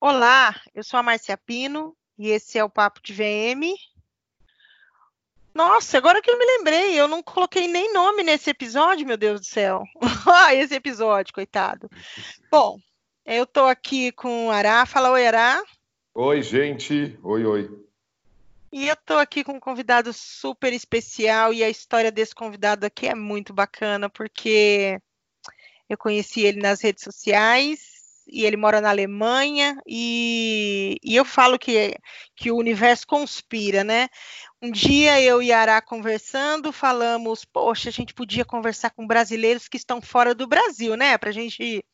Olá, 0.00 0.54
eu 0.76 0.84
sou 0.84 1.00
a 1.00 1.02
Marcia 1.02 1.36
Pino 1.36 1.92
e 2.16 2.28
esse 2.28 2.56
é 2.56 2.62
o 2.62 2.70
Papo 2.70 3.00
de 3.02 3.12
VM. 3.12 3.74
Nossa, 5.52 5.98
agora 5.98 6.22
que 6.22 6.30
eu 6.30 6.38
me 6.38 6.46
lembrei, 6.46 6.94
eu 6.94 7.08
não 7.08 7.20
coloquei 7.20 7.66
nem 7.66 7.92
nome 7.92 8.22
nesse 8.22 8.48
episódio, 8.48 9.04
meu 9.04 9.16
Deus 9.16 9.40
do 9.40 9.46
céu. 9.46 9.82
esse 10.54 10.72
episódio, 10.72 11.34
coitado. 11.34 11.90
Bom, 12.48 12.78
eu 13.26 13.44
tô 13.44 13.64
aqui 13.64 14.12
com 14.12 14.46
o 14.46 14.50
Ará. 14.52 14.86
Fala 14.86 15.10
oi, 15.10 15.26
Ará. 15.26 15.60
Oi, 16.14 16.42
gente. 16.42 17.18
Oi, 17.24 17.44
oi. 17.44 17.86
E 18.70 18.86
eu 18.86 18.94
tô 18.94 19.14
aqui 19.14 19.42
com 19.42 19.54
um 19.54 19.60
convidado 19.60 20.12
super 20.12 20.72
especial 20.72 21.52
e 21.52 21.64
a 21.64 21.68
história 21.68 22.12
desse 22.12 22.36
convidado 22.36 22.86
aqui 22.86 23.08
é 23.08 23.16
muito 23.16 23.52
bacana 23.52 24.08
porque 24.08 25.00
eu 25.88 25.98
conheci 25.98 26.42
ele 26.42 26.60
nas 26.60 26.80
redes 26.80 27.02
sociais 27.02 27.97
e 28.28 28.44
ele 28.44 28.56
mora 28.56 28.80
na 28.80 28.90
Alemanha, 28.90 29.76
e, 29.86 30.98
e 31.02 31.16
eu 31.16 31.24
falo 31.24 31.58
que, 31.58 31.96
que 32.36 32.50
o 32.50 32.56
universo 32.56 33.06
conspira, 33.06 33.82
né? 33.82 34.08
Um 34.60 34.70
dia 34.70 35.20
eu 35.20 35.40
e 35.40 35.52
Ará 35.52 35.80
conversando, 35.80 36.72
falamos, 36.72 37.44
poxa, 37.44 37.88
a 37.88 37.92
gente 37.92 38.12
podia 38.12 38.44
conversar 38.44 38.90
com 38.90 39.06
brasileiros 39.06 39.68
que 39.68 39.76
estão 39.76 40.00
fora 40.02 40.34
do 40.34 40.46
Brasil, 40.46 40.96
né? 40.96 41.16
Para 41.16 41.30
a 41.30 41.32
gente 41.32 41.84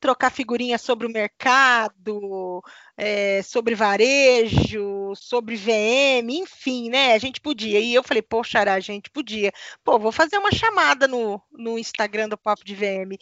trocar 0.00 0.30
figurinhas 0.30 0.80
sobre 0.82 1.06
o 1.06 1.12
mercado, 1.12 2.62
é, 2.96 3.42
sobre 3.42 3.74
varejo, 3.74 5.14
sobre 5.14 5.54
VM, 5.54 6.28
enfim, 6.30 6.90
né? 6.90 7.14
A 7.14 7.18
gente 7.18 7.40
podia. 7.40 7.78
E 7.78 7.94
eu 7.94 8.02
falei, 8.02 8.22
poxa, 8.22 8.60
a 8.60 8.80
gente 8.80 9.10
podia. 9.10 9.52
Pô, 9.84 9.98
vou 9.98 10.12
fazer 10.12 10.38
uma 10.38 10.50
chamada 10.50 11.06
no, 11.06 11.40
no 11.52 11.78
Instagram 11.78 12.28
do 12.28 12.36
Papo 12.36 12.64
de 12.64 12.74
VM. 12.74 13.16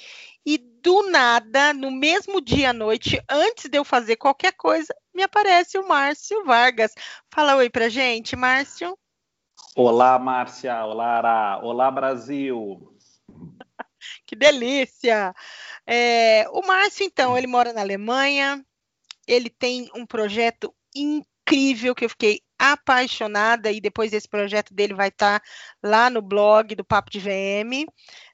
E 0.44 0.58
do 0.58 1.10
nada, 1.10 1.74
no 1.74 1.90
mesmo 1.90 2.40
dia 2.40 2.70
à 2.70 2.72
noite, 2.72 3.22
antes 3.28 3.68
de 3.68 3.76
eu 3.78 3.84
fazer 3.84 4.16
qualquer 4.16 4.52
coisa, 4.52 4.94
me 5.14 5.22
aparece 5.22 5.78
o 5.78 5.86
Márcio 5.86 6.44
Vargas. 6.44 6.92
Fala 7.30 7.56
oi 7.56 7.68
pra 7.68 7.88
gente, 7.88 8.34
Márcio. 8.34 8.96
Olá, 9.76 10.18
Márcia. 10.18 10.84
Olá, 10.84 11.18
Ara. 11.18 11.60
Olá, 11.62 11.90
Brasil. 11.90 12.96
Que 14.30 14.36
delícia! 14.36 15.34
É, 15.84 16.46
o 16.50 16.64
Márcio, 16.64 17.04
então, 17.04 17.36
ele 17.36 17.48
mora 17.48 17.72
na 17.72 17.80
Alemanha, 17.80 18.64
ele 19.26 19.50
tem 19.50 19.90
um 19.92 20.06
projeto 20.06 20.72
incrível 20.94 21.96
que 21.96 22.04
eu 22.04 22.08
fiquei 22.08 22.40
apaixonada 22.56 23.72
e 23.72 23.80
depois 23.80 24.12
esse 24.12 24.28
projeto 24.28 24.72
dele 24.72 24.94
vai 24.94 25.08
estar 25.08 25.40
tá 25.40 25.46
lá 25.82 26.08
no 26.08 26.22
blog 26.22 26.76
do 26.76 26.84
Papo 26.84 27.10
de 27.10 27.18
VM, 27.18 27.86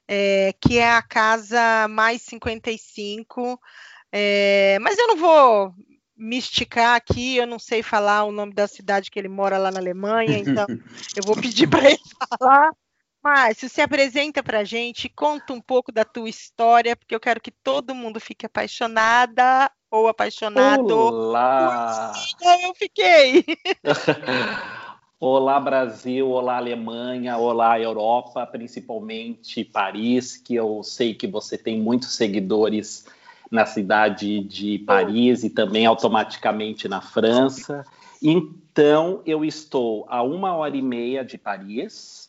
é, 0.07 0.53
que 0.61 0.77
é 0.77 0.91
a 0.91 1.01
Casa 1.01 1.87
Mais 1.87 2.21
55. 2.21 3.59
É, 4.11 4.77
mas 4.79 4.99
eu 4.99 5.07
não 5.07 5.17
vou 5.17 5.73
me 6.15 6.37
esticar 6.37 6.95
aqui, 6.95 7.37
eu 7.37 7.47
não 7.47 7.57
sei 7.57 7.81
falar 7.81 8.23
o 8.23 8.31
nome 8.31 8.53
da 8.53 8.67
cidade 8.67 9.09
que 9.09 9.17
ele 9.17 9.29
mora 9.29 9.57
lá 9.57 9.71
na 9.71 9.79
Alemanha, 9.79 10.37
então 10.37 10.67
eu 11.17 11.23
vou 11.23 11.35
pedir 11.35 11.67
para 11.67 11.89
ele 11.89 11.99
falar. 12.29 12.71
Márcio, 13.27 13.67
se 13.67 13.81
apresenta 13.81 14.41
para 14.41 14.59
a 14.59 14.63
gente, 14.63 15.09
conta 15.09 15.51
um 15.51 15.59
pouco 15.59 15.91
da 15.91 16.05
tua 16.05 16.29
história, 16.29 16.95
porque 16.95 17.13
eu 17.13 17.19
quero 17.19 17.41
que 17.41 17.51
todo 17.51 17.93
mundo 17.93 18.21
fique 18.21 18.45
apaixonada 18.45 19.69
ou 19.91 20.07
apaixonado. 20.07 20.97
Olá! 20.97 22.13
Eu 22.63 22.73
fiquei! 22.73 23.43
olá, 25.19 25.59
Brasil, 25.59 26.29
olá, 26.29 26.55
Alemanha, 26.55 27.37
olá, 27.37 27.77
Europa, 27.77 28.45
principalmente 28.45 29.65
Paris, 29.65 30.37
que 30.37 30.55
eu 30.55 30.81
sei 30.81 31.13
que 31.13 31.27
você 31.27 31.57
tem 31.57 31.81
muitos 31.81 32.15
seguidores 32.15 33.05
na 33.51 33.65
cidade 33.65 34.39
de 34.39 34.79
Paris 34.79 35.43
e 35.43 35.49
também 35.49 35.85
automaticamente 35.85 36.87
na 36.87 37.01
França. 37.01 37.83
Então, 38.21 39.21
eu 39.25 39.43
estou 39.43 40.05
a 40.07 40.23
uma 40.23 40.55
hora 40.55 40.77
e 40.77 40.81
meia 40.81 41.25
de 41.25 41.37
Paris, 41.37 42.26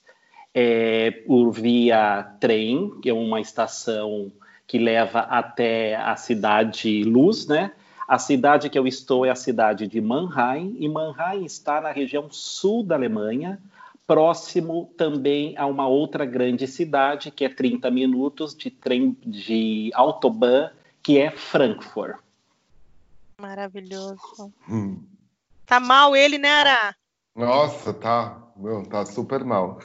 é, 0.60 1.12
por 1.12 1.52
via 1.52 2.24
trem, 2.40 2.98
que 3.00 3.08
é 3.08 3.14
uma 3.14 3.40
estação 3.40 4.32
que 4.66 4.76
leva 4.76 5.20
até 5.20 5.94
a 5.94 6.16
cidade 6.16 7.04
Luz, 7.04 7.46
né? 7.46 7.70
A 8.08 8.18
cidade 8.18 8.68
que 8.68 8.76
eu 8.76 8.84
estou 8.84 9.24
é 9.24 9.30
a 9.30 9.36
cidade 9.36 9.86
de 9.86 10.00
Mannheim, 10.00 10.76
e 10.80 10.88
Mannheim 10.88 11.44
está 11.44 11.80
na 11.80 11.92
região 11.92 12.28
sul 12.28 12.82
da 12.82 12.96
Alemanha, 12.96 13.62
próximo 14.04 14.92
também 14.96 15.56
a 15.56 15.64
uma 15.64 15.86
outra 15.86 16.24
grande 16.24 16.66
cidade, 16.66 17.30
que 17.30 17.44
é 17.44 17.48
30 17.48 17.88
minutos 17.88 18.52
de 18.52 18.68
trem 18.68 19.16
de 19.24 19.92
autobahn, 19.94 20.70
que 21.00 21.18
é 21.18 21.30
Frankfurt. 21.30 22.16
Maravilhoso. 23.40 24.52
Hum. 24.68 25.04
Tá 25.64 25.78
mal 25.78 26.16
ele, 26.16 26.36
né, 26.36 26.50
Ara? 26.50 26.96
Nossa, 27.36 27.94
tá. 27.94 28.47
Meu, 28.58 28.82
tá 28.82 29.06
super 29.06 29.44
mal. 29.44 29.78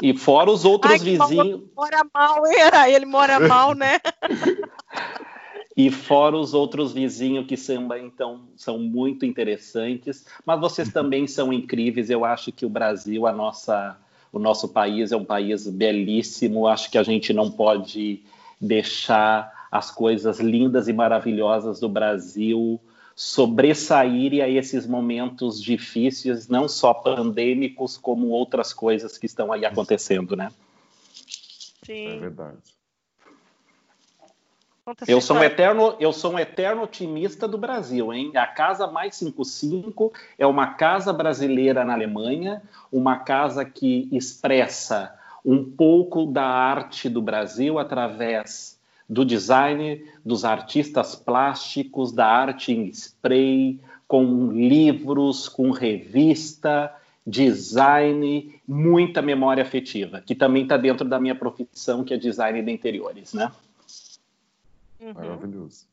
e 0.00 0.16
fora 0.16 0.48
os 0.50 0.64
outros 0.64 0.92
Ai, 0.92 0.98
vizinhos. 0.98 1.62
Mora 1.76 2.06
mal, 2.14 2.46
era. 2.46 2.88
Ele 2.90 3.06
mora 3.06 3.40
mal, 3.40 3.74
né? 3.74 3.98
e 5.76 5.90
fora 5.90 6.36
os 6.36 6.54
outros 6.54 6.92
vizinhos 6.92 7.46
que 7.46 7.56
samba, 7.56 7.98
então, 7.98 8.42
são 8.56 8.78
muito 8.78 9.26
interessantes. 9.26 10.26
Mas 10.46 10.60
vocês 10.60 10.92
também 10.92 11.26
são 11.26 11.52
incríveis. 11.52 12.08
Eu 12.08 12.24
acho 12.24 12.52
que 12.52 12.64
o 12.64 12.70
Brasil, 12.70 13.26
a 13.26 13.32
nossa, 13.32 13.98
o 14.32 14.38
nosso 14.38 14.68
país 14.68 15.10
é 15.10 15.16
um 15.16 15.24
país 15.24 15.66
belíssimo. 15.66 16.68
Acho 16.68 16.88
que 16.88 16.98
a 16.98 17.02
gente 17.02 17.32
não 17.32 17.50
pode 17.50 18.22
deixar 18.60 19.68
as 19.72 19.90
coisas 19.90 20.38
lindas 20.38 20.86
e 20.86 20.92
maravilhosas 20.92 21.80
do 21.80 21.88
Brasil 21.88 22.80
sobressair 23.22 24.42
a 24.42 24.48
esses 24.48 24.86
momentos 24.86 25.62
difíceis, 25.62 26.48
não 26.48 26.66
só 26.66 26.94
pandêmicos, 26.94 27.98
como 27.98 28.28
outras 28.28 28.72
coisas 28.72 29.18
que 29.18 29.26
estão 29.26 29.52
aí 29.52 29.66
acontecendo, 29.66 30.34
né? 30.34 30.50
Sim. 31.84 32.16
É 32.16 32.18
verdade. 32.18 32.56
Eu 35.06 35.20
sou, 35.20 35.36
um 35.36 35.44
eterno, 35.44 35.96
eu 36.00 36.14
sou 36.14 36.32
um 36.32 36.38
eterno 36.38 36.84
otimista 36.84 37.46
do 37.46 37.58
Brasil, 37.58 38.10
hein? 38.10 38.34
A 38.34 38.46
Casa 38.46 38.86
Mais 38.86 39.16
55 39.16 40.14
é 40.38 40.46
uma 40.46 40.68
casa 40.68 41.12
brasileira 41.12 41.84
na 41.84 41.92
Alemanha, 41.92 42.62
uma 42.90 43.18
casa 43.18 43.66
que 43.66 44.08
expressa 44.10 45.14
um 45.44 45.62
pouco 45.62 46.24
da 46.24 46.46
arte 46.46 47.06
do 47.06 47.20
Brasil 47.20 47.78
através 47.78 48.79
do 49.10 49.24
design, 49.24 50.06
dos 50.24 50.44
artistas 50.44 51.16
plásticos, 51.16 52.12
da 52.12 52.26
arte 52.26 52.72
em 52.72 52.86
spray, 52.86 53.80
com 54.06 54.52
livros, 54.52 55.48
com 55.48 55.72
revista, 55.72 56.94
design, 57.26 58.54
muita 58.66 59.20
memória 59.20 59.64
afetiva, 59.64 60.20
que 60.20 60.34
também 60.34 60.62
está 60.62 60.76
dentro 60.76 61.08
da 61.08 61.18
minha 61.18 61.34
profissão, 61.34 62.04
que 62.04 62.14
é 62.14 62.16
design 62.16 62.62
de 62.62 62.70
interiores, 62.70 63.34
né? 63.34 63.50
Uhum. 65.00 65.12
Maravilhoso. 65.12 65.86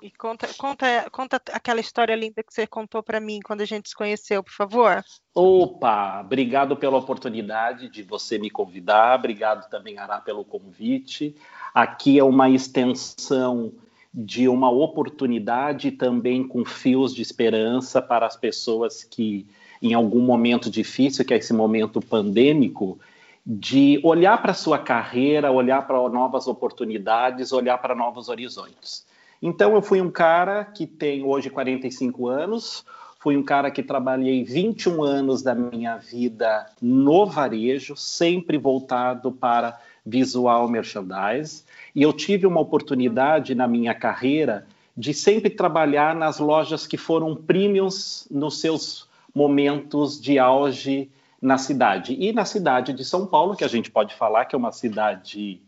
E 0.00 0.10
conta, 0.10 0.46
conta, 0.58 1.08
conta 1.10 1.42
aquela 1.52 1.80
história 1.80 2.14
linda 2.14 2.42
que 2.42 2.52
você 2.52 2.66
contou 2.66 3.02
para 3.02 3.18
mim 3.18 3.40
quando 3.42 3.62
a 3.62 3.64
gente 3.64 3.88
se 3.88 3.94
conheceu, 3.94 4.42
por 4.42 4.52
favor. 4.52 5.02
Opa, 5.34 6.20
obrigado 6.20 6.76
pela 6.76 6.98
oportunidade 6.98 7.88
de 7.88 8.02
você 8.02 8.38
me 8.38 8.50
convidar, 8.50 9.18
obrigado 9.18 9.68
também, 9.70 9.98
Ará, 9.98 10.20
pelo 10.20 10.44
convite. 10.44 11.34
Aqui 11.74 12.18
é 12.18 12.24
uma 12.24 12.50
extensão 12.50 13.72
de 14.12 14.48
uma 14.48 14.70
oportunidade 14.70 15.90
também 15.90 16.46
com 16.46 16.64
fios 16.64 17.14
de 17.14 17.22
esperança 17.22 18.00
para 18.00 18.26
as 18.26 18.36
pessoas 18.36 19.02
que, 19.02 19.46
em 19.80 19.94
algum 19.94 20.20
momento 20.20 20.70
difícil, 20.70 21.24
que 21.24 21.34
é 21.34 21.36
esse 21.36 21.52
momento 21.52 22.00
pandêmico, 22.00 22.98
de 23.44 24.00
olhar 24.02 24.40
para 24.42 24.52
a 24.52 24.54
sua 24.54 24.78
carreira, 24.78 25.52
olhar 25.52 25.86
para 25.86 25.96
novas 26.08 26.46
oportunidades, 26.48 27.52
olhar 27.52 27.78
para 27.78 27.94
novos 27.94 28.28
horizontes. 28.28 29.06
Então, 29.46 29.76
eu 29.76 29.80
fui 29.80 30.00
um 30.00 30.10
cara 30.10 30.64
que 30.64 30.88
tem 30.88 31.22
hoje 31.22 31.48
45 31.48 32.26
anos, 32.26 32.84
fui 33.20 33.36
um 33.36 33.44
cara 33.44 33.70
que 33.70 33.80
trabalhei 33.80 34.42
21 34.42 35.04
anos 35.04 35.40
da 35.40 35.54
minha 35.54 35.96
vida 35.98 36.66
no 36.82 37.24
varejo, 37.24 37.94
sempre 37.94 38.58
voltado 38.58 39.30
para 39.30 39.78
visual 40.04 40.68
merchandise, 40.68 41.62
e 41.94 42.02
eu 42.02 42.12
tive 42.12 42.44
uma 42.44 42.60
oportunidade 42.60 43.54
na 43.54 43.68
minha 43.68 43.94
carreira 43.94 44.66
de 44.96 45.14
sempre 45.14 45.48
trabalhar 45.48 46.12
nas 46.12 46.40
lojas 46.40 46.84
que 46.84 46.96
foram 46.96 47.36
premiums 47.36 48.26
nos 48.28 48.60
seus 48.60 49.08
momentos 49.32 50.20
de 50.20 50.40
auge 50.40 51.08
na 51.40 51.56
cidade. 51.56 52.16
E 52.18 52.32
na 52.32 52.44
cidade 52.44 52.92
de 52.92 53.04
São 53.04 53.24
Paulo, 53.24 53.54
que 53.54 53.62
a 53.62 53.68
gente 53.68 53.92
pode 53.92 54.12
falar 54.12 54.46
que 54.46 54.56
é 54.56 54.58
uma 54.58 54.72
cidade 54.72 55.60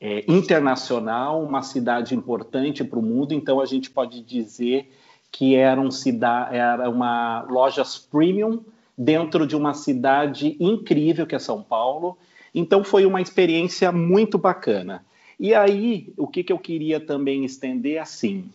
é, 0.00 0.24
internacional, 0.26 1.42
uma 1.42 1.62
cidade 1.62 2.14
importante 2.14 2.82
para 2.82 2.98
o 2.98 3.02
mundo, 3.02 3.34
então 3.34 3.60
a 3.60 3.66
gente 3.66 3.90
pode 3.90 4.22
dizer 4.22 4.90
que 5.30 5.54
era, 5.54 5.80
um 5.80 5.90
era 6.50 6.88
uma 6.88 7.42
lojas 7.42 7.98
premium 7.98 8.64
dentro 8.96 9.46
de 9.46 9.54
uma 9.54 9.74
cidade 9.74 10.56
incrível 10.58 11.26
que 11.26 11.34
é 11.34 11.38
São 11.38 11.62
Paulo. 11.62 12.16
Então 12.54 12.82
foi 12.82 13.06
uma 13.06 13.20
experiência 13.20 13.92
muito 13.92 14.36
bacana. 14.36 15.04
E 15.38 15.54
aí, 15.54 16.12
o 16.16 16.26
que, 16.26 16.42
que 16.42 16.52
eu 16.52 16.58
queria 16.58 16.98
também 16.98 17.44
estender 17.44 18.00
assim, 18.00 18.50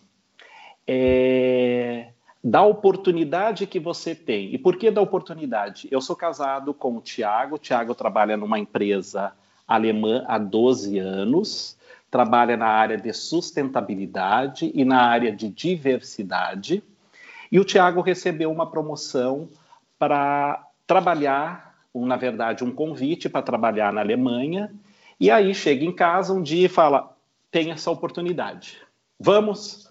é, 0.88 2.10
da 2.44 2.62
oportunidade 2.62 3.66
que 3.66 3.80
você 3.80 4.14
tem. 4.14 4.54
E 4.54 4.58
por 4.58 4.78
que 4.78 4.92
da 4.92 5.02
oportunidade? 5.02 5.88
Eu 5.90 6.00
sou 6.00 6.16
casado 6.16 6.74
com 6.74 6.96
o 6.98 7.02
Tiago, 7.02 7.56
o 7.56 7.60
Tiago 7.60 7.96
trabalha 7.96 8.38
numa 8.38 8.60
empresa 8.60 9.34
alemã 9.68 10.24
há 10.28 10.38
12 10.38 10.98
anos, 11.00 11.78
trabalha 12.10 12.56
na 12.56 12.68
área 12.68 12.98
de 12.98 13.12
sustentabilidade 13.14 14.72
e 14.74 14.86
na 14.86 15.02
área 15.02 15.32
de 15.32 15.50
diversidade. 15.50 16.84
E 17.52 17.60
o 17.60 17.66
Tiago 17.66 18.02
recebeu 18.02 18.52
uma 18.52 18.70
promoção 18.70 19.50
para 19.98 20.68
trabalhar, 20.86 21.76
um, 21.94 22.06
na 22.06 22.16
verdade, 22.16 22.64
um 22.64 22.72
convite 22.72 23.30
para 23.30 23.42
trabalhar 23.42 23.92
na 23.92 24.02
Alemanha. 24.02 24.74
E 25.20 25.32
aí 25.32 25.54
chega 25.54 25.84
em 25.84 25.92
casa 25.92 26.34
um 26.34 26.42
dia 26.42 26.66
e 26.66 26.70
fala: 26.70 27.16
tem 27.52 27.72
essa 27.72 27.90
oportunidade. 27.90 28.78
Vamos? 29.20 29.90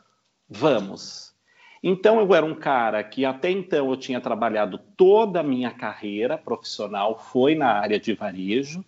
Vamos. 0.49 1.35
Então 1.83 2.19
eu 2.19 2.35
era 2.35 2.47
um 2.47 2.55
cara 2.55 3.05
que 3.05 3.27
até 3.27 3.51
então 3.51 3.91
eu 3.91 3.97
tinha 3.97 4.21
trabalhado 4.21 4.79
toda 4.97 5.41
a 5.41 5.43
minha 5.43 5.71
carreira 5.71 6.39
profissional 6.39 7.19
foi 7.19 7.55
na 7.55 7.73
área 7.73 8.01
de 8.01 8.15
varejo 8.15 8.83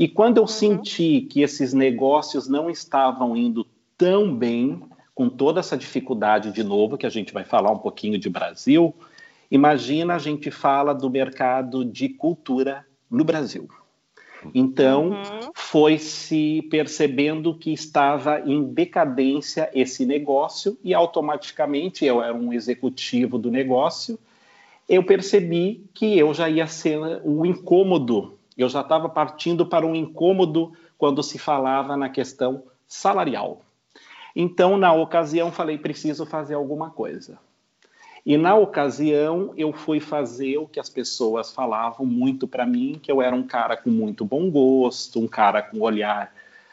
e 0.00 0.08
quando 0.08 0.38
eu 0.38 0.44
uhum. 0.44 0.48
senti 0.48 1.20
que 1.20 1.42
esses 1.42 1.74
negócios 1.74 2.48
não 2.48 2.70
estavam 2.70 3.36
indo 3.36 3.66
tão 3.98 4.34
bem, 4.34 4.82
com 5.14 5.28
toda 5.28 5.60
essa 5.60 5.76
dificuldade 5.76 6.52
de 6.52 6.64
novo, 6.64 6.96
que 6.96 7.04
a 7.04 7.10
gente 7.10 7.34
vai 7.34 7.44
falar 7.44 7.70
um 7.70 7.78
pouquinho 7.78 8.18
de 8.18 8.30
Brasil, 8.30 8.94
imagina 9.50 10.14
a 10.14 10.18
gente 10.18 10.50
fala 10.50 10.94
do 10.94 11.10
mercado 11.10 11.84
de 11.84 12.08
cultura 12.08 12.86
no 13.10 13.22
Brasil. 13.24 13.68
Então, 14.54 15.10
uhum. 15.10 15.50
foi 15.52 15.98
se 15.98 16.66
percebendo 16.70 17.54
que 17.54 17.70
estava 17.70 18.40
em 18.40 18.64
decadência 18.64 19.68
esse 19.74 20.06
negócio 20.06 20.78
e 20.82 20.94
automaticamente 20.94 22.06
eu 22.06 22.22
era 22.22 22.32
um 22.32 22.54
executivo 22.54 23.36
do 23.36 23.50
negócio, 23.50 24.18
eu 24.88 25.04
percebi 25.04 25.84
que 25.92 26.18
eu 26.18 26.32
já 26.32 26.48
ia 26.48 26.66
ser 26.66 26.98
o 27.22 27.44
incômodo 27.44 28.39
eu 28.62 28.68
já 28.68 28.80
estava 28.80 29.08
partindo 29.08 29.64
para 29.66 29.86
um 29.86 29.94
incômodo 29.94 30.72
quando 30.98 31.22
se 31.22 31.38
falava 31.38 31.96
na 31.96 32.08
questão 32.08 32.64
salarial. 32.86 33.62
Então, 34.34 34.76
na 34.76 34.92
ocasião, 34.92 35.50
falei: 35.50 35.78
preciso 35.78 36.26
fazer 36.26 36.54
alguma 36.54 36.90
coisa. 36.90 37.38
E 38.24 38.36
na 38.36 38.54
ocasião, 38.54 39.52
eu 39.56 39.72
fui 39.72 39.98
fazer 39.98 40.58
o 40.58 40.66
que 40.66 40.78
as 40.78 40.90
pessoas 40.90 41.50
falavam 41.52 42.04
muito 42.04 42.46
para 42.46 42.66
mim, 42.66 43.00
que 43.02 43.10
eu 43.10 43.22
era 43.22 43.34
um 43.34 43.42
cara 43.42 43.76
com 43.76 43.88
muito 43.90 44.24
bom 44.24 44.50
gosto, 44.50 45.18
um 45.18 45.26
cara 45.26 45.62
com 45.62 45.80
olhar 45.80 46.32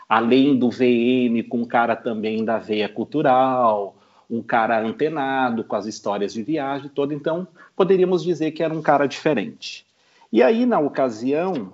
além 0.10 0.58
do 0.58 0.70
VM, 0.70 1.48
com 1.48 1.60
um 1.60 1.66
cara 1.66 1.96
também 1.96 2.44
da 2.44 2.58
veia 2.58 2.88
cultural, 2.88 3.96
um 4.30 4.42
cara 4.42 4.80
antenado 4.80 5.64
com 5.64 5.76
as 5.76 5.86
histórias 5.86 6.34
de 6.34 6.44
viagem 6.44 6.90
toda. 6.90 7.14
Então, 7.14 7.48
poderíamos 7.76 8.24
dizer 8.24 8.52
que 8.52 8.62
era 8.64 8.74
um 8.74 8.82
cara 8.82 9.08
diferente. 9.08 9.86
E 10.32 10.44
aí, 10.44 10.66
na 10.66 10.80
ocasião, 10.80 11.74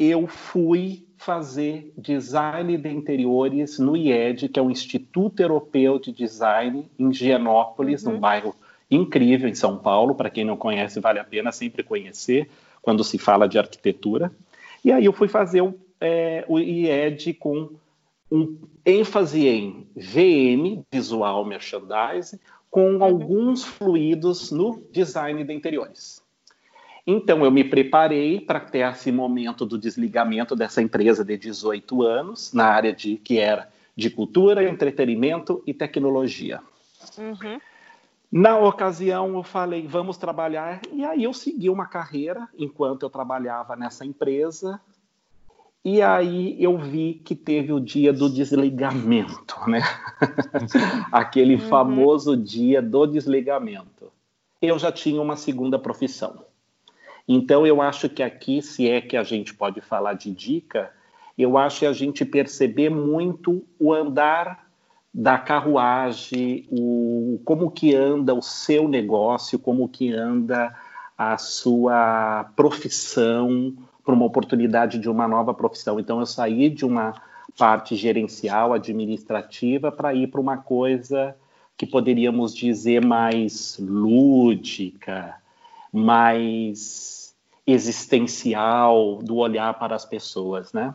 eu 0.00 0.26
fui 0.26 1.06
fazer 1.18 1.92
design 1.98 2.78
de 2.78 2.88
interiores 2.88 3.78
no 3.78 3.94
IED, 3.94 4.48
que 4.48 4.58
é 4.58 4.62
o 4.62 4.70
Instituto 4.70 5.40
Europeu 5.40 5.98
de 5.98 6.10
Design, 6.10 6.88
em 6.98 7.12
Gianópolis, 7.12 8.04
uhum. 8.04 8.14
um 8.14 8.18
bairro 8.18 8.56
incrível 8.90 9.46
em 9.46 9.54
São 9.54 9.76
Paulo. 9.76 10.14
Para 10.14 10.30
quem 10.30 10.42
não 10.42 10.56
conhece, 10.56 10.98
vale 10.98 11.18
a 11.18 11.24
pena 11.24 11.52
sempre 11.52 11.82
conhecer 11.82 12.48
quando 12.80 13.04
se 13.04 13.18
fala 13.18 13.46
de 13.46 13.58
arquitetura. 13.58 14.32
E 14.82 14.90
aí 14.90 15.04
eu 15.04 15.12
fui 15.12 15.28
fazer 15.28 15.60
o, 15.60 15.78
é, 16.00 16.46
o 16.48 16.58
IED 16.58 17.34
com 17.34 17.68
um 18.32 18.56
ênfase 18.86 19.46
em 19.46 19.86
VM, 19.94 20.82
Visual 20.90 21.44
Merchandising, 21.44 22.38
com 22.70 22.94
uhum. 22.94 23.04
alguns 23.04 23.62
fluidos 23.62 24.50
no 24.50 24.82
design 24.90 25.44
de 25.44 25.52
interiores. 25.52 26.19
Então, 27.06 27.44
eu 27.44 27.50
me 27.50 27.64
preparei 27.64 28.40
para 28.40 28.60
ter 28.60 28.80
esse 28.90 29.10
momento 29.10 29.64
do 29.64 29.78
desligamento 29.78 30.54
dessa 30.54 30.82
empresa 30.82 31.24
de 31.24 31.36
18 31.36 32.02
anos, 32.02 32.52
na 32.52 32.66
área 32.66 32.92
de 32.92 33.16
que 33.16 33.38
era 33.38 33.68
de 33.96 34.10
cultura, 34.10 34.68
entretenimento 34.68 35.62
e 35.66 35.74
tecnologia. 35.74 36.60
Uhum. 37.18 37.60
Na 38.30 38.56
ocasião, 38.58 39.34
eu 39.34 39.42
falei, 39.42 39.86
vamos 39.86 40.16
trabalhar. 40.16 40.80
E 40.92 41.04
aí, 41.04 41.24
eu 41.24 41.32
segui 41.32 41.68
uma 41.68 41.86
carreira 41.86 42.48
enquanto 42.56 43.02
eu 43.02 43.10
trabalhava 43.10 43.74
nessa 43.74 44.04
empresa. 44.04 44.80
E 45.84 46.02
aí, 46.02 46.62
eu 46.62 46.78
vi 46.78 47.14
que 47.24 47.34
teve 47.34 47.72
o 47.72 47.80
dia 47.80 48.12
do 48.12 48.28
desligamento, 48.28 49.56
né? 49.66 49.80
Aquele 51.10 51.54
uhum. 51.54 51.68
famoso 51.68 52.36
dia 52.36 52.80
do 52.80 53.06
desligamento. 53.06 54.12
Eu 54.60 54.78
já 54.78 54.92
tinha 54.92 55.20
uma 55.20 55.36
segunda 55.36 55.78
profissão. 55.78 56.44
Então, 57.26 57.66
eu 57.66 57.80
acho 57.80 58.08
que 58.08 58.22
aqui, 58.22 58.60
se 58.62 58.88
é 58.88 59.00
que 59.00 59.16
a 59.16 59.22
gente 59.22 59.54
pode 59.54 59.80
falar 59.80 60.14
de 60.14 60.30
dica, 60.30 60.90
eu 61.36 61.56
acho 61.56 61.80
que 61.80 61.86
a 61.86 61.92
gente 61.92 62.24
perceber 62.24 62.90
muito 62.90 63.64
o 63.78 63.92
andar 63.92 64.68
da 65.12 65.38
carruagem, 65.38 66.66
o, 66.70 67.40
como 67.44 67.70
que 67.70 67.94
anda 67.94 68.34
o 68.34 68.42
seu 68.42 68.88
negócio, 68.88 69.58
como 69.58 69.88
que 69.88 70.12
anda 70.12 70.74
a 71.16 71.36
sua 71.36 72.50
profissão 72.54 73.74
para 74.04 74.14
uma 74.14 74.24
oportunidade 74.24 74.98
de 74.98 75.08
uma 75.08 75.26
nova 75.26 75.52
profissão. 75.52 75.98
Então, 75.98 76.20
eu 76.20 76.26
saí 76.26 76.70
de 76.70 76.84
uma 76.84 77.14
parte 77.58 77.96
gerencial, 77.96 78.72
administrativa, 78.72 79.90
para 79.90 80.14
ir 80.14 80.28
para 80.28 80.40
uma 80.40 80.56
coisa 80.56 81.36
que 81.76 81.86
poderíamos 81.86 82.54
dizer 82.54 83.04
mais 83.04 83.78
lúdica, 83.80 85.39
mais 85.92 87.34
existencial 87.66 89.18
do 89.22 89.36
olhar 89.36 89.78
para 89.78 89.94
as 89.94 90.04
pessoas, 90.04 90.72
né? 90.72 90.94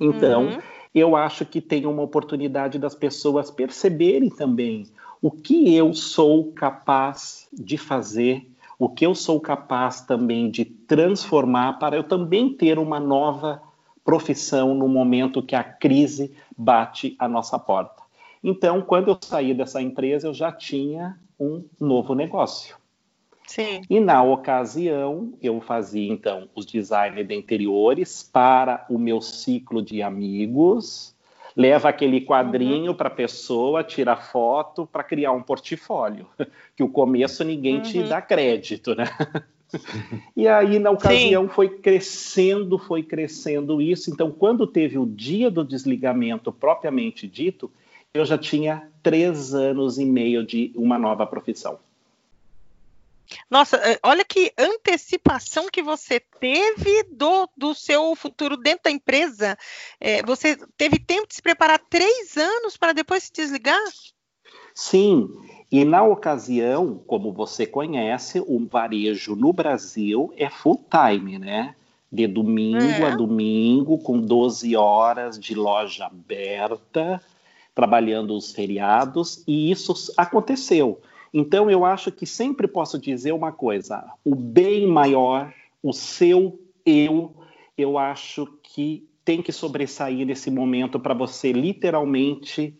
Então, 0.00 0.46
uhum. 0.46 0.58
eu 0.94 1.16
acho 1.16 1.44
que 1.44 1.60
tem 1.60 1.86
uma 1.86 2.02
oportunidade 2.02 2.78
das 2.78 2.94
pessoas 2.94 3.50
perceberem 3.50 4.28
também 4.28 4.86
o 5.22 5.30
que 5.30 5.74
eu 5.74 5.94
sou 5.94 6.52
capaz 6.52 7.48
de 7.52 7.78
fazer, 7.78 8.46
o 8.78 8.88
que 8.88 9.06
eu 9.06 9.14
sou 9.14 9.40
capaz 9.40 10.00
também 10.00 10.50
de 10.50 10.64
transformar 10.64 11.78
para 11.78 11.96
eu 11.96 12.02
também 12.02 12.52
ter 12.52 12.78
uma 12.78 12.98
nova 12.98 13.62
profissão 14.04 14.74
no 14.74 14.88
momento 14.88 15.42
que 15.42 15.54
a 15.54 15.64
crise 15.64 16.36
bate 16.56 17.16
à 17.18 17.26
nossa 17.26 17.58
porta. 17.58 18.02
Então, 18.42 18.82
quando 18.82 19.08
eu 19.08 19.18
saí 19.22 19.54
dessa 19.54 19.80
empresa, 19.80 20.28
eu 20.28 20.34
já 20.34 20.52
tinha 20.52 21.18
um 21.40 21.64
novo 21.80 22.14
negócio. 22.14 22.76
Sim. 23.46 23.82
E 23.88 24.00
na 24.00 24.22
ocasião, 24.22 25.34
eu 25.42 25.60
fazia 25.60 26.10
então 26.12 26.48
os 26.54 26.64
designs 26.64 27.26
de 27.26 27.34
interiores 27.34 28.22
para 28.22 28.86
o 28.88 28.98
meu 28.98 29.20
ciclo 29.20 29.82
de 29.82 30.02
amigos, 30.02 31.14
leva 31.56 31.88
aquele 31.88 32.20
quadrinho 32.20 32.92
uhum. 32.92 32.96
para 32.96 33.08
a 33.08 33.12
pessoa, 33.12 33.84
tira 33.84 34.16
foto 34.16 34.86
para 34.86 35.04
criar 35.04 35.32
um 35.32 35.42
portfólio, 35.42 36.26
que 36.74 36.82
o 36.82 36.88
começo 36.88 37.44
ninguém 37.44 37.76
uhum. 37.76 37.82
te 37.82 38.02
dá 38.02 38.20
crédito, 38.20 38.94
né? 38.94 39.04
e 40.36 40.48
aí, 40.48 40.78
na 40.78 40.90
ocasião, 40.90 41.44
Sim. 41.44 41.48
foi 41.48 41.68
crescendo, 41.68 42.78
foi 42.78 43.02
crescendo 43.02 43.80
isso. 43.80 44.10
Então, 44.10 44.30
quando 44.30 44.66
teve 44.66 44.98
o 44.98 45.06
dia 45.06 45.50
do 45.50 45.64
desligamento 45.64 46.50
propriamente 46.50 47.26
dito, 47.26 47.70
eu 48.12 48.24
já 48.24 48.38
tinha 48.38 48.88
três 49.02 49.54
anos 49.54 49.98
e 49.98 50.04
meio 50.04 50.44
de 50.44 50.72
uma 50.74 50.98
nova 50.98 51.26
profissão. 51.26 51.78
Nossa, 53.50 53.76
é, 53.76 53.98
olha 54.02 54.24
que 54.24 54.52
antecipação 54.58 55.68
que 55.70 55.82
você 55.82 56.20
teve 56.40 57.04
do, 57.12 57.48
do 57.56 57.74
seu 57.74 58.14
futuro 58.14 58.56
dentro 58.56 58.84
da 58.84 58.90
empresa. 58.90 59.56
É, 60.00 60.22
você 60.22 60.56
teve 60.76 60.98
tempo 60.98 61.28
de 61.28 61.34
se 61.34 61.42
preparar 61.42 61.80
três 61.90 62.36
anos 62.36 62.76
para 62.76 62.92
depois 62.92 63.24
se 63.24 63.32
desligar? 63.32 63.80
Sim, 64.74 65.28
e 65.70 65.84
na 65.84 66.02
ocasião, 66.02 67.02
como 67.06 67.32
você 67.32 67.66
conhece, 67.66 68.40
o 68.40 68.66
varejo 68.66 69.34
no 69.34 69.52
Brasil 69.52 70.32
é 70.36 70.48
full 70.48 70.84
time, 70.90 71.38
né? 71.38 71.74
De 72.10 72.26
domingo 72.26 72.84
é. 72.84 73.10
a 73.10 73.16
domingo, 73.16 73.98
com 73.98 74.20
12 74.20 74.76
horas 74.76 75.38
de 75.38 75.54
loja 75.54 76.06
aberta, 76.06 77.20
trabalhando 77.74 78.36
os 78.36 78.52
feriados, 78.52 79.42
e 79.48 79.70
isso 79.70 80.12
aconteceu. 80.16 81.00
Então, 81.36 81.68
eu 81.68 81.84
acho 81.84 82.12
que 82.12 82.24
sempre 82.24 82.68
posso 82.68 82.96
dizer 82.96 83.32
uma 83.32 83.50
coisa: 83.50 84.04
o 84.24 84.36
bem 84.36 84.86
maior, 84.86 85.52
o 85.82 85.92
seu 85.92 86.60
eu, 86.86 87.34
eu 87.76 87.98
acho 87.98 88.46
que 88.62 89.04
tem 89.24 89.42
que 89.42 89.50
sobressair 89.50 90.24
nesse 90.24 90.48
momento 90.48 91.00
para 91.00 91.12
você 91.12 91.50
literalmente 91.50 92.78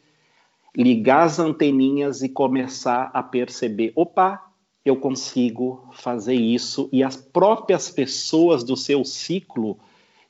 ligar 0.77 1.25
as 1.25 1.41
anteninhas 1.41 2.23
e 2.23 2.29
começar 2.29 3.11
a 3.13 3.25
perceber: 3.25 3.93
opa, 3.97 4.41
eu 4.85 4.95
consigo 4.97 5.89
fazer 5.93 6.35
isso, 6.35 6.89
e 6.93 7.03
as 7.03 7.17
próprias 7.17 7.91
pessoas 7.91 8.63
do 8.63 8.77
seu 8.77 9.05
ciclo 9.05 9.81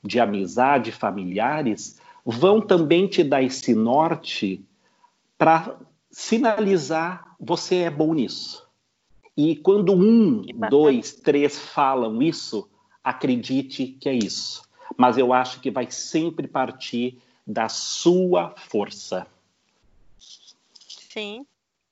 de 0.01 0.19
amizade, 0.19 0.91
familiares, 0.91 1.99
vão 2.25 2.59
também 2.59 3.07
te 3.07 3.23
dar 3.23 3.43
esse 3.43 3.75
norte 3.75 4.65
para 5.37 5.77
sinalizar 6.09 7.24
você 7.39 7.77
é 7.77 7.89
bom 7.89 8.13
nisso. 8.13 8.65
E 9.37 9.55
quando 9.57 9.93
um, 9.93 10.41
dois, 10.69 11.13
três 11.13 11.59
falam 11.59 12.21
isso, 12.21 12.69
acredite 13.03 13.87
que 13.87 14.07
é 14.07 14.13
isso. 14.13 14.63
Mas 14.97 15.17
eu 15.17 15.33
acho 15.33 15.59
que 15.59 15.69
vai 15.69 15.91
sempre 15.91 16.47
partir 16.47 17.21
da 17.45 17.67
sua 17.67 18.55
força. 18.55 19.27
Sim. 20.79 21.45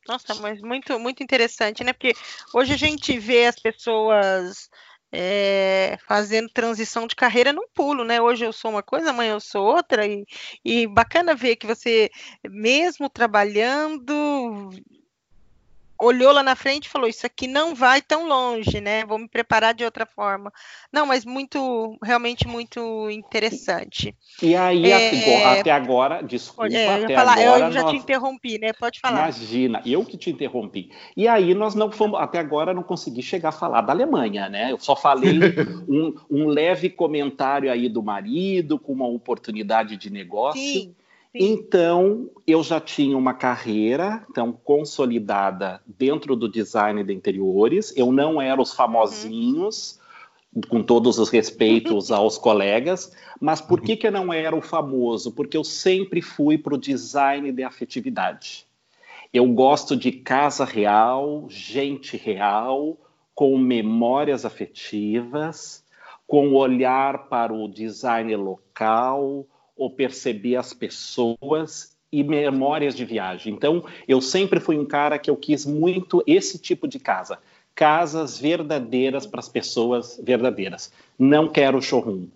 Nossa, 0.07 0.35
mas 0.35 0.62
muito, 0.62 1.00
muito 1.00 1.23
interessante, 1.23 1.83
né? 1.83 1.93
Porque 1.93 2.13
hoje 2.53 2.73
a 2.73 2.77
gente 2.77 3.17
vê 3.17 3.45
as 3.45 3.55
pessoas 3.55 4.69
é, 5.13 5.97
fazendo 6.07 6.50
transição 6.50 7.05
de 7.07 7.15
carreira 7.15 7.53
num 7.53 7.67
pulo, 7.73 8.03
né? 8.03 8.19
Hoje 8.19 8.45
eu 8.45 8.51
sou 8.51 8.71
uma 8.71 8.83
coisa, 8.83 9.12
amanhã 9.12 9.33
eu 9.33 9.39
sou 9.39 9.63
outra, 9.63 10.05
e, 10.05 10.25
e 10.65 10.88
bacana 10.88 11.35
ver 11.35 11.55
que 11.55 11.67
você, 11.67 12.09
mesmo 12.43 13.09
trabalhando, 13.09 14.71
olhou 16.03 16.31
lá 16.31 16.43
na 16.43 16.55
frente 16.55 16.86
e 16.86 16.89
falou: 16.89 17.07
Isso 17.07 17.25
aqui 17.25 17.48
não 17.48 17.74
vai 17.74 18.01
tão 18.01 18.27
longe, 18.27 18.79
né? 18.81 19.05
Vou 19.05 19.17
me 19.17 19.27
preparar 19.27 19.74
de 19.74 19.83
outra 19.83 20.05
forma. 20.05 20.51
Não, 20.91 21.05
mas 21.05 21.25
muito, 21.25 21.98
realmente 22.03 22.48
muito 22.48 23.10
interessante. 23.10 24.15
E 24.41 24.55
aí, 24.55 24.91
é... 24.91 25.60
até 25.60 25.72
agora, 25.72 26.22
desculpa, 26.22 26.74
é, 26.74 27.03
até 27.03 27.15
falar, 27.15 27.33
agora. 27.33 27.65
Eu 27.65 27.72
já 27.72 27.81
nós... 27.81 27.91
te 27.91 27.98
interrompi, 27.98 28.60
né? 28.60 28.74
Pode 28.74 29.00
falar. 29.00 29.19
Imagina, 29.19 29.81
eu 29.86 30.03
que 30.05 30.17
te 30.17 30.29
interrompi. 30.29 30.91
E 31.15 31.27
aí, 31.27 31.53
nós 31.53 31.75
não 31.75 31.91
fomos, 31.91 32.19
até 32.19 32.39
agora, 32.39 32.74
não 32.74 32.83
consegui 32.83 33.22
chegar 33.22 33.50
a 33.50 33.53
falar 33.53 33.81
da 33.81 33.93
Alemanha, 33.93 34.50
né? 34.50 34.72
Eu 34.72 34.79
só 34.79 34.95
falei 34.95 35.39
um, 35.88 36.15
um 36.29 36.48
leve 36.48 36.89
comentário 36.89 37.72
aí 37.72 37.88
do 37.88 38.03
marido, 38.03 38.77
com 38.77 38.91
uma 38.91 39.07
oportunidade 39.07 39.98
de 39.98 40.10
negócio. 40.10 40.62
Sim. 40.62 40.95
Então, 41.33 42.29
eu 42.45 42.61
já 42.61 42.79
tinha 42.79 43.17
uma 43.17 43.33
carreira 43.33 44.23
então 44.29 44.51
consolidada 44.51 45.81
dentro 45.87 46.35
do 46.35 46.47
design 46.47 47.03
de 47.03 47.11
interiores. 47.11 47.91
Eu 47.97 48.11
não 48.11 48.39
era 48.39 48.61
os 48.61 48.73
famosinhos, 48.73 49.99
uhum. 50.53 50.61
com 50.69 50.83
todos 50.83 51.17
os 51.17 51.29
respeitos 51.29 52.11
aos 52.11 52.37
colegas, 52.37 53.11
mas 53.41 53.59
por 53.59 53.81
que, 53.81 53.97
que 53.97 54.05
eu 54.05 54.11
não 54.11 54.31
era 54.31 54.55
o 54.55 54.61
famoso? 54.61 55.31
Porque 55.31 55.57
eu 55.57 55.63
sempre 55.63 56.21
fui 56.21 56.55
para 56.55 56.75
o 56.75 56.77
design 56.77 57.51
de 57.51 57.63
afetividade. 57.63 58.67
Eu 59.33 59.47
gosto 59.47 59.97
de 59.97 60.11
casa 60.11 60.63
real, 60.63 61.47
gente 61.49 62.15
real, 62.15 62.95
com 63.33 63.57
memórias 63.57 64.45
afetivas, 64.45 65.83
com 66.27 66.53
olhar 66.53 67.27
para 67.27 67.51
o 67.51 67.67
design 67.67 68.35
local, 68.35 69.47
ou 69.75 69.89
perceber 69.89 70.56
as 70.56 70.74
pessoas 70.74 71.94
e 72.12 72.24
memórias 72.24 72.96
de 72.96 73.03
viagem. 73.03 73.53
Então, 73.53 73.84
eu 74.08 74.22
sempre 74.22 74.60
fui 74.60 74.77
um 74.77 74.86
cara 74.86 75.18
que 75.18 75.30
eu 75.30 75.36
quis 75.36 75.65
muito 75.65 76.24
esse 76.27 76.60
tipo 76.60 76.88
de 76.88 77.00
casa. 77.00 77.39
Casas 77.74 78.39
verdadeiras 78.39 79.25
para 79.25 79.39
as 79.39 79.50
pessoas 79.50 80.22
verdadeiras. 80.24 80.94
Não 81.18 81.48
quero 81.48 81.82
showroom. 81.82 82.27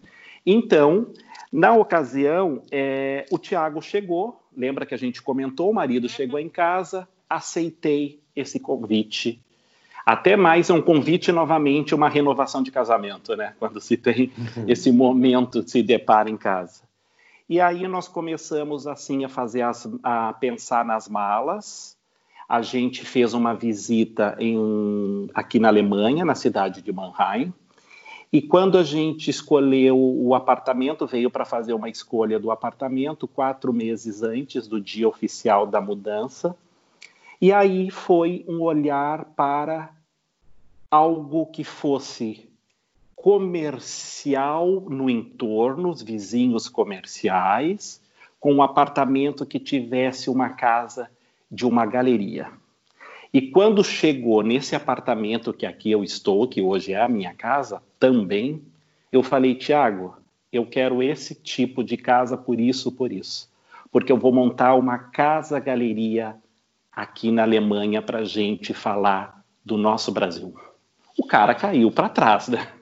Então, 0.44 1.14
na 1.52 1.76
ocasião, 1.76 2.64
é, 2.72 3.26
o 3.30 3.38
Tiago 3.38 3.80
chegou. 3.80 4.42
Lembra 4.56 4.84
que 4.84 4.96
a 4.96 4.98
gente 4.98 5.22
comentou? 5.22 5.70
O 5.70 5.74
marido 5.76 6.10
chegou 6.10 6.40
em 6.40 6.50
casa. 6.50 7.08
Aceitei 7.30 8.20
esse 8.36 8.60
convite. 8.60 9.40
Até 10.04 10.36
mais 10.36 10.70
é 10.70 10.74
um 10.74 10.82
convite 10.82 11.32
novamente, 11.32 11.94
uma 11.94 12.08
renovação 12.08 12.64
de 12.64 12.72
casamento, 12.72 13.36
né? 13.36 13.54
Quando 13.60 13.82
se 13.82 13.98
tem 13.98 14.32
esse 14.66 14.92
momento, 14.92 15.68
se 15.70 15.84
depara 15.84 16.30
em 16.30 16.38
casa. 16.38 16.87
E 17.50 17.62
aí 17.62 17.88
nós 17.88 18.08
começamos 18.08 18.88
assim 18.88 19.24
a 19.24 19.30
fazer 19.30 19.62
as, 19.62 19.88
a 20.04 20.34
pensar 20.34 20.84
nas 20.84 21.08
malas. 21.08 21.98
A 22.48 22.62
gente 22.62 23.06
fez 23.06 23.34
uma 23.34 23.54
visita 23.54 24.36
em, 24.40 25.30
aqui 25.34 25.60
na 25.60 25.70
Alemanha, 25.70 26.26
na 26.26 26.36
cidade 26.36 26.82
de 26.82 26.92
Mannheim. 26.92 27.54
E 28.32 28.42
quando 28.42 28.78
a 28.78 28.84
gente 28.84 29.30
escolheu 29.30 29.98
o 29.98 30.36
apartamento, 30.36 31.08
veio 31.08 31.30
para 31.30 31.46
fazer 31.46 31.74
uma 31.74 31.90
escolha 31.90 32.38
do 32.38 32.52
apartamento 32.52 33.28
quatro 33.28 33.72
meses 33.72 34.22
antes 34.22 34.68
do 34.68 34.82
dia 34.82 35.08
oficial 35.08 35.66
da 35.66 35.80
mudança. 35.80 36.56
E 37.40 37.54
aí 37.54 37.90
foi 37.90 38.44
um 38.48 38.62
olhar 38.62 39.24
para 39.36 39.92
algo 40.92 41.46
que 41.46 41.64
fosse 41.64 42.47
comercial 43.18 44.86
no 44.88 45.10
entorno, 45.10 45.90
os 45.90 46.04
vizinhos 46.04 46.70
comerciais, 46.70 48.00
com 48.40 48.54
um 48.54 48.62
apartamento 48.62 49.44
que 49.44 49.60
tivesse 49.60 50.30
uma 50.30 50.50
casa 50.50 51.10
de 51.52 51.66
uma 51.66 51.84
galeria. 51.84 52.48
E 53.34 53.42
quando 53.42 53.84
chegou 53.84 54.44
nesse 54.44 54.76
apartamento 54.76 55.52
que 55.52 55.66
aqui 55.66 55.92
eu 55.92 56.04
estou, 56.04 56.48
que 56.48 56.62
hoje 56.62 56.94
é 56.94 57.02
a 57.02 57.10
minha 57.10 57.34
casa, 57.34 57.82
também, 58.00 58.62
eu 59.12 59.24
falei, 59.24 59.56
Tiago, 59.56 60.16
eu 60.54 60.66
quero 60.66 61.02
esse 61.02 61.34
tipo 61.34 61.84
de 61.84 61.98
casa 61.98 62.38
por 62.38 62.60
isso, 62.60 62.92
por 62.92 63.12
isso. 63.12 63.50
Porque 63.92 64.12
eu 64.12 64.18
vou 64.18 64.32
montar 64.32 64.76
uma 64.76 65.00
casa-galeria 65.00 66.36
aqui 66.92 67.32
na 67.32 67.42
Alemanha 67.42 68.02
para 68.02 68.24
gente 68.24 68.76
falar 68.76 69.44
do 69.66 69.76
nosso 69.76 70.12
Brasil. 70.12 70.56
O 71.18 71.26
cara 71.26 71.56
caiu 71.56 71.92
para 71.92 72.10
trás, 72.10 72.48
né? 72.48 72.77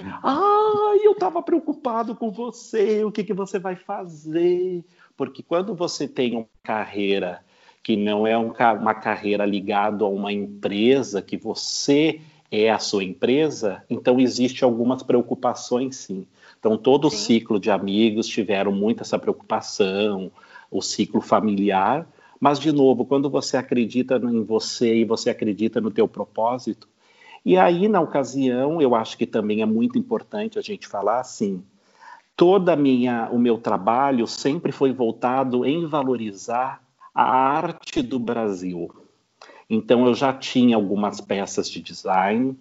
Hum. 0.00 0.10
Ah, 0.22 0.94
eu 1.02 1.12
estava 1.12 1.42
preocupado 1.42 2.14
com 2.14 2.30
você, 2.30 3.04
o 3.04 3.12
que, 3.12 3.22
que 3.22 3.34
você 3.34 3.58
vai 3.58 3.76
fazer? 3.76 4.84
Porque 5.16 5.42
quando 5.42 5.74
você 5.74 6.08
tem 6.08 6.34
uma 6.34 6.46
carreira 6.62 7.44
que 7.82 7.96
não 7.96 8.26
é 8.26 8.38
um, 8.38 8.52
uma 8.80 8.94
carreira 8.94 9.44
ligada 9.44 10.04
a 10.04 10.08
uma 10.08 10.32
empresa, 10.32 11.20
que 11.20 11.36
você 11.36 12.20
é 12.50 12.70
a 12.70 12.78
sua 12.78 13.02
empresa, 13.02 13.82
então 13.90 14.20
existe 14.20 14.62
algumas 14.62 15.02
preocupações 15.02 15.96
sim. 15.96 16.26
Então 16.58 16.78
todo 16.78 17.10
sim. 17.10 17.16
o 17.16 17.18
ciclo 17.18 17.60
de 17.60 17.70
amigos 17.70 18.26
tiveram 18.26 18.72
muito 18.72 19.02
essa 19.02 19.18
preocupação, 19.18 20.30
o 20.70 20.80
ciclo 20.80 21.20
familiar, 21.20 22.06
mas 22.38 22.58
de 22.58 22.72
novo, 22.72 23.04
quando 23.04 23.30
você 23.30 23.56
acredita 23.56 24.16
em 24.16 24.42
você 24.42 24.96
e 24.96 25.04
você 25.04 25.30
acredita 25.30 25.80
no 25.80 25.90
teu 25.90 26.08
propósito, 26.08 26.88
e 27.44 27.56
aí, 27.56 27.88
na 27.88 28.00
ocasião, 28.00 28.80
eu 28.80 28.94
acho 28.94 29.18
que 29.18 29.26
também 29.26 29.62
é 29.62 29.66
muito 29.66 29.98
importante 29.98 30.58
a 30.58 30.62
gente 30.62 30.86
falar 30.86 31.20
assim, 31.20 31.62
toda 32.36 32.76
minha 32.76 33.28
o 33.30 33.38
meu 33.38 33.58
trabalho 33.58 34.26
sempre 34.26 34.70
foi 34.70 34.92
voltado 34.92 35.64
em 35.64 35.86
valorizar 35.86 36.82
a 37.14 37.24
arte 37.24 38.00
do 38.00 38.18
Brasil. 38.18 38.90
Então 39.68 40.06
eu 40.06 40.14
já 40.14 40.32
tinha 40.32 40.76
algumas 40.76 41.20
peças 41.20 41.68
de 41.68 41.80
design, 41.80 42.56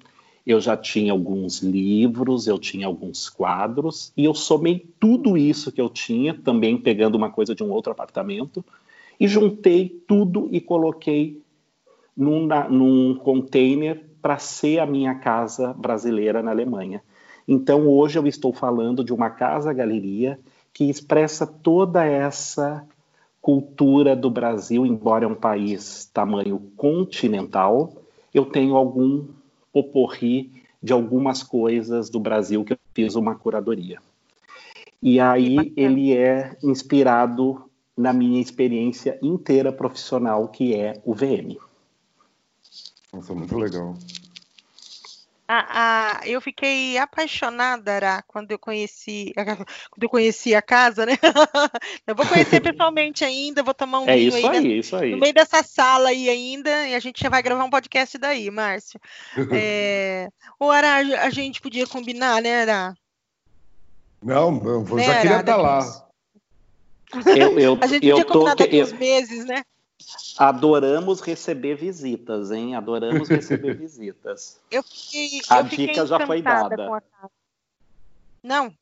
eu 0.46 0.60
já 0.60 0.76
tinha 0.76 1.12
alguns 1.12 1.62
livros, 1.62 2.48
eu 2.48 2.58
tinha 2.58 2.88
alguns 2.88 3.30
quadros 3.30 4.12
e 4.18 4.26
eu 4.26 4.34
somei 4.34 4.88
tudo 5.00 5.38
isso 5.38 5.72
que 5.72 5.80
eu 5.80 5.90
tinha, 5.90 6.34
também 6.34 6.78
pegando 6.78 7.16
uma 7.16 7.30
coisa 7.30 7.54
de 7.54 7.64
um 7.64 7.72
outro 7.72 7.92
apartamento 7.92 8.66
e 9.20 9.28
juntei 9.28 10.02
tudo 10.08 10.50
e 10.52 10.60
coloquei 10.60 11.40
num, 12.18 12.48
num 12.70 13.16
container 13.16 14.11
para 14.22 14.38
ser 14.38 14.80
a 14.80 14.86
minha 14.86 15.16
casa 15.16 15.74
brasileira 15.74 16.44
na 16.44 16.52
Alemanha. 16.52 17.02
Então, 17.48 17.88
hoje 17.88 18.20
eu 18.20 18.28
estou 18.28 18.54
falando 18.54 19.04
de 19.04 19.14
uma 19.14 19.30
casa-galeria 19.30 20.40
que 20.74 20.90
expressa 20.90 21.46
toda 21.46 22.06
essa 22.06 22.86
cultura 23.42 24.16
do 24.16 24.30
Brasil, 24.30 24.86
embora 24.86 25.26
é 25.26 25.28
um 25.28 25.36
país 25.36 26.10
tamanho 26.14 26.60
continental, 26.78 27.94
eu 28.34 28.46
tenho 28.46 28.76
algum 28.76 29.26
poporri 29.74 30.52
de 30.82 30.94
algumas 30.94 31.44
coisas 31.44 32.10
do 32.10 32.20
Brasil 32.20 32.64
que 32.64 32.74
eu 32.74 32.78
fiz 32.94 33.16
uma 33.16 33.36
curadoria. 33.36 34.00
E 35.02 35.20
aí 35.20 35.74
ele 35.76 36.16
é 36.16 36.56
inspirado 36.64 37.64
na 37.98 38.14
minha 38.14 38.40
experiência 38.40 39.18
inteira 39.22 39.72
profissional, 39.72 40.48
que 40.48 40.76
é 40.76 41.02
o 41.04 41.14
VM. 41.14 41.58
Nossa, 43.14 43.34
muito 43.34 43.58
legal. 43.58 43.96
A, 45.54 46.22
a, 46.22 46.28
eu 46.28 46.40
fiquei 46.40 46.98
apaixonada, 46.98 47.92
Ara, 47.92 48.24
quando 48.26 48.52
eu 48.52 48.58
conheci, 48.58 49.34
quando 49.36 50.04
eu 50.04 50.10
conheci 50.10 50.56
a 50.56 50.62
casa, 50.62 51.06
né? 51.06 51.18
eu 52.08 52.16
vou 52.16 52.26
conhecer 52.26 52.62
pessoalmente 52.64 53.26
ainda, 53.26 53.62
vou 53.62 53.74
tomar 53.74 54.00
um 54.00 54.08
é 54.08 54.16
vinho 54.16 54.30
isso 54.30 54.48
aí, 54.48 54.58
aí, 54.58 54.80
isso 54.80 54.96
aí. 54.96 55.12
no 55.12 55.18
meio 55.18 55.34
dessa 55.34 55.62
sala 55.62 56.08
aí 56.08 56.30
ainda, 56.30 56.88
e 56.88 56.96
a 56.96 57.00
gente 57.00 57.22
já 57.22 57.28
vai 57.28 57.44
gravar 57.44 57.66
um 57.66 57.70
podcast 57.70 58.18
daí, 58.18 58.50
Márcio. 58.50 58.98
É, 59.52 60.30
o 60.58 60.72
Ara, 60.72 61.26
a 61.26 61.30
gente 61.30 61.60
podia 61.60 61.86
combinar, 61.86 62.42
né, 62.42 62.62
Ara? 62.62 62.96
Não, 64.24 64.62
eu 64.64 64.84
né, 64.96 65.04
já 65.04 65.22
queria 65.22 65.40
estar 65.42 65.56
tá 65.56 65.58
lá. 65.58 66.08
Eu, 67.36 67.60
eu, 67.60 67.78
a 67.82 67.88
gente 67.88 68.10
podia 68.10 68.24
combinar 68.24 68.56
tô, 68.56 68.64
daqui 68.64 68.78
eu, 68.78 68.86
uns 68.86 68.94
meses, 68.94 69.46
né? 69.46 69.64
Adoramos 70.38 71.22
receber 71.22 71.76
visitas, 71.76 72.52
hein? 72.52 72.76
Adoramos 72.76 73.28
receber 73.30 73.76
visitas. 73.78 74.60
Eu 74.70 74.84
fiquei, 74.84 75.42
a 75.50 75.60
eu 75.60 75.64
dica 75.64 76.06
já 76.06 76.26
foi 76.26 76.42
dada. 76.42 76.90
Não, 78.44 78.74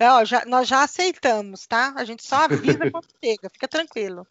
ó, 0.00 0.24
já, 0.24 0.44
nós 0.46 0.68
já 0.68 0.84
aceitamos, 0.84 1.66
tá? 1.66 1.92
A 1.96 2.04
gente 2.04 2.24
só 2.24 2.44
avisa 2.44 2.90
quando 2.90 3.06
chega, 3.22 3.50
fica 3.50 3.66
tranquilo. 3.66 4.24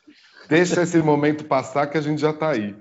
Deixa 0.48 0.82
esse 0.82 1.00
momento 1.00 1.44
passar 1.44 1.88
que 1.88 1.98
a 1.98 2.02
gente 2.02 2.22
já 2.22 2.30
está 2.32 2.52
aí. 2.52 2.74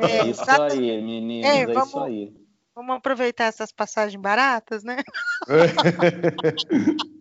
É, 0.00 0.26
isso 0.26 0.50
aí, 0.50 1.00
meninos, 1.00 1.48
é, 1.48 1.60
é 1.60 1.66
vamos, 1.66 1.88
isso 1.88 2.00
aí. 2.00 2.34
Vamos 2.74 2.96
aproveitar 2.96 3.44
essas 3.44 3.70
passagens 3.70 4.20
baratas, 4.20 4.82
né? 4.82 4.96
É. 5.48 7.04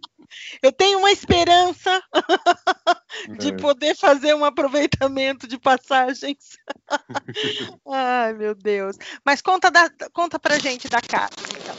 Eu 0.62 0.72
tenho 0.72 1.00
uma 1.00 1.12
esperança 1.12 2.02
de 3.38 3.54
poder 3.58 3.96
fazer 3.96 4.34
um 4.34 4.46
aproveitamento 4.46 5.48
de 5.48 5.58
passagens. 5.58 6.58
Ai, 7.88 8.34
meu 8.34 8.56
Deus. 8.56 8.98
Mas 9.26 9.42
conta, 9.42 9.70
da, 9.70 9.90
conta 10.14 10.40
pra 10.40 10.60
gente 10.60 10.88
da 10.88 11.02
casa, 11.02 11.34
então. 11.50 11.76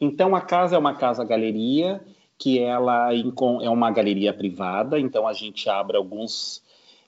Então, 0.00 0.34
a 0.34 0.40
casa 0.40 0.76
é 0.76 0.78
uma 0.78 0.96
casa-galeria, 0.96 2.04
que 2.36 2.58
ela 2.58 3.10
é 3.14 3.70
uma 3.70 3.90
galeria 3.90 4.34
privada, 4.34 4.98
então 4.98 5.28
a 5.28 5.32
gente 5.32 5.68
abre 5.70 5.96
alguns 5.96 6.62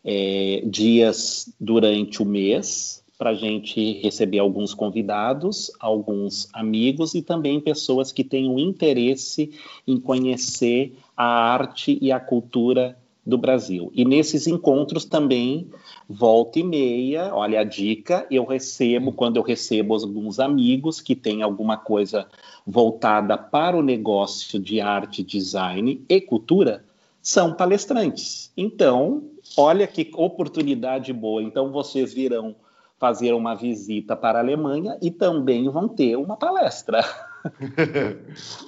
é, 0.04 0.62
dias 0.64 1.52
durante 1.58 2.22
o 2.22 2.24
mês, 2.24 3.03
para 3.16 3.30
a 3.30 3.34
gente 3.34 4.00
receber 4.00 4.38
alguns 4.38 4.74
convidados, 4.74 5.70
alguns 5.78 6.48
amigos 6.52 7.14
e 7.14 7.22
também 7.22 7.60
pessoas 7.60 8.10
que 8.10 8.24
tenham 8.24 8.58
interesse 8.58 9.52
em 9.86 9.98
conhecer 9.98 10.96
a 11.16 11.24
arte 11.24 11.98
e 12.00 12.10
a 12.10 12.18
cultura 12.18 12.96
do 13.26 13.38
Brasil. 13.38 13.90
E 13.94 14.04
nesses 14.04 14.46
encontros 14.46 15.04
também, 15.04 15.68
volta 16.08 16.58
e 16.58 16.62
meia, 16.62 17.34
olha 17.34 17.60
a 17.60 17.64
dica, 17.64 18.26
eu 18.30 18.44
recebo, 18.44 19.12
quando 19.12 19.36
eu 19.36 19.42
recebo 19.42 19.94
alguns 19.94 20.38
amigos 20.38 21.00
que 21.00 21.14
têm 21.14 21.42
alguma 21.42 21.76
coisa 21.76 22.26
voltada 22.66 23.38
para 23.38 23.76
o 23.76 23.82
negócio 23.82 24.58
de 24.58 24.80
arte, 24.80 25.22
design 25.22 26.04
e 26.08 26.20
cultura, 26.20 26.84
são 27.22 27.54
palestrantes. 27.54 28.52
Então, 28.54 29.24
olha 29.56 29.86
que 29.86 30.10
oportunidade 30.14 31.10
boa. 31.12 31.42
Então, 31.42 31.72
vocês 31.72 32.12
virão 32.12 32.54
fazer 32.98 33.32
uma 33.32 33.54
visita 33.54 34.16
para 34.16 34.38
a 34.38 34.42
Alemanha 34.42 34.98
e 35.02 35.10
também 35.10 35.68
vão 35.68 35.88
ter 35.88 36.16
uma 36.16 36.36
palestra. 36.36 37.00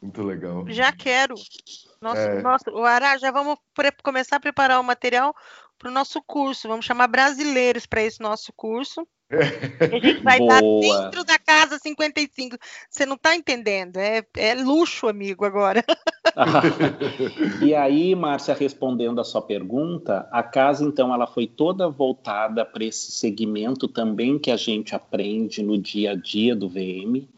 Muito 0.00 0.22
legal. 0.22 0.64
Já 0.68 0.92
quero. 0.92 1.34
Nossa, 2.00 2.20
é... 2.20 2.42
nossa, 2.42 2.70
o 2.70 2.84
Ará, 2.84 3.18
já 3.18 3.30
vamos 3.32 3.58
começar 4.02 4.36
a 4.36 4.40
preparar 4.40 4.80
o 4.80 4.84
material 4.84 5.34
para 5.76 5.88
o 5.88 5.92
nosso 5.92 6.22
curso. 6.22 6.68
Vamos 6.68 6.86
chamar 6.86 7.08
brasileiros 7.08 7.86
para 7.86 8.02
esse 8.02 8.20
nosso 8.20 8.52
curso. 8.52 9.06
A 9.92 9.98
gente 9.98 10.22
vai 10.22 10.38
Boa. 10.38 10.48
dar 10.48 10.60
dentro 10.62 11.24
da 11.24 11.38
casa 11.38 11.78
55. 11.78 12.56
Você 12.88 13.04
não 13.04 13.16
está 13.16 13.34
entendendo? 13.34 13.98
É, 13.98 14.24
é 14.36 14.54
luxo, 14.54 15.06
amigo, 15.06 15.44
agora. 15.44 15.84
e 17.62 17.74
aí, 17.74 18.14
Márcia, 18.14 18.54
respondendo 18.54 19.20
a 19.20 19.24
sua 19.24 19.42
pergunta, 19.42 20.26
a 20.32 20.42
casa, 20.42 20.82
então, 20.82 21.12
ela 21.12 21.26
foi 21.26 21.46
toda 21.46 21.90
voltada 21.90 22.64
para 22.64 22.84
esse 22.84 23.12
segmento 23.12 23.86
também 23.86 24.38
que 24.38 24.50
a 24.50 24.56
gente 24.56 24.94
aprende 24.94 25.62
no 25.62 25.76
dia 25.76 26.12
a 26.12 26.14
dia 26.14 26.56
do 26.56 26.68
VM. 26.68 27.28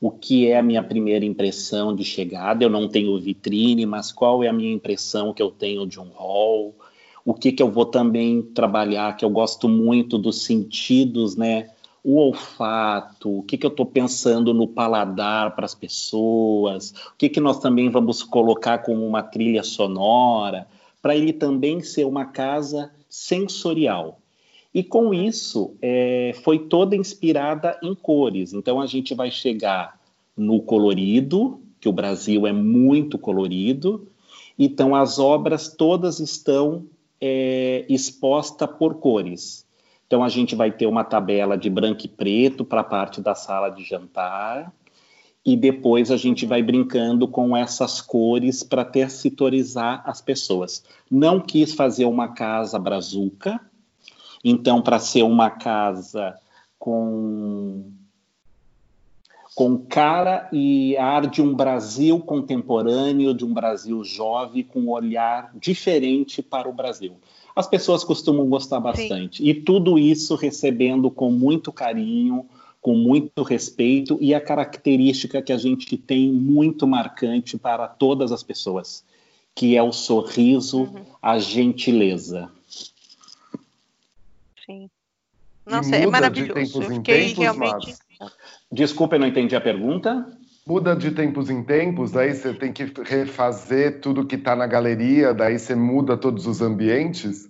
O 0.00 0.10
que 0.10 0.46
é 0.46 0.58
a 0.58 0.62
minha 0.62 0.82
primeira 0.82 1.24
impressão 1.24 1.96
de 1.96 2.04
chegada? 2.04 2.62
Eu 2.62 2.70
não 2.70 2.88
tenho 2.88 3.18
vitrine, 3.18 3.86
mas 3.86 4.12
qual 4.12 4.44
é 4.44 4.48
a 4.48 4.52
minha 4.52 4.72
impressão 4.72 5.32
que 5.32 5.42
eu 5.42 5.50
tenho 5.50 5.86
de 5.86 5.98
um 5.98 6.10
hall? 6.10 6.76
O 7.24 7.32
que, 7.32 7.52
que 7.52 7.62
eu 7.62 7.70
vou 7.70 7.86
também 7.86 8.42
trabalhar, 8.42 9.16
que 9.16 9.24
eu 9.24 9.30
gosto 9.30 9.68
muito 9.68 10.18
dos 10.18 10.42
sentidos, 10.42 11.36
né? 11.36 11.70
O 12.02 12.16
olfato, 12.16 13.38
o 13.38 13.42
que, 13.42 13.56
que 13.56 13.64
eu 13.64 13.70
estou 13.70 13.86
pensando 13.86 14.52
no 14.52 14.68
paladar 14.68 15.54
para 15.54 15.64
as 15.64 15.74
pessoas, 15.74 16.90
o 16.90 17.16
que, 17.16 17.30
que 17.30 17.40
nós 17.40 17.58
também 17.58 17.88
vamos 17.88 18.22
colocar 18.22 18.78
como 18.78 19.06
uma 19.06 19.22
trilha 19.22 19.62
sonora, 19.62 20.68
para 21.00 21.16
ele 21.16 21.32
também 21.32 21.80
ser 21.80 22.04
uma 22.04 22.26
casa 22.26 22.90
sensorial. 23.08 24.18
E 24.74 24.82
com 24.82 25.14
isso, 25.14 25.74
é, 25.80 26.32
foi 26.42 26.58
toda 26.58 26.96
inspirada 26.96 27.78
em 27.82 27.94
cores. 27.94 28.52
Então, 28.52 28.80
a 28.80 28.86
gente 28.86 29.14
vai 29.14 29.30
chegar 29.30 29.98
no 30.36 30.60
colorido, 30.60 31.60
que 31.80 31.88
o 31.88 31.92
Brasil 31.92 32.46
é 32.46 32.52
muito 32.52 33.18
colorido, 33.18 34.08
então 34.58 34.94
as 34.94 35.18
obras 35.18 35.74
todas 35.74 36.20
estão 36.20 36.86
é, 37.26 37.86
exposta 37.88 38.68
por 38.68 38.96
cores. 38.96 39.66
Então 40.06 40.22
a 40.22 40.28
gente 40.28 40.54
vai 40.54 40.70
ter 40.70 40.86
uma 40.86 41.02
tabela 41.02 41.56
de 41.56 41.70
branco 41.70 42.04
e 42.04 42.08
preto 42.08 42.66
para 42.66 42.82
a 42.82 42.84
parte 42.84 43.22
da 43.22 43.34
sala 43.34 43.70
de 43.70 43.82
jantar 43.82 44.70
e 45.42 45.56
depois 45.56 46.10
a 46.10 46.18
gente 46.18 46.44
vai 46.44 46.62
brincando 46.62 47.26
com 47.26 47.56
essas 47.56 48.02
cores 48.02 48.62
para 48.62 48.84
tessitorizar 48.84 50.02
as 50.04 50.20
pessoas. 50.20 50.84
Não 51.10 51.40
quis 51.40 51.72
fazer 51.72 52.04
uma 52.04 52.28
casa 52.28 52.78
brazuca, 52.78 53.58
então 54.44 54.82
para 54.82 54.98
ser 54.98 55.22
uma 55.22 55.48
casa 55.48 56.38
com 56.78 57.90
com 59.54 59.78
cara 59.78 60.48
e 60.52 60.96
ar 60.96 61.28
de 61.28 61.40
um 61.40 61.54
Brasil 61.54 62.18
contemporâneo, 62.18 63.32
de 63.32 63.44
um 63.44 63.54
Brasil 63.54 64.02
jovem, 64.02 64.64
com 64.64 64.80
um 64.80 64.90
olhar 64.90 65.52
diferente 65.54 66.42
para 66.42 66.68
o 66.68 66.72
Brasil. 66.72 67.16
As 67.54 67.68
pessoas 67.68 68.02
costumam 68.02 68.48
gostar 68.48 68.80
bastante. 68.80 69.38
Sim. 69.38 69.48
E 69.48 69.54
tudo 69.54 69.96
isso 69.96 70.34
recebendo 70.34 71.08
com 71.08 71.30
muito 71.30 71.72
carinho, 71.72 72.46
com 72.80 72.96
muito 72.96 73.42
respeito 73.44 74.18
e 74.20 74.34
a 74.34 74.40
característica 74.40 75.40
que 75.40 75.52
a 75.52 75.56
gente 75.56 75.96
tem 75.96 76.30
muito 76.32 76.86
marcante 76.86 77.56
para 77.56 77.86
todas 77.86 78.32
as 78.32 78.42
pessoas, 78.42 79.04
que 79.54 79.76
é 79.76 79.82
o 79.82 79.92
sorriso, 79.92 80.82
uhum. 80.82 81.04
a 81.22 81.38
gentileza. 81.38 82.50
Sim. 84.66 84.90
Nossa, 85.64 85.96
é 85.96 86.06
maravilhoso. 86.06 86.82
Eu 86.82 86.90
fiquei 86.90 87.28
tempos, 87.28 87.38
realmente. 87.38 87.86
Mas... 87.86 88.03
Desculpa, 88.74 89.14
eu 89.14 89.20
não 89.20 89.28
entendi 89.28 89.54
a 89.54 89.60
pergunta. 89.60 90.26
Muda 90.66 90.96
de 90.96 91.12
tempos 91.12 91.48
em 91.48 91.62
tempos, 91.62 92.10
daí 92.10 92.34
você 92.34 92.52
tem 92.52 92.72
que 92.72 92.90
refazer 93.04 94.00
tudo 94.00 94.26
que 94.26 94.34
está 94.34 94.56
na 94.56 94.66
galeria, 94.66 95.32
daí 95.32 95.58
você 95.58 95.76
muda 95.76 96.16
todos 96.16 96.44
os 96.48 96.60
ambientes? 96.60 97.48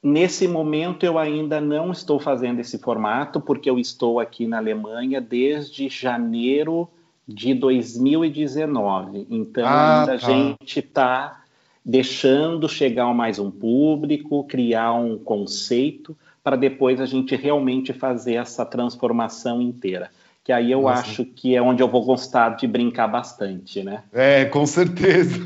Nesse 0.00 0.46
momento 0.46 1.04
eu 1.04 1.18
ainda 1.18 1.60
não 1.60 1.90
estou 1.90 2.20
fazendo 2.20 2.60
esse 2.60 2.78
formato, 2.78 3.40
porque 3.40 3.68
eu 3.68 3.80
estou 3.80 4.20
aqui 4.20 4.46
na 4.46 4.58
Alemanha 4.58 5.20
desde 5.20 5.88
janeiro 5.88 6.88
de 7.26 7.52
2019. 7.52 9.26
Então 9.28 9.66
ah, 9.66 10.00
ainda 10.02 10.18
tá. 10.18 10.26
a 10.26 10.30
gente 10.30 10.78
está 10.78 11.42
deixando 11.84 12.68
chegar 12.68 13.12
mais 13.12 13.40
um 13.40 13.50
público, 13.50 14.44
criar 14.44 14.92
um 14.92 15.18
conceito, 15.18 16.16
para 16.44 16.54
depois 16.54 17.00
a 17.00 17.06
gente 17.06 17.34
realmente 17.34 17.92
fazer 17.92 18.34
essa 18.34 18.64
transformação 18.64 19.60
inteira 19.60 20.10
que 20.42 20.52
aí 20.52 20.72
eu 20.72 20.82
Nossa. 20.82 21.02
acho 21.02 21.24
que 21.24 21.54
é 21.54 21.60
onde 21.60 21.82
eu 21.82 21.88
vou 21.88 22.04
gostar 22.04 22.56
de 22.56 22.66
brincar 22.66 23.08
bastante, 23.08 23.82
né? 23.82 24.04
É, 24.12 24.44
com 24.46 24.66
certeza. 24.66 25.38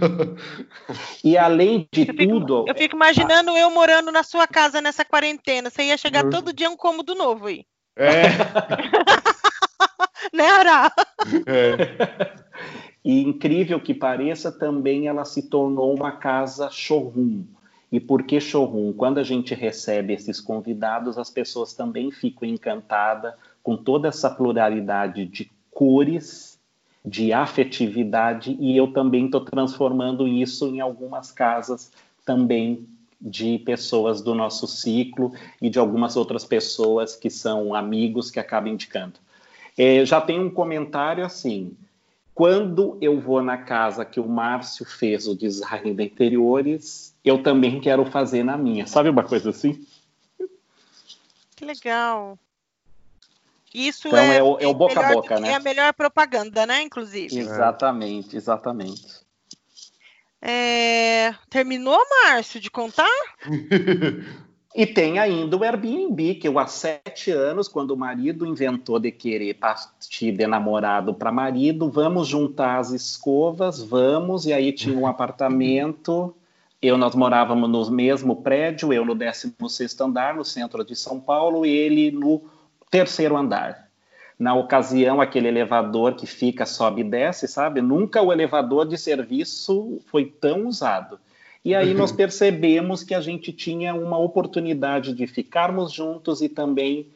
E 1.23 1.37
além 1.37 1.89
de 1.93 2.03
eu 2.03 2.17
tudo. 2.17 2.59
Fico, 2.59 2.69
eu 2.69 2.75
fico 2.75 2.97
imaginando 2.97 3.57
eu 3.57 3.71
morando 3.71 4.13
na 4.13 4.23
sua 4.23 4.47
casa 4.47 4.81
nessa 4.81 5.05
quarentena. 5.05 5.69
Você 5.69 5.85
ia 5.85 5.97
chegar 5.97 6.29
todo 6.31 6.53
dia 6.53 6.71
um 6.71 6.77
cômodo 6.77 7.15
novo 7.15 7.47
aí. 7.47 7.65
É. 7.97 8.23
né, 10.33 10.47
Ará? 10.47 10.93
É. 11.47 12.45
E 13.05 13.21
incrível 13.21 13.81
que 13.81 13.93
pareça, 13.93 14.51
também 14.51 15.09
ela 15.09 15.25
se 15.25 15.49
tornou 15.49 15.95
uma 15.95 16.13
casa 16.13 16.71
showroom. 16.71 17.45
E 17.91 18.01
por 18.01 18.23
que 18.23 18.41
showroom? 18.41 18.93
Quando 18.93 19.19
a 19.19 19.23
gente 19.23 19.55
recebe 19.55 20.15
esses 20.15 20.41
convidados, 20.41 21.19
as 21.19 21.31
pessoas 21.31 21.75
também 21.75 22.11
ficam 22.11 22.49
encantadas 22.49 23.35
com 23.65 23.77
toda 23.79 24.09
essa 24.09 24.31
pluralidade 24.31 25.25
de 25.25 25.51
cores, 25.73 26.61
de 27.05 27.33
afetividade, 27.33 28.57
e 28.61 28.77
eu 28.77 28.93
também 28.93 29.25
estou 29.25 29.41
transformando 29.41 30.29
isso 30.29 30.69
em 30.69 30.81
algumas 30.81 31.33
casas 31.33 31.91
também 32.25 32.87
de 33.21 33.59
pessoas 33.59 34.21
do 34.21 34.35
nosso 34.35 34.67
ciclo 34.67 35.33
e 35.61 35.71
de 35.71 35.79
algumas 35.79 36.15
outras 36.15 36.45
pessoas 36.45 37.17
que 37.17 37.31
são 37.31 37.75
amigos 37.75 38.31
que 38.31 38.39
acabam 38.39 38.73
indicando. 38.73 39.15
É, 39.77 40.05
já 40.05 40.21
tem 40.21 40.39
um 40.39 40.51
comentário 40.51 41.25
assim: 41.25 41.75
quando 42.35 42.99
eu 43.01 43.19
vou 43.19 43.43
na 43.43 43.57
casa 43.57 44.05
que 44.05 44.21
o 44.21 44.29
Márcio 44.29 44.85
fez 44.85 45.27
o 45.27 45.35
design 45.35 45.95
de 45.95 46.05
interiores, 46.05 47.17
eu 47.25 47.43
também 47.43 47.81
quero 47.81 48.05
fazer 48.05 48.45
na 48.45 48.59
minha. 48.59 48.87
Sabe 48.87 49.09
uma 49.09 49.25
coisa 49.25 49.51
assim? 49.51 49.85
Que 51.57 51.65
legal. 51.65 52.39
Isso 53.75 54.07
então 54.07 54.21
é, 54.21 54.37
é, 54.37 54.43
o, 54.43 54.59
é 54.61 54.67
o 54.69 54.73
boca 54.73 55.05
a 55.05 55.13
boca, 55.13 55.41
né? 55.41 55.51
É 55.51 55.55
a 55.55 55.61
melhor 55.61 55.93
propaganda, 55.93 56.65
né? 56.65 56.81
Inclusive. 56.83 57.37
Exatamente, 57.37 58.37
exatamente. 58.37 59.25
É... 60.41 61.35
Terminou, 61.51 61.99
Márcio, 62.23 62.61
de 62.61 62.71
contar? 62.71 63.11
E 64.77 64.85
tem 64.85 65.21
ainda 65.21 65.57
o 65.57 65.63
Airbnb, 65.63 66.35
que 66.35 66.49
eu 66.49 66.59
há 66.59 66.67
sete 66.67 67.31
anos, 67.31 67.69
quando 67.69 67.93
o 67.93 67.97
marido 67.97 68.45
inventou 68.45 68.99
de 68.99 69.13
querer 69.13 69.55
partir 69.55 70.33
de 70.33 70.49
namorado 70.49 71.15
para 71.15 71.31
marido, 71.31 71.89
vamos 71.89 72.27
juntar 72.27 72.81
as 72.81 72.91
escovas, 72.91 73.81
vamos, 73.81 74.47
e 74.47 74.53
aí 74.53 74.73
tinha 74.73 74.99
um 74.99 75.07
apartamento. 75.07 76.35
Eu, 76.83 76.99
nós 76.99 77.15
morávamos 77.15 77.71
no 77.71 77.89
mesmo 77.93 78.43
prédio, 78.43 78.93
eu 78.93 79.05
no 79.05 79.15
16 79.15 80.01
andar, 80.01 80.35
no 80.35 80.45
centro 80.45 80.85
de 80.85 80.97
São 80.97 81.21
Paulo, 81.21 81.65
e 81.65 81.71
ele 81.71 82.11
no 82.11 82.43
terceiro 82.95 83.37
andar. 83.37 83.89
Na 84.39 84.55
ocasião, 84.55 85.21
aquele 85.21 85.49
elevador 85.49 86.15
que 86.15 86.29
fica, 86.29 86.65
sobe 86.65 87.01
e 87.01 87.05
desce, 87.05 87.49
sabe? 87.49 87.83
Nunca 87.83 88.23
o 88.23 88.33
elevador 88.33 88.87
de 88.87 88.97
serviço 88.97 90.01
foi 90.07 90.27
tão 90.27 90.69
usado. 90.69 91.19
E 91.65 91.75
aí 91.75 91.93
nós 91.93 92.13
percebemos 92.15 93.03
que 93.03 93.13
a 93.13 93.21
gente 93.21 93.53
tinha 93.53 93.97
uma 93.97 94.17
oportunidade 94.17 95.13
de 95.13 95.27
ficarmos 95.27 95.91
juntos 95.93 96.41
e 96.41 96.49
também 96.49 97.09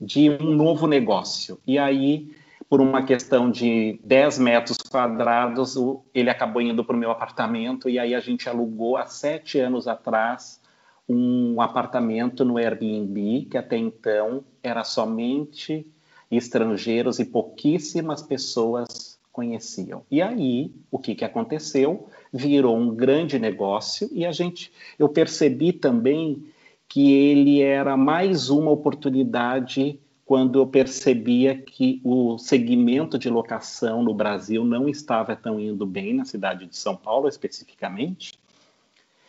de 0.00 0.30
um 0.30 0.54
novo 0.54 0.86
negócio. 0.86 1.58
E 1.66 1.76
aí, 1.76 2.30
por 2.70 2.80
uma 2.80 3.02
questão 3.02 3.50
de 3.50 3.98
10 4.04 4.38
metros 4.38 4.76
quadrados, 4.76 5.74
ele 6.14 6.30
acabou 6.30 6.62
indo 6.62 6.84
para 6.84 6.94
o 6.94 6.98
meu 6.98 7.10
apartamento 7.10 7.88
e 7.88 7.98
aí 7.98 8.14
a 8.14 8.20
gente 8.20 8.48
alugou 8.48 8.96
há 8.96 9.06
sete 9.06 9.58
anos 9.58 9.88
atrás 9.88 10.60
um 11.08 11.60
apartamento 11.60 12.44
no 12.44 12.58
Airbnb, 12.58 13.46
que 13.50 13.58
até 13.58 13.76
então 13.76 14.44
era 14.66 14.84
somente 14.84 15.86
estrangeiros 16.30 17.18
e 17.18 17.24
pouquíssimas 17.24 18.22
pessoas 18.22 19.18
conheciam. 19.32 20.02
E 20.10 20.20
aí, 20.20 20.72
o 20.90 20.98
que, 20.98 21.14
que 21.14 21.24
aconteceu? 21.24 22.08
virou 22.32 22.76
um 22.76 22.94
grande 22.94 23.38
negócio 23.38 24.08
e 24.12 24.26
a 24.26 24.32
gente, 24.32 24.72
eu 24.98 25.08
percebi 25.08 25.72
também 25.72 26.44
que 26.88 27.12
ele 27.12 27.62
era 27.62 27.96
mais 27.96 28.50
uma 28.50 28.70
oportunidade 28.70 29.98
quando 30.24 30.58
eu 30.58 30.66
percebia 30.66 31.56
que 31.56 32.00
o 32.04 32.36
segmento 32.36 33.18
de 33.18 33.30
locação 33.30 34.02
no 34.02 34.12
Brasil 34.12 34.64
não 34.64 34.88
estava 34.88 35.36
tão 35.36 35.58
indo 35.60 35.86
bem 35.86 36.14
na 36.14 36.24
cidade 36.24 36.66
de 36.66 36.76
São 36.76 36.96
Paulo 36.96 37.28
especificamente. 37.28 38.38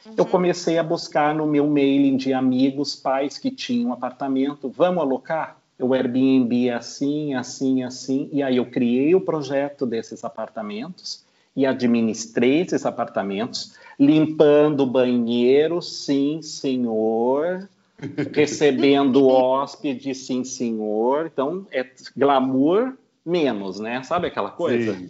Uhum. 0.08 0.14
Eu 0.16 0.26
comecei 0.26 0.78
a 0.78 0.84
buscar 0.84 1.36
no 1.36 1.46
meu 1.46 1.68
mailing 1.68 2.18
de 2.18 2.34
amigos, 2.34 2.96
pais 2.96 3.38
que 3.38 3.52
tinham 3.52 3.92
apartamento, 3.92 4.70
vamos 4.70 5.02
alocar? 5.02 5.58
O 5.80 5.94
Airbnb 5.94 6.70
é 6.70 6.74
assim, 6.74 7.36
assim, 7.36 7.84
assim, 7.84 8.30
e 8.32 8.42
aí 8.42 8.58
eu 8.58 8.66
criei 8.66 9.14
o 9.14 9.22
projeto 9.22 9.86
desses 9.86 10.24
apartamentos 10.24 11.24
e 11.56 11.66
administrei 11.66 12.62
esses 12.62 12.86
apartamentos, 12.86 13.76
limpando 14.00 14.82
o 14.82 14.88
banheiro, 14.88 15.82
sim, 15.82 16.42
senhor, 16.42 17.68
recebendo 18.34 19.28
hóspede, 19.28 20.14
sim, 20.16 20.44
senhor. 20.44 21.28
Então, 21.28 21.66
é 21.72 21.86
glamour 22.16 22.94
menos, 23.26 23.80
né? 23.80 24.02
Sabe 24.04 24.28
aquela 24.28 24.52
coisa? 24.52 24.94
Sim. 24.94 25.10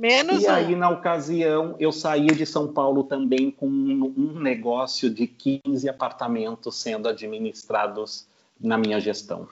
Menos 0.00 0.42
e 0.42 0.48
aí, 0.48 0.74
na 0.74 0.90
ocasião, 0.90 1.76
eu 1.78 1.92
saí 1.92 2.26
de 2.26 2.44
São 2.44 2.72
Paulo 2.72 3.04
também 3.04 3.50
com 3.50 3.66
um, 3.66 4.12
um 4.16 4.40
negócio 4.40 5.08
de 5.08 5.26
15 5.26 5.88
apartamentos 5.88 6.76
sendo 6.76 7.08
administrados 7.08 8.26
na 8.60 8.76
minha 8.76 9.00
gestão. 9.00 9.48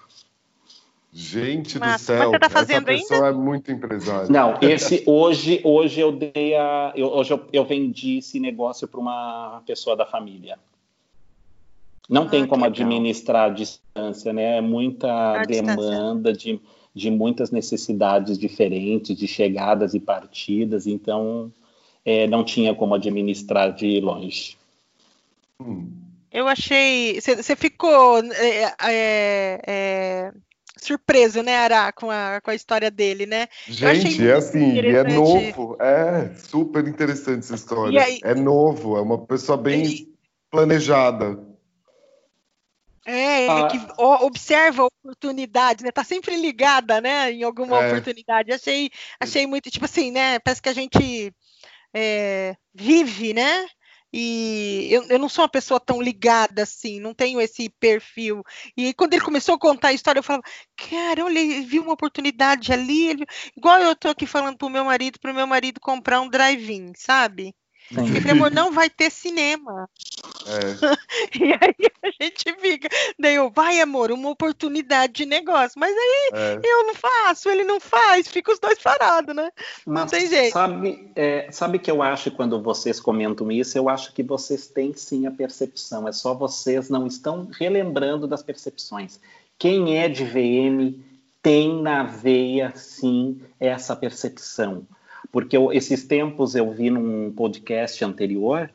Gente 1.12 1.78
mas, 1.78 2.00
do 2.00 2.04
céu, 2.06 2.18
mas 2.18 2.30
você 2.30 2.38
tá 2.38 2.48
fazendo 2.48 2.88
essa 2.88 3.02
pessoa 3.02 3.26
ainda? 3.28 3.38
é 3.38 3.40
muito 3.40 3.70
empresária. 3.70 4.28
Não, 4.30 4.58
esse 4.62 5.04
hoje, 5.06 5.60
hoje 5.62 6.00
eu 6.00 6.10
dei 6.10 6.54
a, 6.56 6.92
eu, 6.96 7.08
hoje 7.08 7.34
eu, 7.34 7.46
eu 7.52 7.64
vendi 7.64 8.18
esse 8.18 8.40
negócio 8.40 8.88
para 8.88 8.98
uma 8.98 9.62
pessoa 9.66 9.94
da 9.94 10.06
família. 10.06 10.58
Não 12.08 12.24
ah, 12.24 12.28
tem 12.28 12.46
como 12.46 12.64
administrar 12.64 13.50
a 13.50 13.54
distância, 13.54 14.32
né? 14.32 14.56
É 14.56 14.60
muita 14.60 15.40
a 15.40 15.44
demanda 15.44 16.32
de, 16.32 16.58
de 16.94 17.10
muitas 17.10 17.50
necessidades 17.50 18.38
diferentes, 18.38 19.16
de 19.16 19.26
chegadas 19.26 19.94
e 19.94 20.00
partidas, 20.00 20.86
então 20.86 21.50
é, 22.04 22.26
não 22.26 22.44
tinha 22.44 22.74
como 22.74 22.94
administrar 22.94 23.72
de 23.72 24.00
longe. 24.00 24.56
Hum. 25.60 25.90
Eu 26.30 26.48
achei. 26.48 27.20
Você 27.20 27.54
ficou 27.54 28.18
é, 28.18 28.74
é, 28.82 29.60
é 29.66 30.32
surpreso, 30.78 31.42
né, 31.42 31.56
Ará, 31.58 31.92
com 31.92 32.10
a, 32.10 32.40
com 32.42 32.50
a 32.50 32.54
história 32.54 32.90
dele, 32.90 33.26
né? 33.26 33.48
Gente, 33.68 34.26
é 34.26 34.32
assim, 34.32 34.78
é 34.78 35.04
novo, 35.04 35.76
é 35.80 36.30
super 36.34 36.86
interessante 36.88 37.40
essa 37.40 37.54
história. 37.54 38.02
Aí, 38.02 38.18
é 38.24 38.34
novo, 38.34 38.96
é 38.96 39.00
uma 39.00 39.18
pessoa 39.18 39.56
bem 39.56 39.84
e... 39.84 40.08
planejada. 40.50 41.38
É, 43.04 43.48
ah. 43.48 43.66
que 43.66 43.78
observa 43.98 44.82
a 44.82 44.86
oportunidade, 44.86 45.82
né? 45.82 45.90
Tá 45.90 46.04
sempre 46.04 46.36
ligada, 46.36 47.00
né, 47.00 47.32
em 47.32 47.42
alguma 47.42 47.82
é. 47.82 47.88
oportunidade. 47.88 48.52
Achei, 48.52 48.90
achei 49.18 49.46
muito, 49.46 49.70
tipo 49.70 49.84
assim, 49.84 50.10
né? 50.12 50.38
Parece 50.38 50.62
que 50.62 50.68
a 50.68 50.74
gente 50.74 51.34
é, 51.94 52.54
vive, 52.74 53.34
né? 53.34 53.66
E 54.12 54.88
eu, 54.90 55.04
eu 55.08 55.18
não 55.18 55.28
sou 55.28 55.42
uma 55.42 55.48
pessoa 55.48 55.80
tão 55.80 56.00
ligada 56.02 56.62
assim, 56.64 57.00
não 57.00 57.14
tenho 57.14 57.40
esse 57.40 57.70
perfil. 57.80 58.42
E 58.76 58.92
quando 58.92 59.14
ele 59.14 59.24
começou 59.24 59.54
a 59.54 59.58
contar 59.58 59.88
a 59.88 59.92
história, 59.94 60.18
eu 60.18 60.22
falava, 60.22 60.42
cara, 60.76 61.24
olha, 61.24 61.62
viu 61.62 61.82
uma 61.82 61.94
oportunidade 61.94 62.72
ali, 62.72 63.08
ele... 63.08 63.26
igual 63.56 63.80
eu 63.80 63.96
tô 63.96 64.08
aqui 64.08 64.26
falando 64.26 64.58
pro 64.58 64.68
meu 64.68 64.84
marido, 64.84 65.18
pro 65.18 65.34
meu 65.34 65.46
marido 65.46 65.80
comprar 65.80 66.20
um 66.20 66.28
drive-in, 66.28 66.92
sabe? 66.94 67.54
Sim. 67.94 68.30
Amor, 68.30 68.50
não 68.50 68.72
vai 68.72 68.88
ter 68.88 69.10
cinema. 69.10 69.88
É. 70.46 71.38
e 71.38 71.52
aí 71.52 71.90
a 72.02 72.22
gente 72.22 72.44
fica. 72.58 72.88
Daí 73.18 73.34
eu, 73.34 73.50
vai, 73.50 73.80
amor, 73.80 74.10
uma 74.10 74.30
oportunidade 74.30 75.12
de 75.12 75.26
negócio. 75.26 75.78
Mas 75.78 75.94
aí 75.94 76.30
é. 76.32 76.60
eu 76.62 76.86
não 76.86 76.94
faço, 76.94 77.48
ele 77.50 77.64
não 77.64 77.78
faz, 77.78 78.28
fica 78.28 78.52
os 78.52 78.58
dois 78.58 78.78
parados, 78.78 79.34
né? 79.34 79.50
Mas, 79.86 80.00
não 80.02 80.06
tem 80.06 80.28
jeito. 80.28 80.52
Sabe, 80.52 81.10
é, 81.14 81.48
sabe 81.50 81.78
que 81.78 81.90
eu 81.90 82.02
acho 82.02 82.30
quando 82.30 82.60
vocês 82.62 82.98
comentam 82.98 83.50
isso, 83.52 83.76
eu 83.76 83.88
acho 83.88 84.12
que 84.12 84.22
vocês 84.22 84.66
têm 84.66 84.94
sim 84.94 85.26
a 85.26 85.30
percepção. 85.30 86.08
É 86.08 86.12
só 86.12 86.34
vocês 86.34 86.88
não 86.88 87.06
estão 87.06 87.48
relembrando 87.52 88.26
das 88.26 88.42
percepções. 88.42 89.20
Quem 89.58 89.98
é 89.98 90.08
de 90.08 90.24
VM 90.24 90.98
tem 91.42 91.82
na 91.82 92.04
veia, 92.04 92.72
sim, 92.74 93.40
essa 93.60 93.94
percepção 93.94 94.86
porque 95.32 95.56
eu, 95.56 95.72
esses 95.72 96.04
tempos 96.04 96.54
eu 96.54 96.70
vi 96.70 96.90
num 96.90 97.32
podcast 97.32 98.04
anterior 98.04 98.70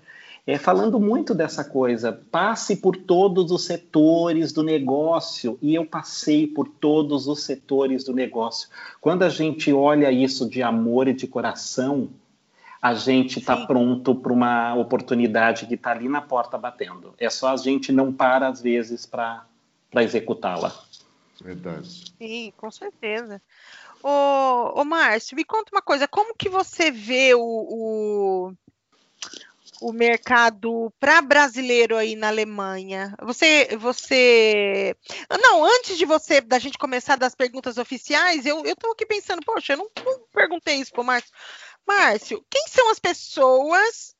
é, 0.47 0.57
falando 0.57 0.97
muito 0.97 1.35
dessa 1.35 1.61
coisa. 1.61 2.13
Passe 2.31 2.77
por 2.77 2.95
todos 2.95 3.51
os 3.51 3.65
setores 3.65 4.53
do 4.53 4.63
negócio, 4.63 5.59
e 5.61 5.75
eu 5.75 5.85
passei 5.85 6.47
por 6.47 6.69
todos 6.69 7.27
os 7.27 7.43
setores 7.43 8.05
do 8.05 8.13
negócio. 8.13 8.69
Quando 9.01 9.23
a 9.23 9.29
gente 9.29 9.73
olha 9.73 10.09
isso 10.09 10.49
de 10.49 10.63
amor 10.63 11.09
e 11.09 11.13
de 11.13 11.27
coração, 11.27 12.09
a 12.81 12.93
gente 12.93 13.39
está 13.39 13.65
pronto 13.67 14.15
para 14.15 14.31
uma 14.31 14.73
oportunidade 14.75 15.65
que 15.65 15.73
está 15.73 15.91
ali 15.91 16.07
na 16.07 16.21
porta 16.21 16.57
batendo. 16.57 17.13
É 17.17 17.29
só 17.29 17.49
a 17.49 17.57
gente 17.57 17.91
não 17.91 18.13
para, 18.13 18.47
às 18.47 18.61
vezes, 18.61 19.05
para 19.05 19.45
executá-la. 19.95 20.73
Verdade. 21.41 22.13
Sim, 22.17 22.53
com 22.55 22.71
certeza. 22.71 23.41
Ô, 24.03 24.81
ô 24.81 24.85
Márcio, 24.85 25.35
me 25.35 25.43
conta 25.43 25.71
uma 25.73 25.81
coisa, 25.81 26.07
como 26.07 26.35
que 26.35 26.49
você 26.49 26.91
vê 26.91 27.33
o, 27.33 27.41
o, 27.41 28.53
o 29.81 29.91
mercado 29.91 30.93
para 30.99 31.21
brasileiro 31.21 31.97
aí 31.97 32.15
na 32.15 32.27
Alemanha? 32.27 33.15
Você, 33.21 33.75
você, 33.77 34.95
não, 35.41 35.65
antes 35.65 35.97
de 35.97 36.05
você, 36.05 36.41
da 36.41 36.59
gente 36.59 36.77
começar 36.77 37.17
das 37.17 37.35
perguntas 37.35 37.77
oficiais, 37.77 38.45
eu 38.45 38.63
estou 38.65 38.91
aqui 38.91 39.05
pensando, 39.05 39.41
poxa, 39.43 39.73
eu 39.73 39.77
não, 39.77 39.89
não 40.05 40.19
perguntei 40.31 40.75
isso 40.75 40.91
para 40.91 41.01
o 41.01 41.05
Márcio. 41.05 41.31
Márcio, 41.85 42.45
quem 42.49 42.67
são 42.67 42.89
as 42.89 42.99
pessoas 42.99 44.15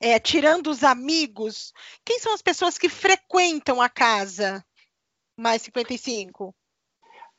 é, 0.00 0.18
tirando 0.18 0.68
os 0.68 0.82
amigos, 0.82 1.72
quem 2.04 2.18
são 2.18 2.34
as 2.34 2.42
pessoas 2.42 2.76
que 2.76 2.88
frequentam 2.88 3.80
a 3.80 3.88
casa 3.88 4.64
mais 5.36 5.62
55? 5.62 6.54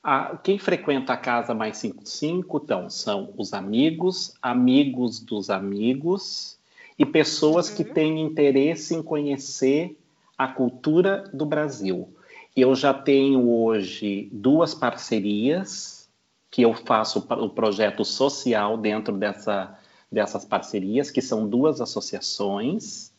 A, 0.04 0.36
quem 0.36 0.60
frequenta 0.60 1.13
a 1.13 1.18
casa 1.18 1.54
mais 1.54 1.78
55 1.78 2.62
então, 2.62 2.89
são 2.89 3.34
os 3.38 3.54
amigos, 3.54 4.34
amigos 4.42 5.22
dos 5.22 5.50
amigos 5.50 6.60
e 7.00 7.06
pessoas 7.06 7.70
uhum. 7.70 7.76
que 7.76 7.84
têm 7.86 8.22
interesse 8.22 8.94
em 8.94 9.02
conhecer 9.02 9.98
a 10.38 10.48
cultura 10.48 11.24
do 11.34 11.46
Brasil. 11.46 12.13
Eu 12.54 12.76
já 12.76 12.94
tenho 12.94 13.50
hoje 13.50 14.28
duas 14.32 14.76
parcerias 14.76 16.10
que 16.52 16.63
eu 16.63 16.74
faço 16.74 17.26
o 17.30 17.50
projeto 17.50 18.04
social 18.04 18.78
dentro 18.78 19.18
dessa, 19.18 19.80
dessas 20.12 20.44
parcerias, 20.44 21.10
que 21.10 21.22
são 21.22 21.48
duas 21.48 21.80
associações 21.80 23.12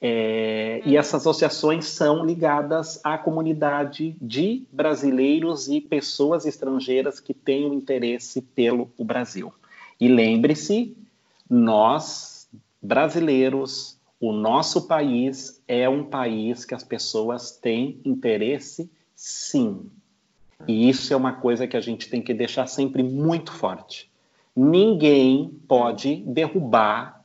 é, 0.00 0.82
e 0.84 0.96
essas 0.96 1.22
associações 1.22 1.86
são 1.86 2.24
ligadas 2.24 3.00
à 3.02 3.16
comunidade 3.16 4.14
de 4.20 4.64
brasileiros 4.70 5.68
e 5.68 5.80
pessoas 5.80 6.44
estrangeiras 6.44 7.18
que 7.18 7.32
têm 7.32 7.72
interesse 7.74 8.42
pelo 8.42 8.90
Brasil. 8.98 9.52
E 9.98 10.08
lembre-se, 10.08 10.94
nós, 11.48 12.48
brasileiros, 12.82 13.96
O 14.18 14.32
nosso 14.32 14.86
país 14.86 15.62
é 15.68 15.88
um 15.88 16.02
país 16.02 16.64
que 16.64 16.74
as 16.74 16.82
pessoas 16.82 17.50
têm 17.50 18.00
interesse, 18.04 18.90
sim. 19.14 19.90
E 20.66 20.88
isso 20.88 21.12
é 21.12 21.16
uma 21.16 21.32
coisa 21.32 21.66
que 21.66 21.76
a 21.76 21.80
gente 21.80 22.08
tem 22.08 22.22
que 22.22 22.32
deixar 22.32 22.66
sempre 22.66 23.02
muito 23.02 23.52
forte. 23.52 24.10
Ninguém 24.54 25.50
pode 25.68 26.16
derrubar 26.26 27.15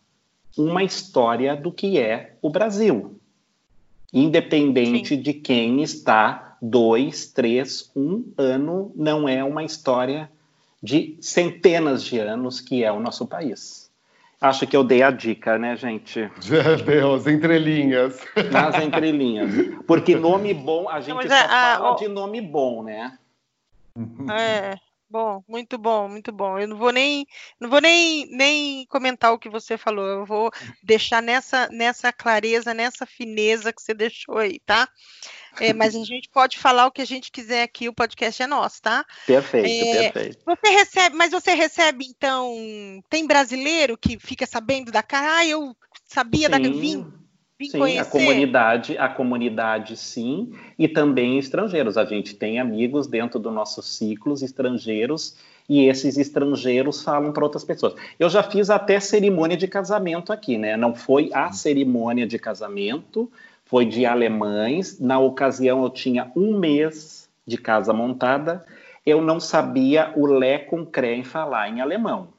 uma 0.57 0.83
história 0.83 1.55
do 1.55 1.71
que 1.71 1.97
é 1.99 2.35
o 2.41 2.49
Brasil, 2.49 3.19
independente 4.13 5.15
sim. 5.15 5.21
de 5.21 5.33
quem 5.33 5.81
está 5.81 6.57
dois, 6.61 7.25
três, 7.27 7.89
um 7.95 8.23
ano, 8.37 8.91
não 8.95 9.27
é 9.27 9.43
uma 9.43 9.63
história 9.63 10.29
de 10.81 11.17
centenas 11.21 12.03
de 12.03 12.19
anos 12.19 12.59
que 12.59 12.83
é 12.83 12.91
o 12.91 12.99
nosso 12.99 13.25
país. 13.25 13.89
Acho 14.39 14.65
que 14.65 14.75
eu 14.75 14.83
dei 14.83 15.03
a 15.03 15.11
dica, 15.11 15.57
né, 15.59 15.75
gente? 15.75 16.29
Deu, 16.83 17.13
as 17.13 17.27
entrelinhas. 17.27 18.19
Nas 18.51 18.83
entrelinhas. 18.83 19.51
Porque 19.85 20.15
nome 20.15 20.51
bom, 20.51 20.89
a 20.89 20.99
gente 20.99 21.13
Não, 21.13 21.21
só 21.21 21.35
é, 21.35 21.47
fala 21.47 21.95
de 21.95 22.07
nome 22.07 22.41
bom, 22.41 22.81
né? 22.81 23.17
É, 24.31 24.75
bom, 25.11 25.43
muito 25.47 25.77
bom, 25.77 26.07
muito 26.07 26.31
bom. 26.31 26.57
Eu 26.57 26.67
não 26.67 26.77
vou 26.77 26.91
nem, 26.91 27.27
não 27.59 27.69
vou 27.69 27.81
nem, 27.81 28.25
nem 28.31 28.85
comentar 28.87 29.33
o 29.33 29.37
que 29.37 29.49
você 29.49 29.77
falou. 29.77 30.05
Eu 30.05 30.25
vou 30.25 30.49
deixar 30.81 31.21
nessa, 31.21 31.67
nessa 31.69 32.13
clareza, 32.13 32.73
nessa 32.73 33.05
fineza 33.05 33.73
que 33.73 33.81
você 33.81 33.93
deixou 33.93 34.37
aí, 34.37 34.59
tá? 34.65 34.87
É, 35.59 35.73
mas 35.73 35.95
a 35.95 36.03
gente 36.03 36.29
pode 36.29 36.57
falar 36.57 36.87
o 36.87 36.91
que 36.91 37.01
a 37.01 37.05
gente 37.05 37.29
quiser 37.29 37.63
aqui, 37.63 37.89
o 37.89 37.93
podcast 37.93 38.41
é 38.41 38.47
nosso, 38.47 38.81
tá? 38.81 39.05
Perfeito, 39.27 39.97
é, 39.97 40.09
perfeito. 40.09 40.43
Você 40.45 40.69
recebe, 40.69 41.15
mas 41.17 41.31
você 41.31 41.53
recebe, 41.53 42.05
então, 42.05 42.55
tem 43.09 43.27
brasileiro 43.27 43.97
que 43.97 44.17
fica 44.17 44.45
sabendo 44.45 44.91
da 44.91 45.03
cara, 45.03 45.39
ah, 45.39 45.45
eu 45.45 45.75
sabia 46.05 46.47
sim, 46.47 46.51
da 46.51 46.57
vim, 46.57 47.20
vim 47.61 47.69
sim, 47.69 47.77
conhecer. 47.77 47.99
a 47.99 48.05
comunidade, 48.05 48.97
a 48.97 49.07
comunidade 49.07 49.95
sim, 49.95 50.51
e 50.77 50.87
também 50.87 51.37
estrangeiros. 51.37 51.97
A 51.97 52.05
gente 52.05 52.35
tem 52.35 52.59
amigos 52.59 53.07
dentro 53.07 53.39
do 53.39 53.51
nossos 53.51 53.85
ciclos 53.97 54.41
estrangeiros 54.41 55.37
e 55.69 55.85
esses 55.85 56.17
estrangeiros 56.17 57.03
falam 57.03 57.31
para 57.31 57.43
outras 57.43 57.63
pessoas. 57.63 57.93
Eu 58.19 58.29
já 58.29 58.41
fiz 58.41 58.69
até 58.69 58.99
cerimônia 58.99 59.55
de 59.55 59.67
casamento 59.67 60.33
aqui, 60.33 60.57
né? 60.57 60.75
Não 60.75 60.95
foi 60.95 61.29
a 61.33 61.51
cerimônia 61.51 62.25
de 62.25 62.39
casamento, 62.39 63.31
foi 63.65 63.85
de 63.85 64.05
alemães. 64.05 64.99
Na 64.99 65.19
ocasião, 65.19 65.83
eu 65.83 65.89
tinha 65.89 66.31
um 66.35 66.57
mês 66.57 67.29
de 67.45 67.57
casa 67.57 67.93
montada. 67.93 68.65
Eu 69.05 69.21
não 69.21 69.39
sabia 69.39 70.11
o 70.15 70.25
Lé 70.25 70.57
com 70.57 70.85
Cré 70.85 71.23
falar 71.23 71.69
em 71.69 71.79
alemão. 71.79 72.29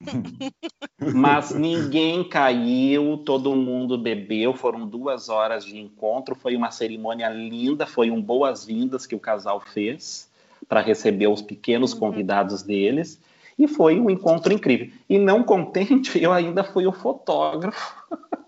Mas 1.14 1.50
ninguém 1.50 2.28
caiu, 2.28 3.22
todo 3.24 3.54
mundo 3.54 3.98
bebeu. 3.98 4.54
Foram 4.54 4.86
duas 4.86 5.28
horas 5.28 5.64
de 5.64 5.78
encontro. 5.78 6.34
Foi 6.34 6.56
uma 6.56 6.70
cerimônia 6.70 7.28
linda. 7.28 7.86
Foi 7.86 8.10
um 8.10 8.20
boas-vindas 8.20 9.06
que 9.06 9.14
o 9.14 9.20
casal 9.20 9.60
fez 9.60 10.28
para 10.68 10.80
receber 10.80 11.28
os 11.28 11.42
pequenos 11.42 11.92
uhum. 11.92 12.00
convidados 12.00 12.62
deles. 12.62 13.20
E 13.58 13.66
foi 13.66 13.98
um 13.98 14.08
encontro 14.08 14.52
incrível. 14.52 14.90
E 15.08 15.18
não 15.18 15.42
contente, 15.42 16.22
eu 16.22 16.32
ainda 16.32 16.62
fui 16.62 16.86
o 16.86 16.92
fotógrafo. 16.92 18.06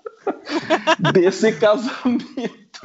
desse 1.13 1.53
casamento. 1.59 2.81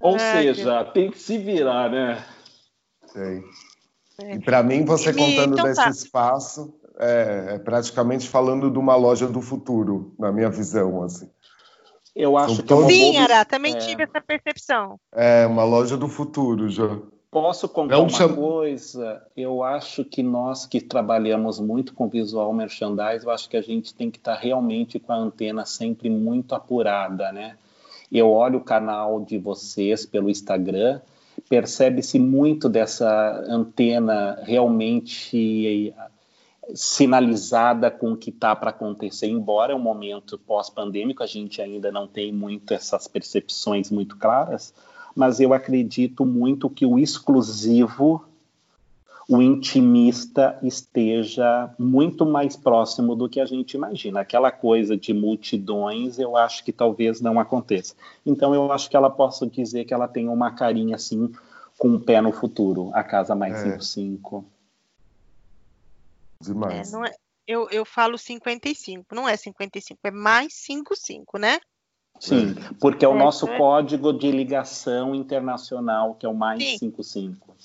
Ou 0.00 0.16
é, 0.16 0.32
seja, 0.32 0.84
que... 0.84 0.94
tem 0.94 1.10
que 1.10 1.18
se 1.18 1.38
virar, 1.38 1.90
né? 1.90 2.24
Tem. 3.12 3.42
É. 4.22 4.34
E 4.34 4.40
para 4.40 4.62
mim, 4.62 4.84
você 4.84 5.12
contando 5.12 5.54
então, 5.54 5.64
desse 5.64 5.82
tá. 5.82 5.90
espaço, 5.90 6.74
é, 6.98 7.54
é, 7.54 7.58
praticamente 7.58 8.28
falando 8.28 8.70
de 8.70 8.78
uma 8.78 8.96
loja 8.96 9.26
do 9.26 9.42
futuro, 9.42 10.14
na 10.18 10.32
minha 10.32 10.48
visão, 10.48 11.02
assim. 11.02 11.28
Eu 12.14 12.38
acho 12.38 12.66
São 12.66 12.86
que. 12.86 12.94
Sim, 12.94 13.18
Ara, 13.18 13.44
também 13.44 13.74
é. 13.74 13.78
tive 13.78 14.04
essa 14.04 14.20
percepção. 14.20 14.98
É, 15.12 15.46
uma 15.46 15.64
loja 15.64 15.98
do 15.98 16.08
futuro 16.08 16.68
já. 16.70 16.98
Posso 17.30 17.68
contar 17.68 17.98
uma 17.98 18.08
cham... 18.08 18.34
coisa? 18.34 19.22
Eu 19.36 19.62
acho 19.62 20.02
que 20.02 20.22
nós 20.22 20.64
que 20.64 20.80
trabalhamos 20.80 21.60
muito 21.60 21.92
com 21.92 22.08
visual 22.08 22.50
merchandising, 22.54 23.26
eu 23.26 23.30
acho 23.30 23.50
que 23.50 23.58
a 23.58 23.60
gente 23.60 23.94
tem 23.94 24.10
que 24.10 24.16
estar 24.16 24.36
realmente 24.36 24.98
com 24.98 25.12
a 25.12 25.16
antena 25.16 25.66
sempre 25.66 26.08
muito 26.08 26.54
apurada, 26.54 27.30
né? 27.32 27.58
Eu 28.10 28.30
olho 28.30 28.60
o 28.60 28.64
canal 28.64 29.20
de 29.20 29.36
vocês 29.36 30.06
pelo 30.06 30.30
Instagram, 30.30 31.02
percebe-se 31.48 32.18
muito 32.18 32.68
dessa 32.68 33.44
antena 33.48 34.40
realmente 34.42 35.94
sinalizada 36.74 37.90
com 37.90 38.12
o 38.12 38.16
que 38.16 38.30
está 38.30 38.54
para 38.56 38.70
acontecer, 38.70 39.28
embora 39.28 39.72
é 39.72 39.76
um 39.76 39.80
momento 39.80 40.36
pós-pandêmico, 40.38 41.22
a 41.22 41.26
gente 41.26 41.62
ainda 41.62 41.92
não 41.92 42.08
tem 42.08 42.32
muito 42.32 42.74
essas 42.74 43.06
percepções 43.06 43.90
muito 43.90 44.16
claras, 44.16 44.74
mas 45.14 45.38
eu 45.38 45.54
acredito 45.54 46.26
muito 46.26 46.68
que 46.68 46.84
o 46.84 46.98
exclusivo, 46.98 48.24
o 49.28 49.42
intimista, 49.42 50.56
esteja 50.62 51.74
muito 51.76 52.24
mais 52.24 52.56
próximo 52.56 53.16
do 53.16 53.28
que 53.28 53.40
a 53.40 53.46
gente 53.46 53.74
imagina. 53.74 54.20
Aquela 54.20 54.52
coisa 54.52 54.96
de 54.96 55.12
multidões, 55.12 56.18
eu 56.18 56.36
acho 56.36 56.64
que 56.64 56.72
talvez 56.72 57.20
não 57.20 57.40
aconteça. 57.40 57.94
Então, 58.24 58.54
eu 58.54 58.70
acho 58.70 58.88
que 58.88 58.96
ela 58.96 59.10
posso 59.10 59.46
dizer 59.48 59.84
que 59.84 59.92
ela 59.92 60.06
tem 60.06 60.28
uma 60.28 60.52
carinha 60.52 60.94
assim, 60.94 61.32
com 61.76 61.88
um 61.88 62.00
pé 62.00 62.20
no 62.20 62.32
futuro, 62.32 62.90
a 62.94 63.02
Casa 63.02 63.34
Mais 63.34 63.54
é. 63.54 63.62
55. 63.78 64.44
Demais. 66.40 66.94
É, 66.94 67.08
é, 67.08 67.14
eu, 67.48 67.68
eu 67.70 67.84
falo 67.84 68.16
55, 68.16 69.12
não 69.12 69.28
é 69.28 69.36
55, 69.36 69.98
é 70.04 70.10
mais 70.12 70.54
55, 70.54 71.38
né? 71.38 71.58
Sim, 72.20 72.54
porque 72.80 73.04
é 73.04 73.08
o 73.08 73.14
nosso 73.14 73.46
é. 73.46 73.58
código 73.58 74.12
de 74.12 74.30
ligação 74.30 75.14
internacional, 75.14 76.14
que 76.14 76.24
é 76.24 76.28
o 76.28 76.34
mais 76.34 76.62
Sim. 76.62 76.78
55. 76.78 77.56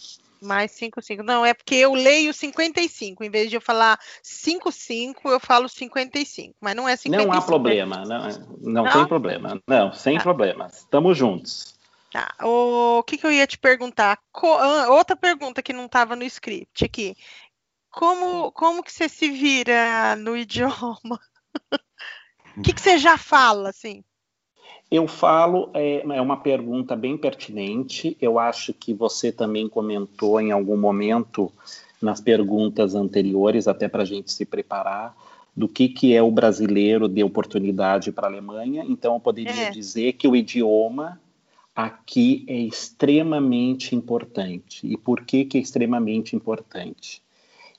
Mais 0.41 0.71
55. 0.71 1.21
Não, 1.21 1.45
é 1.45 1.54
porque 1.54 1.75
eu 1.75 1.93
leio 1.93 2.34
55. 2.34 3.23
Em 3.23 3.30
vez 3.30 3.49
de 3.49 3.58
eu 3.58 3.62
falar 3.62 3.99
55, 4.23 5.30
eu 5.30 5.39
falo 5.39 5.69
55. 5.69 6.56
Mas 6.60 6.75
não 6.75 6.89
é 6.89 6.95
55. 6.95 7.32
Não 7.32 7.39
há 7.39 7.41
problema. 7.45 8.04
Não, 8.06 8.27
não, 8.60 8.84
não? 8.84 8.91
tem 8.91 9.08
problema. 9.08 9.62
Não, 9.67 9.93
sem 9.93 10.17
tá. 10.17 10.23
problemas. 10.23 10.80
Estamos 10.80 11.17
juntos. 11.17 11.75
Tá. 12.12 12.34
O 12.43 13.04
que, 13.04 13.17
que 13.17 13.25
eu 13.25 13.32
ia 13.32 13.47
te 13.47 13.58
perguntar? 13.58 14.19
Co 14.32 14.58
ah, 14.58 14.89
outra 14.89 15.15
pergunta 15.15 15.62
que 15.62 15.71
não 15.71 15.86
estava 15.86 16.15
no 16.15 16.23
script 16.23 16.84
aqui. 16.84 17.15
Como, 17.89 18.51
como 18.51 18.84
que 18.84 18.91
você 18.91 19.08
se 19.08 19.30
vira 19.30 20.15
no 20.15 20.36
idioma? 20.38 21.19
O 22.58 22.62
que, 22.62 22.73
que 22.73 22.82
você 22.82 22.97
já 22.97 23.17
fala, 23.17 23.69
assim? 23.69 24.04
Eu 24.91 25.08
falo, 25.08 25.69
é, 25.73 26.01
é, 26.01 26.21
uma 26.21 26.36
pergunta 26.36 26.97
bem 26.97 27.17
pertinente. 27.17 28.17
Eu 28.19 28.38
acho 28.38 28.73
que 28.73 28.93
você 28.93 29.32
também 29.32 29.69
comentou 29.69 30.41
em 30.41 30.51
algum 30.51 30.75
momento 30.75 31.49
nas 32.01 32.19
perguntas 32.19 32.93
anteriores, 32.93 33.69
até 33.69 33.88
para 33.88 34.01
a 34.01 34.06
gente 34.06 34.30
se 34.34 34.43
preparar, 34.43 35.15
do 35.56 35.65
que, 35.65 35.88
que 35.88 36.13
é 36.13 36.21
o 36.21 36.30
brasileiro 36.30 37.08
de 37.08 37.23
oportunidade 37.23 38.12
para 38.12 38.27
a 38.27 38.30
Alemanha. 38.30 38.84
Então, 38.86 39.13
eu 39.13 39.19
poderia 39.21 39.67
é. 39.67 39.69
dizer 39.69 40.13
que 40.13 40.27
o 40.27 40.36
idioma 40.36 41.21
aqui 41.73 42.43
é 42.49 42.58
extremamente 42.58 43.95
importante. 43.95 44.86
E 44.86 44.97
por 44.97 45.21
que, 45.21 45.45
que 45.45 45.58
é 45.58 45.62
extremamente 45.62 46.36
importante? 46.36 47.21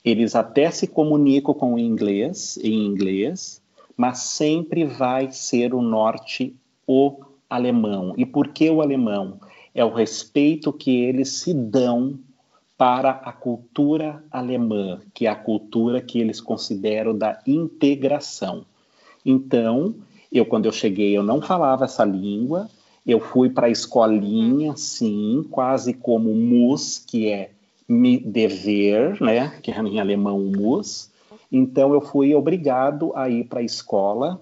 Eles 0.03 0.35
até 0.35 0.71
se 0.71 0.87
comunicam 0.87 1.53
com 1.53 1.75
o 1.75 1.79
inglês, 1.79 2.57
em 2.57 2.85
inglês, 2.87 3.61
mas 3.95 4.19
sempre 4.19 4.83
vai 4.83 5.31
ser 5.31 5.75
o 5.75 5.81
norte 5.81 6.55
o 6.87 7.21
alemão. 7.49 8.13
E 8.17 8.25
por 8.25 8.49
que 8.49 8.69
o 8.69 8.81
alemão? 8.81 9.39
É 9.73 9.83
o 9.83 9.93
respeito 9.93 10.71
que 10.71 11.01
eles 11.01 11.29
se 11.29 11.53
dão 11.53 12.19
para 12.77 13.11
a 13.11 13.31
cultura 13.31 14.23
alemã, 14.31 14.99
que 15.13 15.25
é 15.25 15.29
a 15.29 15.35
cultura 15.35 16.01
que 16.01 16.19
eles 16.19 16.41
consideram 16.41 17.17
da 17.17 17.39
integração. 17.45 18.65
Então, 19.25 19.95
eu 20.31 20.45
quando 20.45 20.65
eu 20.65 20.71
cheguei, 20.71 21.15
eu 21.15 21.23
não 21.23 21.41
falava 21.41 21.85
essa 21.85 22.03
língua, 22.03 22.69
eu 23.05 23.19
fui 23.19 23.49
para 23.49 23.67
a 23.67 23.69
escolinha, 23.69 24.75
sim, 24.75 25.45
quase 25.51 25.93
como 25.93 26.33
mus, 26.33 26.97
que 26.99 27.29
é 27.29 27.51
me 27.87 28.17
dever, 28.17 29.21
né, 29.21 29.59
que 29.61 29.71
é 29.71 29.79
em 29.79 29.99
alemão 29.99 30.39
mus. 30.39 31.11
Então 31.51 31.93
eu 31.93 32.01
fui 32.01 32.33
obrigado 32.33 33.11
a 33.15 33.29
ir 33.29 33.43
para 33.45 33.59
a 33.59 33.63
escola 33.63 34.41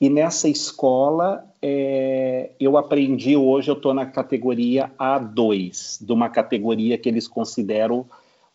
e 0.00 0.08
nessa 0.08 0.48
escola 0.48 1.44
é, 1.62 2.50
eu 2.58 2.76
aprendi 2.76 3.36
hoje, 3.36 3.70
eu 3.70 3.76
estou 3.76 3.94
na 3.94 4.04
categoria 4.04 4.90
A2, 4.98 6.04
de 6.04 6.12
uma 6.12 6.28
categoria 6.28 6.98
que 6.98 7.08
eles 7.08 7.28
consideram 7.28 8.04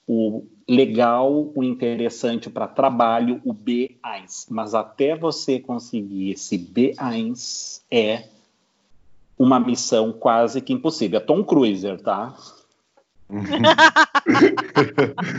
o 0.06 0.46
legal, 0.68 1.52
o 1.56 1.64
interessante 1.64 2.50
para 2.50 2.68
trabalho, 2.68 3.42
o 3.46 3.54
B1. 3.54 4.48
Mas 4.50 4.76
até 4.76 5.16
você 5.16 5.60
conseguir 5.60 6.32
esse 6.32 6.58
B1 6.58 7.82
é 7.90 8.28
uma 9.40 9.60
missão 9.60 10.12
quase 10.12 10.60
que 10.62 10.74
impossível. 10.74 11.20
É 11.20 11.24
Tom 11.24 11.44
Cruiser, 11.44 12.02
tá? 12.02 12.36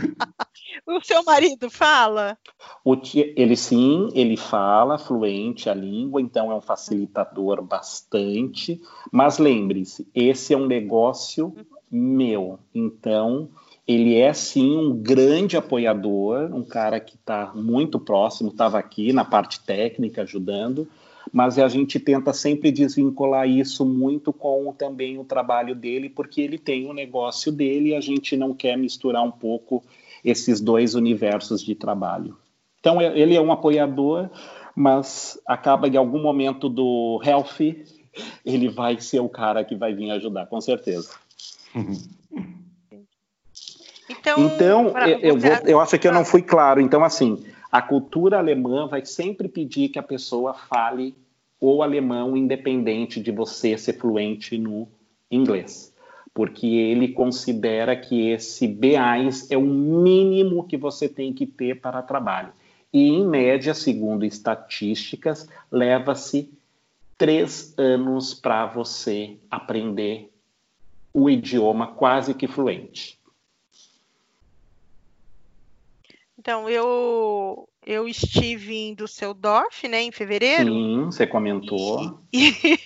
o 0.87 1.01
seu 1.01 1.23
marido 1.23 1.69
fala? 1.69 2.37
O, 2.83 2.95
ele 3.35 3.55
sim, 3.55 4.09
ele 4.13 4.37
fala 4.37 4.97
fluente 4.97 5.69
a 5.69 5.73
língua, 5.73 6.21
então 6.21 6.51
é 6.51 6.55
um 6.55 6.61
facilitador 6.61 7.61
bastante. 7.61 8.81
Mas 9.11 9.37
lembre-se, 9.37 10.07
esse 10.15 10.53
é 10.53 10.57
um 10.57 10.65
negócio 10.65 11.53
meu. 11.91 12.59
Então, 12.73 13.49
ele 13.87 14.15
é 14.15 14.31
sim 14.33 14.77
um 14.77 14.95
grande 14.95 15.57
apoiador, 15.57 16.53
um 16.53 16.63
cara 16.63 16.99
que 16.99 17.15
está 17.15 17.51
muito 17.55 17.99
próximo, 17.99 18.49
estava 18.49 18.77
aqui 18.77 19.11
na 19.11 19.25
parte 19.25 19.59
técnica 19.65 20.21
ajudando, 20.21 20.87
mas 21.33 21.57
a 21.59 21.67
gente 21.67 21.99
tenta 21.99 22.31
sempre 22.31 22.71
desvincular 22.71 23.49
isso 23.49 23.85
muito 23.85 24.31
com 24.31 24.71
também 24.73 25.17
o 25.17 25.23
trabalho 25.23 25.75
dele, 25.75 26.09
porque 26.09 26.41
ele 26.41 26.57
tem 26.57 26.85
o 26.85 26.91
um 26.91 26.93
negócio 26.93 27.51
dele 27.51 27.89
e 27.89 27.95
a 27.95 28.01
gente 28.01 28.37
não 28.37 28.53
quer 28.53 28.77
misturar 28.77 29.23
um 29.23 29.31
pouco 29.31 29.83
esses 30.23 30.61
dois 30.61 30.95
universos 30.95 31.63
de 31.63 31.75
trabalho. 31.75 32.37
Então, 32.79 33.01
é, 33.01 33.17
ele 33.17 33.35
é 33.35 33.41
um 33.41 33.51
apoiador, 33.51 34.29
mas 34.75 35.39
acaba 35.45 35.87
em 35.87 35.97
algum 35.97 36.21
momento 36.21 36.69
do 36.69 37.21
health, 37.23 37.59
ele 38.45 38.69
vai 38.69 38.99
ser 38.99 39.19
o 39.19 39.29
cara 39.29 39.63
que 39.63 39.75
vai 39.75 39.93
vir 39.93 40.11
ajudar, 40.11 40.45
com 40.47 40.59
certeza. 40.61 41.11
Então, 44.11 44.43
então 44.43 44.91
pra, 44.91 45.07
eu, 45.07 45.37
vou, 45.37 45.51
eu 45.65 45.79
acho 45.79 45.99
que 45.99 46.07
eu 46.07 46.11
não 46.11 46.25
fui 46.25 46.41
claro. 46.41 46.81
Então, 46.81 47.03
assim, 47.03 47.45
a 47.71 47.81
cultura 47.81 48.39
alemã 48.39 48.87
vai 48.87 49.05
sempre 49.05 49.47
pedir 49.47 49.89
que 49.89 49.99
a 49.99 50.03
pessoa 50.03 50.53
fale 50.53 51.15
o 51.61 51.83
alemão, 51.83 52.35
independente 52.35 53.21
de 53.21 53.31
você 53.31 53.77
ser 53.77 53.93
fluente 53.93 54.57
no 54.57 54.87
inglês, 55.29 55.93
porque 56.33 56.65
ele 56.65 57.09
considera 57.09 57.95
que 57.95 58.29
esse 58.29 58.67
B1 58.67 59.47
é 59.51 59.57
o 59.57 59.61
mínimo 59.61 60.65
que 60.65 60.77
você 60.77 61.07
tem 61.07 61.33
que 61.33 61.45
ter 61.45 61.79
para 61.79 62.01
trabalho. 62.01 62.51
E, 62.91 63.07
em 63.07 63.27
média, 63.27 63.73
segundo 63.73 64.25
estatísticas, 64.25 65.47
leva-se 65.71 66.51
três 67.17 67.73
anos 67.77 68.33
para 68.33 68.65
você 68.65 69.37
aprender 69.49 70.31
o 71.13 71.29
idioma 71.29 71.87
quase 71.87 72.33
que 72.33 72.47
fluente. 72.47 73.19
Então, 76.37 76.69
eu 76.69 77.67
eu 77.85 78.07
estive 78.07 78.75
em 78.75 78.93
Düsseldorf, 78.93 79.87
né, 79.87 80.01
em 80.01 80.11
fevereiro. 80.11 80.71
Sim, 80.71 81.05
você 81.05 81.25
comentou. 81.25 82.21
E, 82.31 82.49
e 82.63 82.79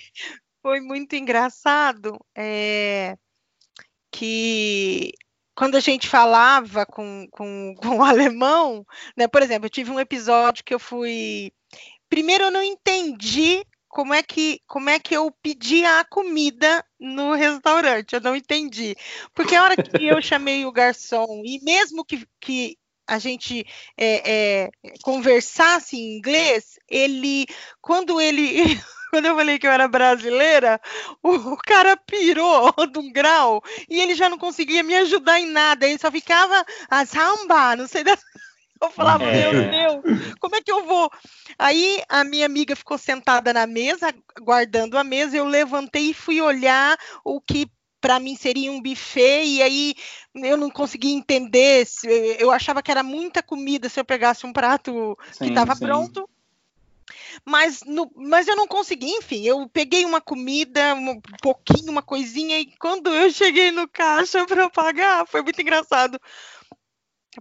foi 0.62 0.80
muito 0.80 1.14
engraçado 1.14 2.18
é, 2.34 3.16
que 4.10 5.12
quando 5.54 5.76
a 5.76 5.80
gente 5.80 6.08
falava 6.08 6.84
com, 6.86 7.26
com, 7.30 7.74
com 7.78 7.98
o 7.98 8.04
alemão, 8.04 8.84
né, 9.16 9.26
por 9.28 9.42
exemplo, 9.42 9.66
eu 9.66 9.70
tive 9.70 9.90
um 9.90 10.00
episódio 10.00 10.64
que 10.64 10.74
eu 10.74 10.78
fui. 10.78 11.52
Primeiro, 12.08 12.44
eu 12.44 12.50
não 12.50 12.62
entendi 12.62 13.64
como 13.88 14.12
é 14.12 14.22
que 14.22 14.60
como 14.66 14.90
é 14.90 14.98
que 14.98 15.14
eu 15.14 15.30
pedia 15.40 16.00
a 16.00 16.04
comida 16.04 16.84
no 16.98 17.34
restaurante. 17.34 18.14
Eu 18.14 18.20
não 18.20 18.34
entendi. 18.34 18.96
Porque 19.32 19.54
a 19.54 19.62
hora 19.62 19.76
que 19.76 20.04
eu 20.04 20.20
chamei 20.22 20.66
o 20.66 20.72
garçom, 20.72 21.42
e 21.44 21.62
mesmo 21.62 22.04
que, 22.04 22.26
que 22.40 22.76
a 23.06 23.18
gente 23.18 23.64
é, 23.96 24.64
é, 24.64 24.70
conversasse 25.02 25.96
em 25.96 26.16
inglês, 26.16 26.78
ele, 26.88 27.46
quando 27.80 28.20
ele, 28.20 28.62
quando 29.14 29.26
eu 29.26 29.36
falei 29.36 29.60
que 29.60 29.66
eu 29.68 29.70
era 29.70 29.86
brasileira, 29.86 30.80
o, 31.22 31.56
cara 31.58 31.96
pirou 31.96 32.74
de 32.92 32.98
um 32.98 33.12
grau 33.12 33.62
e 33.88 34.00
ele 34.00 34.12
já 34.16 34.28
não 34.28 34.36
conseguia 34.36 34.82
me 34.82 34.92
ajudar 34.96 35.38
em 35.38 35.46
nada, 35.46 35.86
ele 35.86 36.00
só 36.00 36.10
ficava 36.10 36.66
a 36.90 37.06
samba, 37.06 37.76
não 37.76 37.86
sei 37.86 38.02
da 38.02 38.18
eu 38.82 38.90
falava, 38.90 39.22
é. 39.22 39.52
meu 39.52 39.70
Deus, 39.70 40.34
como 40.40 40.56
é 40.56 40.60
que 40.60 40.72
eu 40.72 40.84
vou? 40.84 41.08
Aí 41.56 42.02
a 42.08 42.24
minha 42.24 42.44
amiga 42.44 42.74
ficou 42.74 42.98
sentada 42.98 43.52
na 43.52 43.68
mesa, 43.68 44.12
guardando 44.42 44.98
a 44.98 45.04
mesa, 45.04 45.36
eu 45.36 45.44
levantei 45.44 46.10
e 46.10 46.14
fui 46.14 46.40
olhar 46.40 46.98
o 47.24 47.40
que 47.40 47.70
para 48.00 48.18
mim 48.18 48.34
seria 48.34 48.70
um 48.72 48.82
buffet, 48.82 49.44
e 49.44 49.62
aí 49.62 49.94
eu 50.34 50.56
não 50.56 50.70
conseguia 50.70 51.14
entender, 51.14 51.86
eu 52.40 52.50
achava 52.50 52.82
que 52.82 52.90
era 52.90 53.04
muita 53.04 53.44
comida 53.44 53.88
se 53.88 54.00
eu 54.00 54.04
pegasse 54.04 54.44
um 54.44 54.52
prato 54.52 55.16
sim, 55.30 55.44
que 55.44 55.50
estava 55.50 55.76
pronto. 55.76 56.28
Mas, 57.44 57.82
no, 57.84 58.10
mas 58.14 58.48
eu 58.48 58.56
não 58.56 58.66
consegui, 58.66 59.10
enfim, 59.10 59.44
eu 59.44 59.68
peguei 59.68 60.04
uma 60.04 60.20
comida, 60.20 60.94
um 60.94 61.20
pouquinho, 61.42 61.90
uma 61.90 62.02
coisinha, 62.02 62.58
e 62.58 62.66
quando 62.78 63.12
eu 63.12 63.30
cheguei 63.30 63.70
no 63.70 63.88
caixa 63.88 64.46
para 64.46 64.70
pagar, 64.70 65.26
foi 65.26 65.42
muito 65.42 65.60
engraçado 65.60 66.20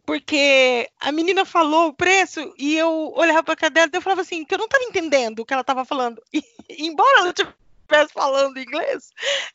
porque 0.05 0.89
a 0.99 1.11
menina 1.11 1.45
falou 1.45 1.89
o 1.89 1.93
preço 1.93 2.53
e 2.57 2.75
eu 2.75 3.13
olhava 3.15 3.43
para 3.43 3.53
a 3.53 3.85
e 3.85 3.89
eu 3.93 4.01
falava 4.01 4.21
assim, 4.21 4.43
que 4.43 4.53
eu 4.53 4.57
não 4.57 4.65
estava 4.65 4.83
entendendo 4.83 5.39
o 5.39 5.45
que 5.45 5.53
ela 5.53 5.61
estava 5.61 5.85
falando. 5.85 6.21
E, 6.69 6.87
embora 6.87 7.19
ela 7.19 7.33
estivesse 7.83 8.13
falando 8.13 8.57
inglês, 8.57 9.09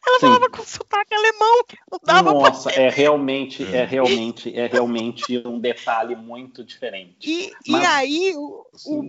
ela 0.06 0.18
Sim. 0.18 0.26
falava 0.26 0.48
com 0.50 0.64
sotaque 0.64 1.14
alemão, 1.14 1.64
não 1.90 1.98
dava 2.02 2.32
Nossa, 2.32 2.70
é 2.70 2.88
realmente, 2.88 3.62
é 3.64 3.84
realmente, 3.84 4.54
é 4.56 4.66
realmente 4.66 5.42
um 5.46 5.58
detalhe 5.58 6.14
muito 6.14 6.64
diferente. 6.64 7.28
E, 7.28 7.52
Mas... 7.68 7.82
e 7.82 7.86
aí, 7.86 8.34
o, 8.36 8.66
o, 8.86 9.02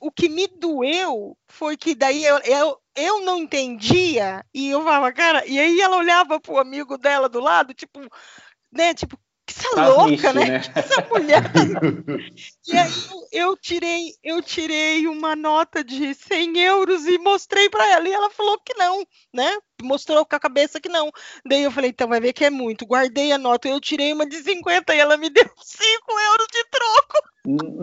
o, 0.00 0.10
que 0.10 0.28
me 0.28 0.46
doeu 0.46 1.36
foi 1.48 1.76
que 1.76 1.94
daí 1.94 2.24
eu, 2.24 2.38
eu, 2.38 2.78
eu 2.96 3.20
não 3.20 3.38
entendia, 3.38 4.44
e 4.54 4.70
eu 4.70 4.82
falava, 4.82 5.12
cara, 5.12 5.46
e 5.46 5.58
aí 5.58 5.80
ela 5.80 5.96
olhava 5.96 6.40
pro 6.40 6.58
amigo 6.58 6.96
dela 6.96 7.28
do 7.28 7.40
lado, 7.40 7.74
tipo, 7.74 8.00
né, 8.72 8.94
tipo, 8.94 9.18
essa 9.50 9.74
tá 9.74 9.88
louca, 9.88 10.32
né? 10.32 10.46
né? 10.46 10.62
Essa 10.74 11.06
mulher. 11.10 11.42
e 12.66 12.76
aí 12.76 12.92
eu, 13.10 13.28
eu, 13.32 13.56
tirei, 13.56 14.14
eu 14.22 14.42
tirei 14.42 15.06
uma 15.06 15.34
nota 15.34 15.82
de 15.82 16.14
100 16.14 16.58
euros 16.60 17.06
e 17.06 17.18
mostrei 17.18 17.68
para 17.68 17.86
ela. 17.90 18.08
E 18.08 18.12
ela 18.12 18.30
falou 18.30 18.58
que 18.64 18.74
não, 18.74 19.04
né? 19.34 19.58
Mostrou 19.82 20.24
com 20.24 20.36
a 20.36 20.40
cabeça 20.40 20.80
que 20.80 20.88
não. 20.88 21.10
Daí 21.44 21.62
eu 21.62 21.70
falei, 21.70 21.90
então 21.90 22.08
vai 22.08 22.20
ver 22.20 22.32
que 22.32 22.44
é 22.44 22.50
muito. 22.50 22.86
Guardei 22.86 23.32
a 23.32 23.38
nota, 23.38 23.68
eu 23.68 23.80
tirei 23.80 24.12
uma 24.12 24.26
de 24.26 24.36
50 24.36 24.94
e 24.94 24.98
ela 24.98 25.16
me 25.16 25.28
deu 25.30 25.48
5 25.56 26.20
euros 26.20 26.46
de 26.52 26.64
troco. 26.70 27.30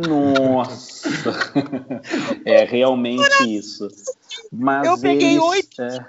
Nossa! 0.08 1.10
é 2.46 2.64
realmente 2.64 3.44
isso. 3.44 3.88
Mas 4.52 4.88
eu 4.88 5.00
peguei 5.00 5.40
oito 5.40 5.82
é... 5.82 6.06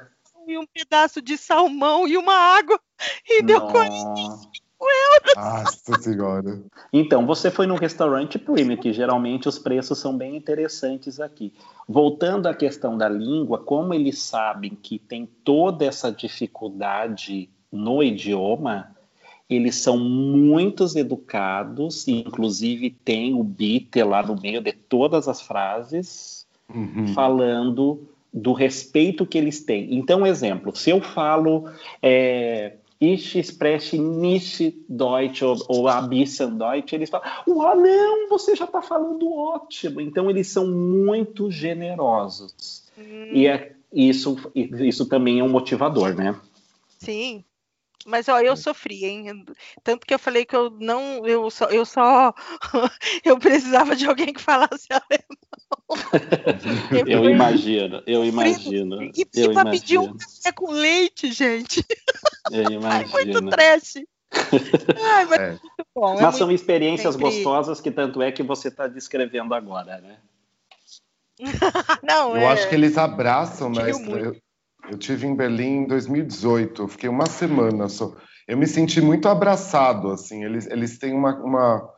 e 0.47 0.59
um 0.59 0.67
pedaço 0.67 1.23
de 1.23 1.37
salmão 1.37 2.07
e 2.07 2.17
uma 2.17 2.35
água 2.35 2.79
e 3.27 3.43
Nossa. 3.43 3.47
deu 3.47 3.73
45 3.73 4.51
nossa 5.37 6.01
senhora. 6.01 6.61
Então, 6.93 7.27
você 7.27 7.51
foi 7.51 7.67
num 7.67 7.77
restaurante 7.77 8.39
premium, 8.39 8.77
que 8.77 8.93
geralmente 8.93 9.49
os 9.49 9.59
preços 9.59 9.99
são 9.99 10.17
bem 10.17 10.37
interessantes 10.37 11.21
aqui. 11.21 11.53
Voltando 11.89 12.47
à 12.47 12.55
questão 12.55 12.97
da 12.97 13.09
língua, 13.09 13.59
como 13.59 13.95
eles 13.95 14.19
sabem 14.19 14.77
que 14.81 14.99
tem 14.99 15.29
toda 15.45 15.85
essa 15.85 16.11
dificuldade 16.11 17.49
no 17.71 18.03
idioma, 18.03 18.95
eles 19.49 19.77
são 19.77 19.99
muito 19.99 20.85
educados, 20.95 22.07
inclusive 22.07 22.91
tem 22.91 23.35
o 23.35 23.43
bit 23.43 24.03
lá 24.03 24.23
no 24.23 24.39
meio 24.41 24.61
de 24.61 24.73
todas 24.73 25.27
as 25.29 25.41
frases, 25.41 26.47
uhum. 26.73 27.09
falando 27.15 28.07
do 28.33 28.53
respeito 28.53 29.25
que 29.25 29.39
eles 29.39 29.65
têm. 29.65 29.95
Então, 29.95 30.27
exemplo, 30.27 30.75
se 30.77 30.91
eu 30.91 31.01
falo. 31.01 31.71
É, 32.03 32.75
Ich 33.01 33.37
spreche 33.47 33.97
nicht 33.97 34.75
Deutsch 34.89 35.43
ou, 35.43 35.57
ou 35.69 35.89
a 35.89 36.01
bisschen 36.01 36.59
Deutsch, 36.59 36.93
eles 36.93 37.09
falam, 37.09 37.29
uau, 37.47 37.77
não, 37.77 38.29
você 38.29 38.57
já 38.57 38.65
está 38.65 38.83
falando 38.83 39.33
ótimo. 39.33 40.01
Então, 40.01 40.29
eles 40.29 40.49
são 40.49 40.67
muito 40.67 41.49
generosos. 41.49 42.85
Hum. 42.99 43.31
E 43.33 43.47
é, 43.47 43.73
isso, 43.93 44.37
isso 44.55 45.07
também 45.07 45.39
é 45.39 45.45
um 45.45 45.49
motivador, 45.49 46.13
né? 46.15 46.35
Sim. 46.99 47.45
Mas 48.07 48.29
ó, 48.29 48.41
eu 48.41 48.57
sofri, 48.57 49.05
hein? 49.05 49.45
Tanto 49.83 50.07
que 50.07 50.15
eu 50.15 50.19
falei 50.19 50.45
que 50.45 50.55
eu 50.55 50.71
não, 50.71 51.27
eu 51.27 51.51
só, 51.51 51.67
eu 51.67 51.85
só, 51.85 52.33
eu 53.25 53.39
precisava 53.39 53.97
de 53.97 54.07
alguém 54.07 54.33
que 54.33 54.41
falasse 54.41 54.87
alemão. 54.91 55.29
eu, 56.93 57.07
eu 57.07 57.31
imagino, 57.31 58.03
eu 58.07 58.25
imagino. 58.25 59.03
E 59.03 59.27
eu 59.35 59.53
para 59.53 59.71
pedir 59.71 59.99
um 59.99 60.17
café 60.17 60.53
com 60.53 60.71
leite, 60.71 61.33
gente. 61.33 61.85
Eu 62.51 62.71
imagino. 62.71 62.87
Ai, 63.17 63.25
muito 63.25 63.51
trash. 63.51 63.95
Ai, 64.31 65.25
mas 65.25 65.41
é. 65.41 65.59
bom, 65.95 66.19
é 66.19 66.23
mas 66.23 66.37
são 66.37 66.51
experiências 66.51 67.15
sempre... 67.15 67.31
gostosas 67.31 67.81
que 67.81 67.91
tanto 67.91 68.23
é 68.23 68.31
que 68.31 68.43
você 68.43 68.69
está 68.69 68.87
descrevendo 68.87 69.55
agora, 69.55 69.99
né? 70.01 70.19
não, 72.03 72.37
eu 72.37 72.43
é... 72.43 72.47
acho 72.47 72.69
que 72.69 72.75
eles 72.75 72.99
abraçam, 72.99 73.71
mestre. 73.71 74.11
Eu, 74.11 74.37
eu 74.91 74.99
tive 74.99 75.27
em 75.27 75.35
Berlim 75.35 75.83
em 75.83 75.87
2018, 75.87 76.83
eu 76.83 76.89
fiquei 76.89 77.09
uma 77.09 77.27
semana 77.27 77.89
só. 77.89 78.15
Eu 78.47 78.57
me 78.57 78.67
senti 78.67 79.01
muito 79.01 79.29
abraçado, 79.29 80.11
assim. 80.11 80.45
Eles, 80.45 80.67
eles 80.67 80.99
têm 80.99 81.13
uma, 81.13 81.37
uma, 81.37 81.89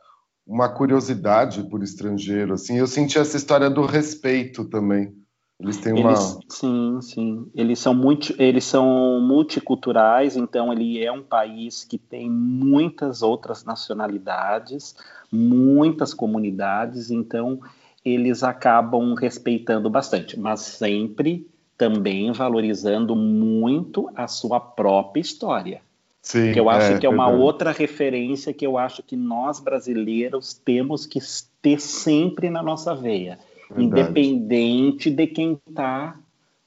uma 0.45 0.69
curiosidade 0.69 1.63
por 1.69 1.81
estrangeiro, 1.81 2.53
assim. 2.53 2.77
Eu 2.77 2.87
senti 2.87 3.17
essa 3.17 3.37
história 3.37 3.69
do 3.69 3.85
respeito 3.85 4.65
também. 4.65 5.13
Eles 5.59 5.77
têm 5.77 5.93
uma. 5.93 6.09
Eles, 6.09 6.37
sim, 6.49 6.99
sim. 7.01 7.51
Eles 7.55 7.79
são, 7.79 7.93
multi, 7.93 8.35
eles 8.37 8.65
são 8.65 9.21
multiculturais, 9.21 10.35
então 10.35 10.73
ele 10.73 11.01
é 11.01 11.11
um 11.11 11.23
país 11.23 11.85
que 11.85 11.97
tem 11.97 12.29
muitas 12.29 13.21
outras 13.21 13.63
nacionalidades, 13.63 14.95
muitas 15.31 16.13
comunidades, 16.13 17.11
então 17.11 17.59
eles 18.03 18.41
acabam 18.43 19.13
respeitando 19.13 19.87
bastante, 19.89 20.37
mas 20.37 20.61
sempre 20.61 21.47
também 21.81 22.31
valorizando 22.31 23.15
muito 23.15 24.07
a 24.15 24.27
sua 24.27 24.59
própria 24.59 25.19
história. 25.19 25.81
Sim, 26.21 26.53
que 26.53 26.59
eu 26.59 26.69
acho 26.69 26.91
é, 26.91 26.99
que 26.99 27.07
é 27.07 27.09
uma 27.09 27.25
verdade. 27.25 27.43
outra 27.43 27.71
referência 27.71 28.53
que 28.53 28.63
eu 28.63 28.77
acho 28.77 29.01
que 29.01 29.15
nós 29.15 29.59
brasileiros 29.59 30.53
temos 30.53 31.07
que 31.07 31.17
ter 31.59 31.81
sempre 31.81 32.51
na 32.51 32.61
nossa 32.61 32.93
veia 32.93 33.39
Verdade. 33.67 33.83
independente 33.83 35.09
de 35.09 35.25
quem 35.25 35.59
está 35.67 36.19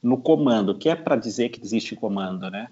no 0.03 0.19
comando, 0.19 0.77
que 0.77 0.89
é 0.89 0.97
para 0.97 1.15
dizer 1.15 1.51
que 1.51 1.63
existe 1.63 1.95
comando, 1.95 2.51
né? 2.51 2.67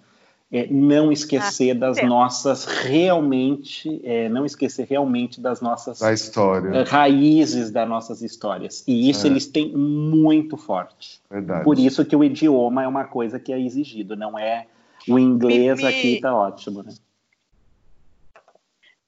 É 0.53 0.67
não 0.71 1.11
esquecer 1.11 1.71
ah, 1.71 1.75
das 1.75 1.97
é. 1.97 2.05
nossas 2.05 2.67
realmente, 2.67 4.01
é, 4.05 4.29
não 4.29 4.45
esquecer 4.45 4.87
realmente 4.87 5.41
das 5.41 5.63
nossas 5.63 5.99
da 5.99 6.13
história. 6.13 6.69
Eh, 6.77 6.83
raízes 6.83 7.71
das 7.71 7.89
nossas 7.89 8.21
histórias. 8.21 8.85
E 8.87 9.09
isso 9.09 9.27
é. 9.27 9.31
eles 9.31 9.47
têm 9.47 9.75
muito 9.75 10.59
forte. 10.59 11.23
Verdade. 11.31 11.65
Por 11.65 11.79
isso 11.79 12.05
que 12.05 12.15
o 12.15 12.23
idioma 12.23 12.83
é 12.83 12.87
uma 12.87 13.05
coisa 13.05 13.41
que 13.41 13.51
é 13.51 13.59
exigido, 13.59 14.15
não 14.15 14.39
é 14.39 14.67
o 15.09 15.19
inglês 15.19 15.79
me, 15.79 15.87
aqui 15.87 16.15
está 16.17 16.35
ótimo, 16.35 16.83
né? 16.83 16.93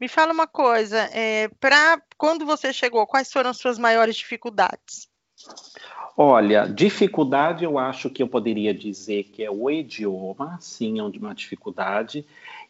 Me 0.00 0.08
fala 0.08 0.32
uma 0.32 0.46
coisa, 0.46 0.98
é, 1.12 1.48
para 1.60 2.02
quando 2.16 2.44
você 2.44 2.72
chegou, 2.72 3.06
quais 3.06 3.32
foram 3.32 3.50
as 3.50 3.58
suas 3.58 3.78
maiores 3.78 4.16
dificuldades? 4.16 5.08
Olha, 6.16 6.66
dificuldade 6.66 7.64
eu 7.64 7.76
acho 7.76 8.08
que 8.08 8.22
eu 8.22 8.28
poderia 8.28 8.72
dizer 8.72 9.24
que 9.24 9.42
é 9.42 9.50
o 9.50 9.68
idioma, 9.68 10.56
sim, 10.60 11.00
é 11.00 11.02
uma 11.02 11.34
dificuldade. 11.34 12.24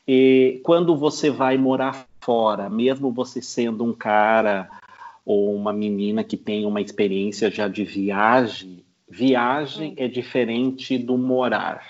E 0.08 0.60
quando 0.64 0.96
você 0.96 1.30
vai 1.30 1.58
morar 1.58 2.06
fora, 2.20 2.70
mesmo 2.70 3.12
você 3.12 3.42
sendo 3.42 3.84
um 3.84 3.92
cara 3.92 4.70
ou 5.26 5.54
uma 5.54 5.72
menina 5.72 6.24
que 6.24 6.36
tem 6.36 6.64
uma 6.64 6.80
experiência 6.80 7.50
já 7.50 7.68
de 7.68 7.84
viagem, 7.84 8.82
viagem 9.08 9.94
é 9.98 10.08
diferente 10.08 10.96
do 10.96 11.18
morar. 11.18 11.84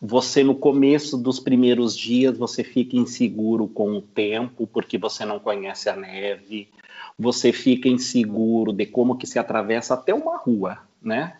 Você 0.00 0.42
no 0.42 0.56
começo 0.56 1.16
dos 1.16 1.38
primeiros 1.38 1.96
dias 1.96 2.36
você 2.36 2.64
fica 2.64 2.96
inseguro 2.96 3.68
com 3.68 3.92
o 3.92 4.02
tempo 4.02 4.66
porque 4.66 4.98
você 4.98 5.24
não 5.24 5.38
conhece 5.38 5.88
a 5.88 5.94
neve, 5.94 6.68
você 7.18 7.52
fica 7.52 7.88
inseguro 7.88 8.72
de 8.72 8.86
como 8.86 9.16
que 9.16 9.26
se 9.26 9.38
atravessa 9.38 9.94
até 9.94 10.14
uma 10.14 10.36
rua, 10.36 10.78
né? 11.02 11.36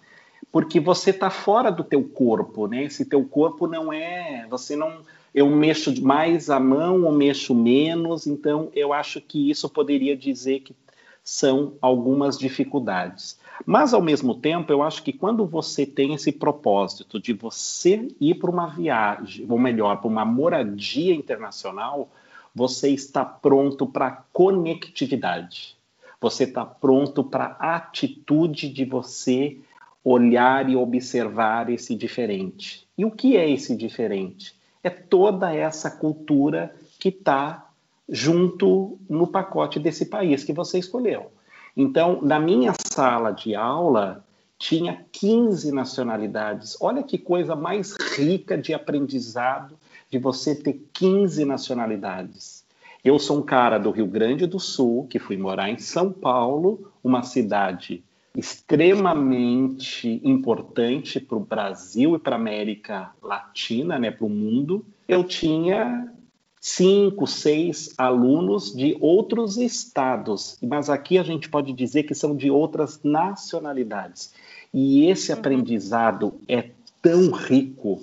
Porque 0.51 0.79
você 0.79 1.11
está 1.11 1.31
fora 1.31 1.71
do 1.71 1.83
teu 1.83 2.03
corpo, 2.05 2.67
né? 2.67 2.85
Esse 2.85 3.05
teu 3.05 3.25
corpo 3.25 3.67
não 3.67 3.93
é, 3.93 4.47
você 4.51 4.77
não, 4.77 5.01
eu 5.35 5.49
mexo 5.49 6.03
mais 6.03 6.51
a 6.51 6.61
mão 6.61 7.05
ou 7.05 7.13
mexo 7.13 7.55
menos, 7.55 8.27
então 8.27 8.71
eu 8.75 8.93
acho 8.93 9.21
que 9.21 9.51
isso 9.51 9.69
poderia 9.69 10.17
dizer 10.17 10.61
que 10.61 10.77
são 11.25 11.75
algumas 11.81 12.37
dificuldades. 12.37 13.41
Mas, 13.65 13.95
ao 13.95 14.03
mesmo 14.03 14.35
tempo, 14.35 14.73
eu 14.73 14.83
acho 14.83 15.03
que 15.03 15.13
quando 15.13 15.47
você 15.47 15.87
tem 15.87 16.15
esse 16.15 16.33
propósito 16.33 17.21
de 17.21 17.33
você 17.33 18.09
ir 18.21 18.35
para 18.35 18.51
uma 18.51 18.67
viagem, 18.67 19.47
ou 19.49 19.59
melhor, 19.59 19.99
para 19.99 20.09
uma 20.09 20.25
moradia 20.25 21.15
internacional, 21.15 22.11
você 22.55 22.91
está 22.91 23.25
pronto 23.25 23.87
para 23.87 24.25
conectividade. 24.33 25.77
Você 26.21 26.45
está 26.45 26.65
pronto 26.65 27.25
para 27.25 27.57
a 27.59 27.77
atitude 27.77 28.69
de 28.69 28.85
você 28.85 29.59
olhar 30.05 30.69
e 30.69 30.77
observar 30.77 31.71
esse 31.71 31.95
diferente. 31.95 32.87
E 32.97 33.05
o 33.05 33.11
que 33.11 33.37
é 33.37 33.49
esse 33.49 33.77
diferente? 33.77 34.55
É 34.83 34.91
toda 34.91 35.55
essa 35.55 35.91
cultura 35.91 36.75
que 36.99 37.09
está 37.09 37.69
junto 38.09 38.99
no 39.09 39.27
pacote 39.27 39.79
desse 39.79 40.07
país 40.07 40.45
que 40.45 40.53
você 40.53 40.79
escolheu. 40.79 41.31
Então, 41.77 42.21
na 42.21 42.39
minha 42.39 42.75
sala 42.93 43.31
de 43.31 43.55
aula, 43.55 44.25
tinha 44.59 45.05
15 45.11 45.73
nacionalidades. 45.73 46.77
Olha 46.81 47.03
que 47.03 47.17
coisa 47.17 47.57
mais 47.57 47.97
rica 48.17 48.59
de 48.59 48.75
aprendizado 48.75 49.77
de 50.13 50.19
você 50.19 50.55
ter 50.55 50.79
15 50.93 51.43
nacionalidades. 51.47 52.67
Eu 53.03 53.19
sou 53.19 53.39
um 53.39 53.43
cara 53.43 53.79
do 53.79 53.91
Rio 53.91 54.07
Grande 54.07 54.47
do 54.47 54.61
Sul, 54.61 55.07
que 55.09 55.19
fui 55.19 55.39
morar 55.39 55.71
em 55.71 55.79
São 55.79 56.13
Paulo, 56.13 56.93
uma 57.03 57.23
cidade 57.23 58.05
extremamente 58.37 60.21
importante 60.23 61.19
para 61.19 61.37
o 61.37 61.41
Brasil 61.41 62.15
e 62.15 62.19
para 62.19 62.37
a 62.37 62.39
América 62.39 63.11
Latina, 63.23 63.99
né, 63.99 64.11
para 64.11 64.27
o 64.27 64.29
mundo. 64.29 64.85
Eu 65.09 65.25
tinha 65.25 66.13
cinco, 66.61 67.27
seis 67.27 67.95
alunos 67.97 68.75
de 68.75 68.95
outros 69.01 69.57
estados, 69.57 70.59
mas 70.63 70.91
aqui 70.91 71.17
a 71.17 71.23
gente 71.23 71.49
pode 71.49 71.73
dizer 71.73 72.03
que 72.03 72.15
são 72.15 72.37
de 72.37 72.51
outras 72.51 73.01
nacionalidades. 73.03 74.35
E 74.75 75.07
esse 75.07 75.33
uhum. 75.33 75.39
aprendizado 75.39 76.41
é 76.47 76.71
tão 77.01 77.31
rico 77.31 77.99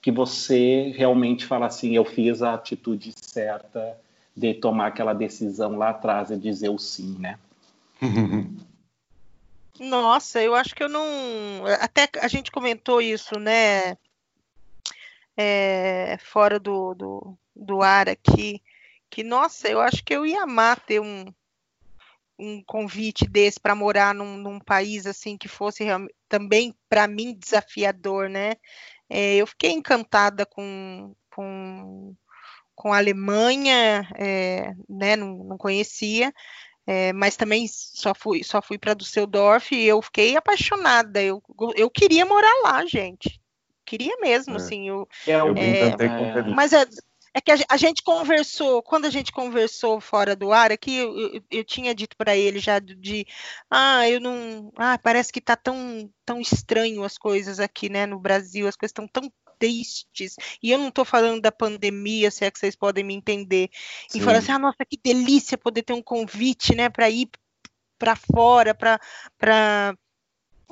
que 0.00 0.10
você 0.10 0.92
realmente 0.96 1.46
fala 1.46 1.66
assim: 1.66 1.94
eu 1.94 2.04
fiz 2.04 2.42
a 2.42 2.54
atitude 2.54 3.12
certa 3.20 3.98
de 4.36 4.54
tomar 4.54 4.88
aquela 4.88 5.12
decisão 5.12 5.76
lá 5.76 5.90
atrás 5.90 6.30
e 6.30 6.36
dizer 6.36 6.68
o 6.68 6.78
sim, 6.78 7.16
né? 7.18 7.38
Nossa, 9.80 10.42
eu 10.42 10.54
acho 10.54 10.74
que 10.74 10.82
eu 10.82 10.88
não. 10.88 11.04
Até 11.80 12.08
a 12.20 12.28
gente 12.28 12.50
comentou 12.50 13.00
isso, 13.00 13.38
né? 13.38 13.96
É, 15.36 16.18
fora 16.20 16.58
do, 16.58 16.94
do, 16.94 17.38
do 17.54 17.80
ar 17.80 18.08
aqui, 18.08 18.60
que 19.08 19.22
nossa, 19.22 19.68
eu 19.68 19.80
acho 19.80 20.04
que 20.04 20.12
eu 20.12 20.26
ia 20.26 20.42
amar 20.42 20.80
ter 20.80 21.00
um, 21.00 21.32
um 22.36 22.60
convite 22.64 23.24
desse 23.24 23.60
para 23.60 23.74
morar 23.74 24.12
num, 24.12 24.36
num, 24.36 24.58
país 24.58 25.06
assim 25.06 25.36
que 25.36 25.46
fosse 25.46 25.84
também 26.28 26.74
para 26.88 27.06
mim 27.06 27.34
desafiador, 27.38 28.28
né? 28.28 28.54
É, 29.08 29.36
eu 29.36 29.46
fiquei 29.46 29.70
encantada 29.70 30.44
com, 30.44 31.14
com, 31.34 32.14
com 32.74 32.92
a 32.92 32.98
Alemanha, 32.98 34.08
é, 34.16 34.74
né, 34.88 35.16
não, 35.16 35.44
não 35.44 35.58
conhecia, 35.58 36.32
é, 36.86 37.12
mas 37.12 37.36
também 37.36 37.66
só 37.68 38.14
fui, 38.14 38.42
só 38.42 38.62
fui 38.62 38.78
para 38.78 38.94
Düsseldorf 38.94 39.74
e 39.74 39.84
eu 39.84 40.00
fiquei 40.00 40.36
apaixonada. 40.36 41.22
Eu, 41.22 41.42
eu 41.76 41.90
queria 41.90 42.24
morar 42.24 42.54
lá, 42.62 42.84
gente. 42.86 43.40
Queria 43.84 44.16
mesmo, 44.20 44.54
é. 44.54 44.56
assim. 44.56 44.88
Eu, 44.88 45.08
eu 45.26 45.54
é, 45.56 46.42
mas 46.54 46.72
é, 47.34 47.38
é 47.38 47.40
que 47.40 47.52
a, 47.52 47.56
a, 47.68 47.76
gente 47.76 48.02
conversou, 48.02 48.82
quando 48.82 49.06
a 49.06 49.10
gente 49.10 49.32
conversou 49.32 50.00
fora 50.00 50.34
do 50.34 50.52
ar, 50.52 50.72
aqui 50.72 50.96
eu, 50.96 51.18
eu, 51.18 51.42
eu 51.50 51.64
tinha 51.64 51.94
dito 51.94 52.16
para 52.16 52.36
ele 52.36 52.58
já 52.58 52.78
de, 52.78 52.94
de, 52.94 53.26
ah, 53.70 54.08
eu 54.08 54.20
não, 54.20 54.72
ah, 54.76 54.98
parece 54.98 55.32
que 55.32 55.40
tá 55.40 55.56
tão, 55.56 56.10
tão 56.24 56.40
estranho 56.40 57.04
as 57.04 57.16
coisas 57.18 57.60
aqui, 57.60 57.88
né, 57.88 58.06
no 58.06 58.18
Brasil, 58.18 58.66
as 58.66 58.76
coisas 58.76 58.90
estão 58.90 59.08
tão 59.08 59.32
tristes, 59.58 60.36
e 60.62 60.70
eu 60.70 60.78
não 60.78 60.88
estou 60.88 61.04
falando 61.04 61.40
da 61.40 61.50
pandemia, 61.50 62.30
se 62.30 62.44
é 62.44 62.50
que 62.50 62.58
vocês 62.58 62.76
podem 62.76 63.02
me 63.02 63.14
entender, 63.14 63.68
Sim. 64.08 64.18
e 64.18 64.22
falar 64.22 64.38
assim, 64.38 64.52
ah, 64.52 64.58
nossa, 64.58 64.84
que 64.88 64.98
delícia 65.02 65.58
poder 65.58 65.82
ter 65.82 65.92
um 65.92 66.02
convite, 66.02 66.74
né, 66.74 66.88
para 66.88 67.10
ir 67.10 67.28
para 67.98 68.14
fora, 68.14 68.74
para 68.74 69.96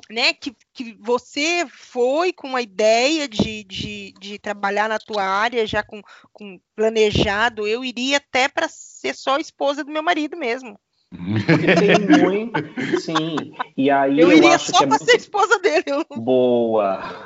né, 0.09 0.33
que, 0.33 0.55
que 0.73 0.95
você 0.99 1.65
foi 1.69 2.31
com 2.31 2.55
a 2.55 2.61
ideia 2.61 3.27
de, 3.27 3.63
de, 3.63 4.13
de 4.19 4.39
trabalhar 4.39 4.87
na 4.87 4.99
tua 4.99 5.23
área, 5.23 5.65
já 5.65 5.83
com, 5.83 6.01
com 6.31 6.59
planejado, 6.75 7.67
eu 7.67 7.83
iria 7.83 8.17
até 8.17 8.47
para 8.47 8.67
ser 8.69 9.15
só 9.15 9.37
esposa 9.37 9.83
do 9.83 9.91
meu 9.91 10.03
marido 10.03 10.37
mesmo. 10.37 10.79
Porque 11.09 11.75
tem 11.75 12.21
muito, 12.21 12.99
sim. 12.99 13.53
E 13.77 13.89
aí 13.89 14.19
eu, 14.19 14.29
eu 14.29 14.37
iria 14.37 14.57
só 14.57 14.77
para 14.77 14.85
é 14.85 14.89
muito... 14.89 15.05
ser 15.05 15.17
esposa 15.17 15.59
dele. 15.59 15.85
Boa. 16.17 17.23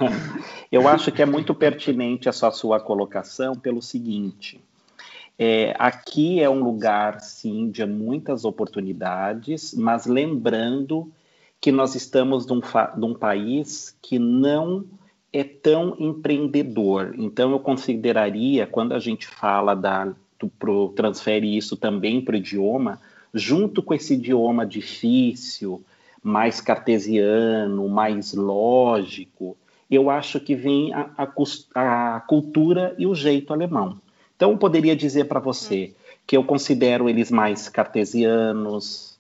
Eu 0.72 0.88
acho 0.88 1.11
que 1.11 1.22
é 1.22 1.26
muito 1.26 1.53
pertinente 1.53 2.30
essa 2.30 2.51
sua 2.51 2.80
colocação 2.80 3.55
pelo 3.55 3.82
seguinte. 3.82 4.61
É, 5.38 5.76
aqui 5.80 6.39
é 6.39 6.47
um 6.47 6.63
lugar, 6.63 7.19
sim, 7.19 7.72
de 7.72 7.84
muitas 7.86 8.45
oportunidades, 8.45 9.74
mas 9.74 10.05
lembrando 10.05 11.11
que 11.62 11.72
nós 11.72 11.93
estamos 11.93 12.47
num, 12.47 12.59
num 12.97 13.14
país 13.14 13.95
que 14.01 14.18
não 14.18 14.84
é 15.32 15.43
tão 15.43 15.95
empreendedor. 15.99 17.14
Então, 17.18 17.51
eu 17.51 17.59
consideraria, 17.59 18.66
quando 18.66 18.93
a 18.93 18.99
gente 18.99 19.28
fala 19.28 19.76
da, 19.76 20.12
do, 20.39 20.49
pro, 20.49 20.89
transfere 20.89 21.55
isso 21.55 21.78
também 21.78 22.20
para 22.20 22.34
o 22.34 22.38
idioma, 22.38 22.99
junto 23.32 23.84
com 23.84 23.93
esse 23.93 24.16
idioma 24.16 24.66
difícil, 24.66 25.82
mais 26.24 26.59
cartesiano, 26.59 27.88
mais 27.88 28.34
lógico, 28.34 29.55
eu 29.89 30.09
acho 30.09 30.39
que 30.39 30.55
vem 30.55 30.91
a, 30.93 31.09
a, 31.16 32.16
a 32.16 32.20
cultura 32.22 32.95
e 32.97 33.05
o 33.05 33.14
jeito 33.14 33.53
alemão. 33.53 33.99
Então, 34.36 34.51
eu 34.51 34.57
poderia 34.57 34.95
dizer 34.95 35.26
para 35.26 35.39
você 35.39 35.91
hum. 35.91 36.22
que 36.26 36.36
eu 36.36 36.43
considero 36.43 37.07
eles 37.07 37.30
mais 37.30 37.70
cartesianos, 37.70 39.11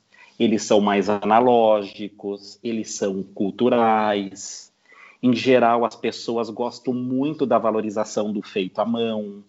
eles 0.43 0.63
são 0.63 0.81
mais 0.81 1.07
analógicos, 1.07 2.57
eles 2.63 2.95
são 2.95 3.21
culturais. 3.21 4.73
Em 5.21 5.35
geral, 5.35 5.85
as 5.85 5.95
pessoas 5.95 6.49
gostam 6.49 6.95
muito 6.95 7.45
da 7.45 7.59
valorização 7.59 8.33
do 8.33 8.41
feito 8.41 8.79
à 8.81 8.85
mão, 8.85 9.43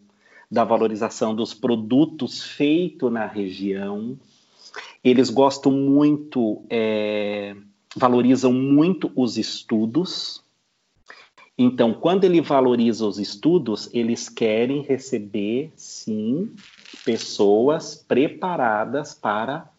da 0.51 0.65
valorização 0.65 1.35
dos 1.35 1.55
produtos 1.55 2.43
feitos 2.43 3.11
na 3.11 3.25
região. 3.27 4.19
Eles 5.03 5.31
gostam 5.31 5.73
muito, 5.73 6.63
é, 6.69 7.57
valorizam 7.97 8.53
muito 8.53 9.11
os 9.17 9.39
estudos. 9.39 10.45
Então, 11.57 11.95
quando 11.95 12.25
ele 12.25 12.43
valoriza 12.43 13.07
os 13.07 13.19
estudos, 13.19 13.89
eles 13.95 14.29
querem 14.29 14.83
receber, 14.83 15.73
sim, 15.75 16.55
pessoas 17.03 18.05
preparadas 18.07 19.15
para 19.15 19.73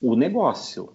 o 0.00 0.14
negócio. 0.14 0.92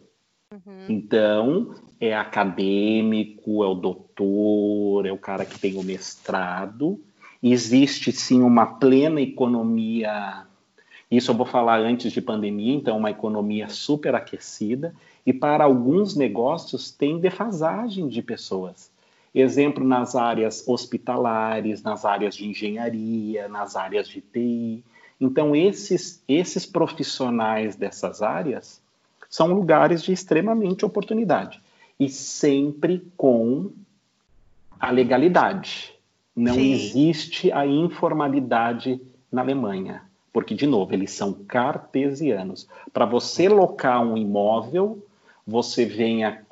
Uhum. 0.51 0.85
Então, 0.87 1.75
é 1.99 2.15
acadêmico, 2.15 3.63
é 3.63 3.67
o 3.67 3.73
doutor, 3.73 5.05
é 5.05 5.11
o 5.11 5.17
cara 5.17 5.45
que 5.45 5.59
tem 5.59 5.75
o 5.75 5.83
mestrado. 5.83 6.99
Existe 7.41 8.11
sim 8.11 8.41
uma 8.41 8.65
plena 8.65 9.19
economia, 9.19 10.45
isso 11.13 11.29
eu 11.29 11.35
vou 11.35 11.45
falar 11.45 11.79
antes 11.79 12.11
de 12.11 12.19
pandemia, 12.19 12.73
então, 12.73 12.97
uma 12.97 13.11
economia 13.11 13.69
superaquecida. 13.69 14.95
E 15.23 15.31
para 15.31 15.63
alguns 15.63 16.15
negócios 16.15 16.89
tem 16.89 17.19
defasagem 17.19 18.07
de 18.07 18.19
pessoas. 18.23 18.91
Exemplo 19.33 19.85
nas 19.85 20.15
áreas 20.15 20.67
hospitalares, 20.67 21.83
nas 21.83 22.03
áreas 22.03 22.35
de 22.35 22.47
engenharia, 22.47 23.47
nas 23.47 23.75
áreas 23.75 24.07
de 24.07 24.21
TI. 24.21 24.83
Então, 25.21 25.55
esses, 25.55 26.23
esses 26.27 26.65
profissionais 26.65 27.75
dessas 27.75 28.23
áreas 28.23 28.81
são 29.33 29.47
lugares 29.47 30.03
de 30.03 30.13
extremamente 30.13 30.85
oportunidade. 30.85 31.59
E 31.99 32.07
sempre 32.07 33.03
com 33.17 33.71
a 34.79 34.91
legalidade. 34.91 35.91
Não 36.35 36.53
Sim. 36.53 36.71
existe 36.71 37.51
a 37.51 37.65
informalidade 37.65 39.01
na 39.31 39.41
Alemanha. 39.41 40.03
Porque, 40.31 40.53
de 40.53 40.67
novo, 40.67 40.93
eles 40.93 41.13
são 41.13 41.33
cartesianos. 41.33 42.67
Para 42.93 43.07
você 43.07 43.49
locar 43.49 44.05
um 44.05 44.15
imóvel, 44.15 45.03
você 45.47 45.83
venha, 45.83 46.45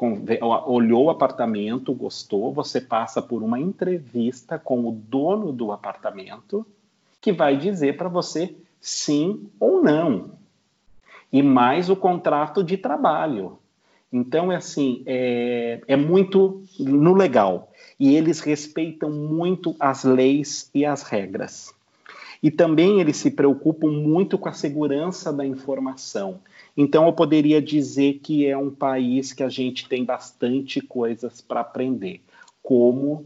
olhou 0.65 1.05
o 1.05 1.09
apartamento, 1.11 1.93
gostou, 1.93 2.51
você 2.51 2.81
passa 2.81 3.21
por 3.21 3.43
uma 3.43 3.59
entrevista 3.59 4.57
com 4.57 4.87
o 4.87 4.91
dono 4.91 5.51
do 5.51 5.71
apartamento 5.71 6.65
que 7.21 7.31
vai 7.31 7.57
dizer 7.57 7.95
para 7.95 8.09
você 8.09 8.55
sim 8.79 9.47
ou 9.59 9.83
não. 9.83 10.40
E 11.31 11.41
mais 11.41 11.89
o 11.89 11.95
contrato 11.95 12.63
de 12.63 12.77
trabalho. 12.77 13.57
Então, 14.11 14.51
é 14.51 14.57
assim, 14.57 15.03
é, 15.05 15.81
é 15.87 15.95
muito 15.95 16.63
no 16.77 17.13
legal. 17.13 17.71
E 17.99 18.15
eles 18.15 18.41
respeitam 18.41 19.09
muito 19.09 19.75
as 19.79 20.03
leis 20.03 20.69
e 20.73 20.85
as 20.85 21.03
regras. 21.03 21.73
E 22.43 22.51
também 22.51 22.99
eles 22.99 23.17
se 23.17 23.31
preocupam 23.31 23.89
muito 23.89 24.37
com 24.37 24.49
a 24.49 24.53
segurança 24.53 25.31
da 25.31 25.45
informação. 25.45 26.39
Então, 26.75 27.05
eu 27.05 27.13
poderia 27.13 27.61
dizer 27.61 28.19
que 28.23 28.45
é 28.45 28.57
um 28.57 28.71
país 28.71 29.31
que 29.31 29.43
a 29.43 29.49
gente 29.49 29.87
tem 29.87 30.03
bastante 30.03 30.81
coisas 30.81 31.39
para 31.39 31.61
aprender, 31.61 32.21
como 32.61 33.25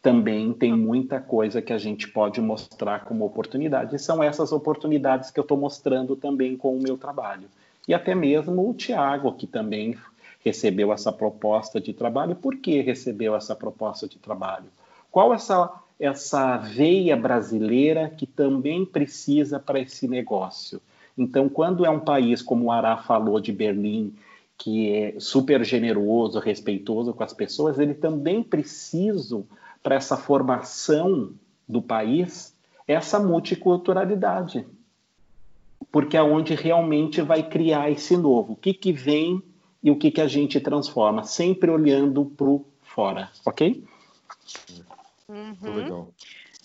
também 0.00 0.52
tem 0.52 0.72
muita 0.72 1.20
coisa 1.20 1.60
que 1.60 1.72
a 1.72 1.78
gente 1.78 2.08
pode 2.08 2.40
mostrar 2.40 3.04
como 3.04 3.24
oportunidade. 3.24 3.96
E 3.96 3.98
são 3.98 4.22
essas 4.22 4.52
oportunidades 4.52 5.30
que 5.30 5.40
eu 5.40 5.42
estou 5.42 5.58
mostrando 5.58 6.14
também 6.14 6.56
com 6.56 6.76
o 6.76 6.82
meu 6.82 6.96
trabalho. 6.96 7.48
E 7.86 7.92
até 7.92 8.14
mesmo 8.14 8.68
o 8.68 8.74
Tiago, 8.74 9.32
que 9.32 9.46
também 9.46 9.96
recebeu 10.44 10.92
essa 10.92 11.12
proposta 11.12 11.80
de 11.80 11.92
trabalho. 11.92 12.36
Por 12.36 12.56
que 12.56 12.80
recebeu 12.80 13.34
essa 13.34 13.56
proposta 13.56 14.06
de 14.06 14.18
trabalho? 14.18 14.66
Qual 15.10 15.34
essa, 15.34 15.72
essa 15.98 16.56
veia 16.56 17.16
brasileira 17.16 18.08
que 18.08 18.26
também 18.26 18.84
precisa 18.84 19.58
para 19.58 19.80
esse 19.80 20.06
negócio? 20.06 20.80
Então, 21.18 21.48
quando 21.48 21.84
é 21.84 21.90
um 21.90 22.00
país, 22.00 22.40
como 22.40 22.66
o 22.66 22.72
Ará 22.72 22.96
falou 22.96 23.40
de 23.40 23.52
Berlim, 23.52 24.14
que 24.56 24.92
é 24.94 25.14
super 25.18 25.64
generoso, 25.64 26.38
respeitoso 26.38 27.12
com 27.12 27.22
as 27.24 27.32
pessoas, 27.32 27.78
ele 27.78 27.94
também 27.94 28.42
precisa 28.42 29.42
para 29.82 29.94
essa 29.94 30.16
formação 30.16 31.32
do 31.68 31.82
país 31.82 32.52
essa 32.86 33.18
multiculturalidade. 33.18 34.66
Porque 35.90 36.16
é 36.16 36.22
onde 36.22 36.54
realmente 36.54 37.20
vai 37.20 37.42
criar 37.48 37.90
esse 37.90 38.16
novo. 38.16 38.54
O 38.54 38.56
que, 38.56 38.72
que 38.72 38.92
vem 38.92 39.42
e 39.82 39.90
o 39.90 39.96
que, 39.96 40.10
que 40.10 40.20
a 40.20 40.28
gente 40.28 40.60
transforma, 40.60 41.24
sempre 41.24 41.70
olhando 41.70 42.24
para 42.24 42.46
o 42.46 42.64
fora, 42.82 43.30
ok? 43.44 43.84
Uhum. 45.28 45.74
Legal. 45.74 46.08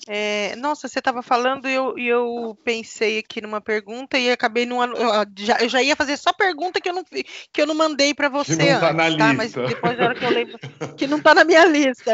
É, 0.07 0.55
nossa, 0.55 0.87
você 0.87 0.99
estava 0.99 1.21
falando 1.21 1.67
e 1.67 1.73
eu, 1.73 1.97
eu 1.97 2.57
pensei 2.63 3.19
aqui 3.19 3.41
numa 3.41 3.59
pergunta 3.59 4.17
e 4.17 4.31
acabei 4.31 4.65
numa. 4.65 4.85
Eu 4.85 5.25
já, 5.37 5.57
eu 5.59 5.67
já 5.67 5.81
ia 5.81 5.95
fazer 5.95 6.15
só 6.17 6.31
pergunta 6.31 6.79
que 6.79 6.89
eu 6.89 6.93
não, 6.93 7.03
que 7.03 7.61
eu 7.61 7.67
não 7.67 7.75
mandei 7.75 8.13
para 8.13 8.29
você. 8.29 8.55
Que 8.55 8.63
não 8.63 8.73
está 8.75 8.93
na 8.93 9.03
tá? 9.17 9.33
lista. 9.33 9.33
Mas 9.33 9.53
depois 9.53 9.97
da 9.97 10.05
hora 10.05 10.15
que 10.15 10.25
eu 10.25 10.29
lembro 10.29 10.59
que 10.95 11.07
não 11.07 11.17
está 11.17 11.35
na 11.35 11.43
minha 11.43 11.65
lista. 11.67 12.13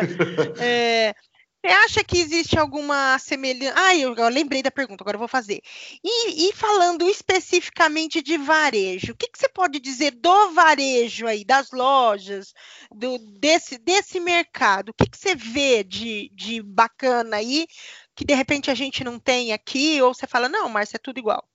É, 0.59 1.13
você 1.63 1.71
acha 1.71 2.03
que 2.03 2.17
existe 2.17 2.59
alguma 2.59 3.17
semelhança? 3.17 3.73
Ah, 3.77 3.95
eu, 3.95 4.13
eu, 4.13 4.27
lembrei 4.27 4.61
da 4.61 4.69
pergunta, 4.69 5.01
agora 5.01 5.15
eu 5.15 5.19
vou 5.19 5.29
fazer. 5.29 5.61
E, 6.03 6.49
e 6.49 6.53
falando 6.53 7.07
especificamente 7.07 8.21
de 8.21 8.37
varejo, 8.37 9.13
o 9.13 9.15
que, 9.15 9.29
que, 9.29 9.39
você 9.39 9.47
pode 9.47 9.79
dizer 9.79 10.11
do 10.11 10.51
varejo 10.51 11.25
aí, 11.25 11.45
das 11.45 11.71
lojas, 11.71 12.53
do, 12.93 13.17
desse, 13.39 13.77
desse 13.77 14.19
mercado? 14.19 14.89
O 14.89 14.93
que, 14.93 15.09
que 15.09 15.17
você 15.17 15.35
vê 15.35 15.85
de, 15.85 16.29
de 16.33 16.61
bacana 16.61 17.37
aí 17.37 17.65
que 18.13 18.25
de 18.25 18.33
repente 18.33 18.69
a 18.69 18.75
gente 18.75 19.01
não 19.01 19.17
tem 19.17 19.53
aqui? 19.53 20.01
Ou 20.01 20.13
você 20.13 20.27
fala, 20.27 20.49
não, 20.49 20.67
Márcia, 20.67 20.97
é 20.97 20.99
tudo 20.99 21.17
igual? 21.17 21.47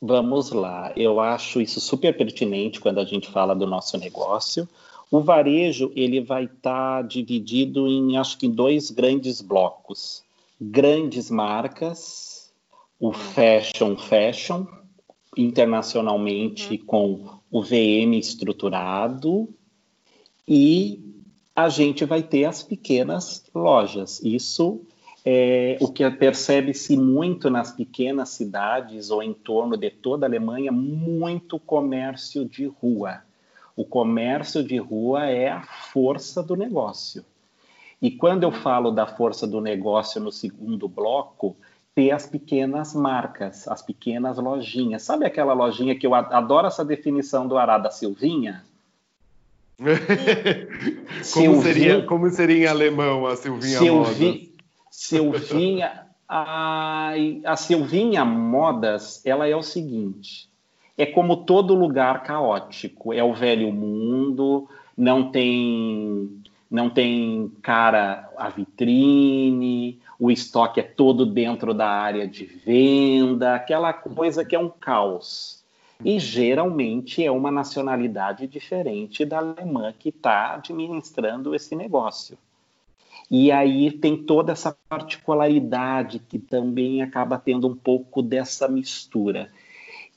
Vamos 0.00 0.52
lá, 0.52 0.92
eu 0.96 1.18
acho 1.18 1.60
isso 1.60 1.80
super 1.80 2.16
pertinente 2.16 2.78
quando 2.78 3.00
a 3.00 3.04
gente 3.04 3.32
fala 3.32 3.54
do 3.54 3.66
nosso 3.66 3.98
negócio. 3.98 4.68
O 5.14 5.20
varejo 5.20 5.92
ele 5.94 6.20
vai 6.20 6.46
estar 6.46 7.00
tá 7.00 7.02
dividido 7.02 7.86
em 7.86 8.16
acho 8.16 8.36
que 8.36 8.48
dois 8.48 8.90
grandes 8.90 9.40
blocos. 9.40 10.24
Grandes 10.60 11.30
marcas, 11.30 12.52
o 12.98 13.12
fashion 13.12 13.96
fashion, 13.96 14.66
internacionalmente 15.36 16.72
uhum. 16.72 16.84
com 16.84 17.28
o 17.48 17.62
VM 17.62 18.18
estruturado 18.18 19.48
e 20.48 20.98
a 21.54 21.68
gente 21.68 22.04
vai 22.04 22.20
ter 22.20 22.46
as 22.46 22.64
pequenas 22.64 23.44
lojas. 23.54 24.20
Isso 24.20 24.80
é 25.24 25.78
o 25.80 25.92
que 25.92 26.10
percebe-se 26.10 26.96
muito 26.96 27.48
nas 27.48 27.70
pequenas 27.70 28.30
cidades 28.30 29.10
ou 29.10 29.22
em 29.22 29.32
torno 29.32 29.76
de 29.76 29.90
toda 29.90 30.26
a 30.26 30.28
Alemanha, 30.28 30.72
muito 30.72 31.60
comércio 31.60 32.44
de 32.44 32.66
rua. 32.66 33.22
O 33.76 33.84
comércio 33.84 34.62
de 34.62 34.76
rua 34.78 35.26
é 35.26 35.48
a 35.48 35.62
força 35.62 36.42
do 36.42 36.56
negócio. 36.56 37.24
E 38.00 38.10
quando 38.10 38.42
eu 38.42 38.52
falo 38.52 38.90
da 38.90 39.06
força 39.06 39.46
do 39.46 39.60
negócio 39.60 40.20
no 40.20 40.30
segundo 40.30 40.86
bloco, 40.86 41.56
ter 41.94 42.10
as 42.10 42.26
pequenas 42.26 42.92
marcas, 42.92 43.68
as 43.68 43.80
pequenas 43.80 44.36
lojinhas. 44.36 45.02
Sabe 45.02 45.24
aquela 45.24 45.54
lojinha 45.54 45.96
que 45.96 46.06
eu 46.06 46.14
adoro 46.14 46.66
essa 46.66 46.84
definição 46.84 47.46
do 47.46 47.56
Arada 47.56 47.90
Silvinha? 47.90 48.64
como, 51.32 51.62
seria, 51.62 52.02
como 52.02 52.30
seria 52.30 52.64
em 52.64 52.66
alemão 52.66 53.26
a 53.26 53.36
Silvinha 53.36 53.78
Silvi, 53.78 54.24
Modas? 54.24 54.48
Silvinha, 54.90 56.06
a, 56.28 57.12
a 57.44 57.56
Silvinha 57.56 58.24
Modas, 58.24 59.24
ela 59.24 59.48
é 59.48 59.54
o 59.54 59.62
seguinte, 59.62 60.48
é 60.96 61.06
como 61.06 61.38
todo 61.38 61.74
lugar 61.74 62.22
caótico. 62.22 63.12
É 63.12 63.22
o 63.22 63.34
velho 63.34 63.72
mundo, 63.72 64.68
não 64.96 65.30
tem 65.30 66.42
não 66.70 66.90
tem 66.90 67.52
cara 67.62 68.28
a 68.36 68.48
vitrine, 68.48 70.00
o 70.18 70.28
estoque 70.30 70.80
é 70.80 70.82
todo 70.82 71.24
dentro 71.24 71.72
da 71.72 71.88
área 71.88 72.26
de 72.26 72.44
venda, 72.44 73.54
aquela 73.54 73.92
coisa 73.92 74.44
que 74.44 74.56
é 74.56 74.58
um 74.58 74.68
caos. 74.68 75.62
E 76.04 76.18
geralmente 76.18 77.24
é 77.24 77.30
uma 77.30 77.50
nacionalidade 77.50 78.48
diferente 78.48 79.24
da 79.24 79.38
alemã 79.38 79.94
que 79.96 80.08
está 80.08 80.54
administrando 80.54 81.54
esse 81.54 81.76
negócio. 81.76 82.36
E 83.30 83.52
aí 83.52 83.90
tem 83.90 84.16
toda 84.16 84.52
essa 84.52 84.76
particularidade 84.88 86.18
que 86.18 86.38
também 86.38 87.02
acaba 87.02 87.38
tendo 87.38 87.68
um 87.68 87.74
pouco 87.74 88.20
dessa 88.20 88.68
mistura. 88.68 89.50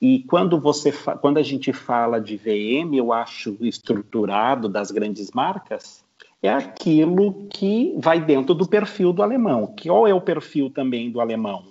E 0.02 0.20
quando 0.24 0.60
você 0.60 0.92
quando 1.22 1.38
a 1.38 1.44
gente 1.44 1.74
fala 1.74 2.20
de 2.20 2.38
VM, 2.38 2.96
eu 2.96 3.12
acho 3.12 3.58
estruturado 3.62 4.70
das 4.70 4.92
grandes 4.92 5.32
marcas, 5.32 6.06
é 6.42 6.50
aquilo 6.50 7.48
que 7.50 7.96
vai 7.98 8.24
dentro 8.24 8.54
do 8.54 8.68
perfil 8.68 9.12
do 9.12 9.24
alemão. 9.24 9.74
Qual 9.82 10.08
é 10.08 10.14
o 10.14 10.22
perfil 10.22 10.70
também 10.70 11.10
do 11.10 11.20
alemão? 11.20 11.66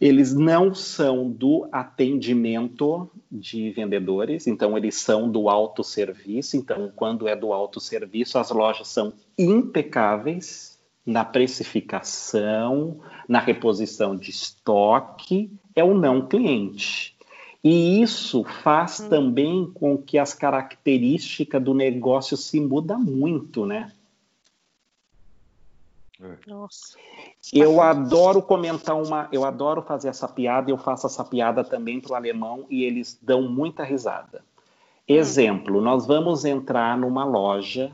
Eles 0.00 0.32
não 0.32 0.72
são 0.72 1.28
do 1.28 1.68
atendimento 1.70 3.10
de 3.30 3.70
vendedores, 3.70 4.46
então 4.46 4.74
eles 4.78 4.94
são 4.94 5.30
do 5.30 5.50
autosserviço. 5.50 6.56
Então, 6.56 6.90
quando 6.96 7.28
é 7.28 7.36
do 7.36 7.52
autosserviço, 7.52 8.38
as 8.38 8.50
lojas 8.50 8.88
são 8.88 9.12
impecáveis 9.38 10.80
na 11.04 11.22
precificação, 11.22 13.00
na 13.28 13.40
reposição 13.40 14.16
de 14.16 14.30
estoque, 14.30 15.50
é 15.74 15.84
o 15.84 15.94
não 15.94 16.26
cliente. 16.26 17.16
E 17.62 18.00
isso 18.00 18.42
faz 18.42 19.00
hum. 19.00 19.08
também 19.08 19.70
com 19.72 19.98
que 19.98 20.18
as 20.18 20.32
características 20.32 21.62
do 21.62 21.74
negócio 21.74 22.36
se 22.36 22.58
mudam 22.58 22.98
muito, 22.98 23.66
né? 23.66 23.92
É. 26.20 26.36
Nossa. 26.46 26.98
Eu 27.52 27.80
adoro 27.80 28.42
comentar 28.42 28.94
uma, 28.94 29.28
eu 29.32 29.44
adoro 29.44 29.82
fazer 29.82 30.08
essa 30.08 30.28
piada, 30.28 30.70
eu 30.70 30.76
faço 30.76 31.06
essa 31.06 31.24
piada 31.24 31.64
também 31.64 32.00
para 32.00 32.12
o 32.12 32.14
alemão 32.14 32.66
e 32.68 32.84
eles 32.84 33.18
dão 33.20 33.42
muita 33.42 33.82
risada. 33.82 34.38
Hum. 34.38 35.14
Exemplo, 35.14 35.80
nós 35.80 36.06
vamos 36.06 36.44
entrar 36.44 36.96
numa 36.96 37.24
loja 37.24 37.92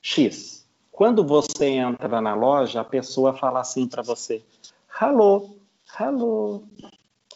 X. 0.00 0.64
Quando 0.90 1.24
você 1.24 1.66
entra 1.66 2.20
na 2.20 2.34
loja, 2.34 2.80
a 2.80 2.84
pessoa 2.84 3.34
fala 3.34 3.60
assim 3.60 3.86
para 3.88 4.02
você: 4.02 4.42
"Alô, 5.00 5.56
alô". 5.98 6.62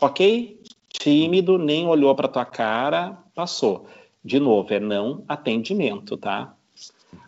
OK? 0.00 0.60
Tímido, 0.88 1.58
nem 1.58 1.86
olhou 1.86 2.14
para 2.14 2.28
tua 2.28 2.44
cara, 2.44 3.18
passou. 3.34 3.86
De 4.24 4.38
novo, 4.38 4.72
é 4.72 4.80
não 4.80 5.24
atendimento, 5.28 6.16
tá? 6.16 6.54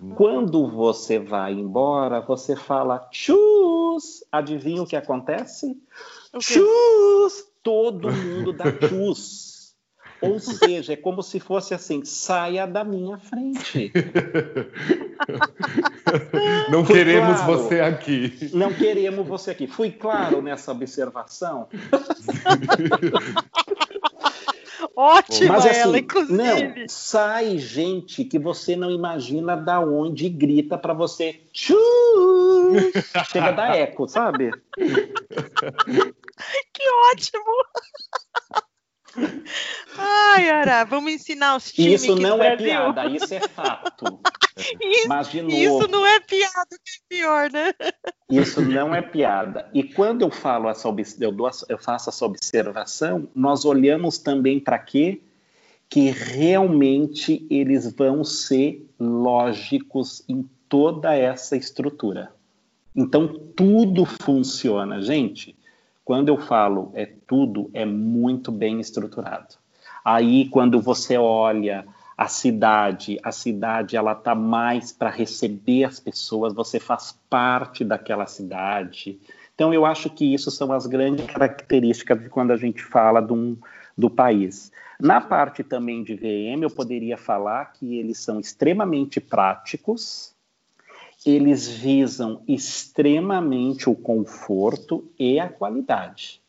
Uhum. 0.00 0.14
Quando 0.14 0.68
você 0.68 1.18
vai 1.18 1.52
embora, 1.52 2.20
você 2.20 2.54
fala 2.56 2.98
tchus. 3.10 4.24
Adivinha 4.30 4.82
o 4.82 4.86
que 4.86 4.96
acontece? 4.96 5.76
Tchus! 6.38 7.46
Todo 7.62 8.10
mundo 8.10 8.52
dá 8.52 8.64
tchus. 8.72 9.49
Ou 10.22 10.38
seja, 10.38 10.92
é 10.92 10.96
como 10.96 11.22
se 11.22 11.40
fosse 11.40 11.72
assim: 11.72 12.04
saia 12.04 12.66
da 12.66 12.84
minha 12.84 13.16
frente. 13.18 13.90
Não 16.70 16.84
Fui 16.84 16.94
queremos 16.94 17.40
claro. 17.40 17.58
você 17.58 17.80
aqui. 17.80 18.50
Não 18.52 18.70
queremos 18.72 19.26
você 19.26 19.52
aqui. 19.52 19.66
Fui 19.66 19.90
claro 19.90 20.42
nessa 20.42 20.72
observação? 20.72 21.68
Ótima 24.96 25.54
Mas, 25.54 25.66
assim, 25.66 25.80
ela, 25.80 25.98
inclusive. 25.98 26.36
Não, 26.36 26.88
sai 26.88 27.58
gente 27.58 28.24
que 28.24 28.38
você 28.38 28.74
não 28.76 28.90
imagina 28.90 29.56
da 29.56 29.80
onde 29.80 30.28
grita 30.28 30.76
para 30.76 30.92
você. 30.92 31.40
Chega 31.54 33.52
da 33.52 33.76
eco, 33.76 34.08
sabe? 34.08 34.50
que 34.76 36.82
ótimo! 37.12 37.44
Ai, 39.96 40.48
Ara, 40.50 40.84
vamos 40.84 41.12
ensinar 41.12 41.56
os 41.56 41.72
times. 41.72 42.02
Isso 42.02 42.16
não 42.16 42.42
é 42.42 42.56
piada, 42.56 43.06
isso 43.06 43.34
é 43.34 43.40
fato. 43.40 44.20
Isso, 44.78 45.08
Mas, 45.08 45.30
de 45.30 45.40
novo, 45.40 45.56
isso 45.56 45.88
não 45.88 46.04
é 46.04 46.20
piada, 46.20 46.68
que 46.68 47.16
é 47.16 47.18
pior, 47.18 47.50
né? 47.50 47.72
Isso 48.28 48.60
não 48.60 48.94
é 48.94 49.00
piada. 49.00 49.70
E 49.72 49.82
quando 49.82 50.20
eu 50.20 50.30
falo 50.30 50.68
essa 50.68 50.86
eu, 51.18 51.32
dou, 51.32 51.50
eu 51.68 51.78
faço 51.78 52.10
essa 52.10 52.26
observação, 52.26 53.26
nós 53.34 53.64
olhamos 53.64 54.18
também 54.18 54.60
para 54.60 54.78
quê? 54.78 55.22
Que 55.88 56.10
realmente 56.10 57.46
eles 57.48 57.90
vão 57.94 58.22
ser 58.22 58.86
lógicos 58.98 60.22
em 60.28 60.46
toda 60.68 61.14
essa 61.14 61.56
estrutura. 61.56 62.30
Então 62.94 63.28
tudo 63.56 64.04
funciona, 64.04 65.00
gente. 65.00 65.56
Quando 66.04 66.28
eu 66.28 66.38
falo 66.38 66.90
é 66.94 67.06
tudo, 67.26 67.70
é 67.72 67.84
muito 67.84 68.50
bem 68.50 68.80
estruturado. 68.80 69.56
Aí, 70.04 70.48
quando 70.48 70.80
você 70.80 71.16
olha 71.16 71.86
a 72.16 72.28
cidade, 72.28 73.18
a 73.22 73.32
cidade 73.32 73.96
ela 73.96 74.14
tá 74.14 74.34
mais 74.34 74.92
para 74.92 75.08
receber 75.08 75.84
as 75.84 76.00
pessoas, 76.00 76.52
você 76.52 76.78
faz 76.78 77.18
parte 77.28 77.84
daquela 77.84 78.26
cidade. 78.26 79.18
Então, 79.54 79.72
eu 79.72 79.84
acho 79.86 80.10
que 80.10 80.34
isso 80.34 80.50
são 80.50 80.72
as 80.72 80.86
grandes 80.86 81.26
características 81.26 82.20
de 82.20 82.28
quando 82.28 82.50
a 82.50 82.56
gente 82.56 82.82
fala 82.82 83.20
um, 83.32 83.56
do 83.96 84.10
país. 84.10 84.72
Na 85.00 85.20
parte 85.20 85.62
também 85.62 86.02
de 86.02 86.14
VM, 86.14 86.62
eu 86.62 86.70
poderia 86.70 87.16
falar 87.16 87.72
que 87.72 87.98
eles 87.98 88.18
são 88.18 88.38
extremamente 88.38 89.18
práticos, 89.20 90.34
eles 91.24 91.68
visam 91.68 92.42
extremamente 92.48 93.88
o 93.88 93.94
conforto 93.94 95.10
e 95.18 95.38
a 95.38 95.48
qualidade. 95.48 96.40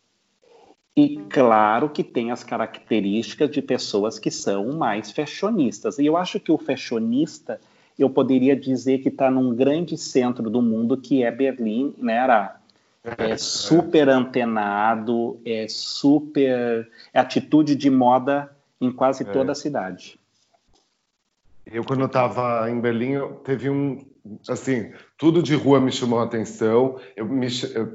E 0.95 1.17
claro 1.29 1.89
que 1.89 2.03
tem 2.03 2.31
as 2.31 2.43
características 2.43 3.49
de 3.49 3.61
pessoas 3.61 4.19
que 4.19 4.29
são 4.29 4.73
mais 4.73 5.11
fashionistas. 5.11 5.97
E 5.99 6.05
eu 6.05 6.17
acho 6.17 6.39
que 6.39 6.51
o 6.51 6.57
fashionista, 6.57 7.59
eu 7.97 8.09
poderia 8.09 8.55
dizer 8.55 8.99
que 8.99 9.09
está 9.09 9.31
num 9.31 9.55
grande 9.55 9.97
centro 9.97 10.49
do 10.49 10.61
mundo 10.61 10.97
que 10.97 11.23
é 11.23 11.31
Berlim, 11.31 11.93
né, 11.97 12.19
Ara? 12.19 12.61
É 13.17 13.35
super 13.35 14.09
antenado, 14.09 15.39
é 15.43 15.65
super. 15.67 16.87
É 17.11 17.19
atitude 17.19 17.75
de 17.75 17.89
moda 17.89 18.55
em 18.79 18.91
quase 18.91 19.23
é. 19.23 19.25
toda 19.25 19.53
a 19.53 19.55
cidade. 19.55 20.19
Eu, 21.65 21.83
quando 21.83 22.05
estava 22.05 22.69
em 22.69 22.79
Berlim, 22.79 23.13
teve 23.43 23.69
um, 23.69 24.05
assim, 24.47 24.91
tudo 25.17 25.41
de 25.41 25.55
rua 25.55 25.79
me 25.79 25.91
chamou 25.91 26.19
a 26.19 26.23
atenção. 26.23 26.97
Eu, 27.15 27.25
me, 27.25 27.47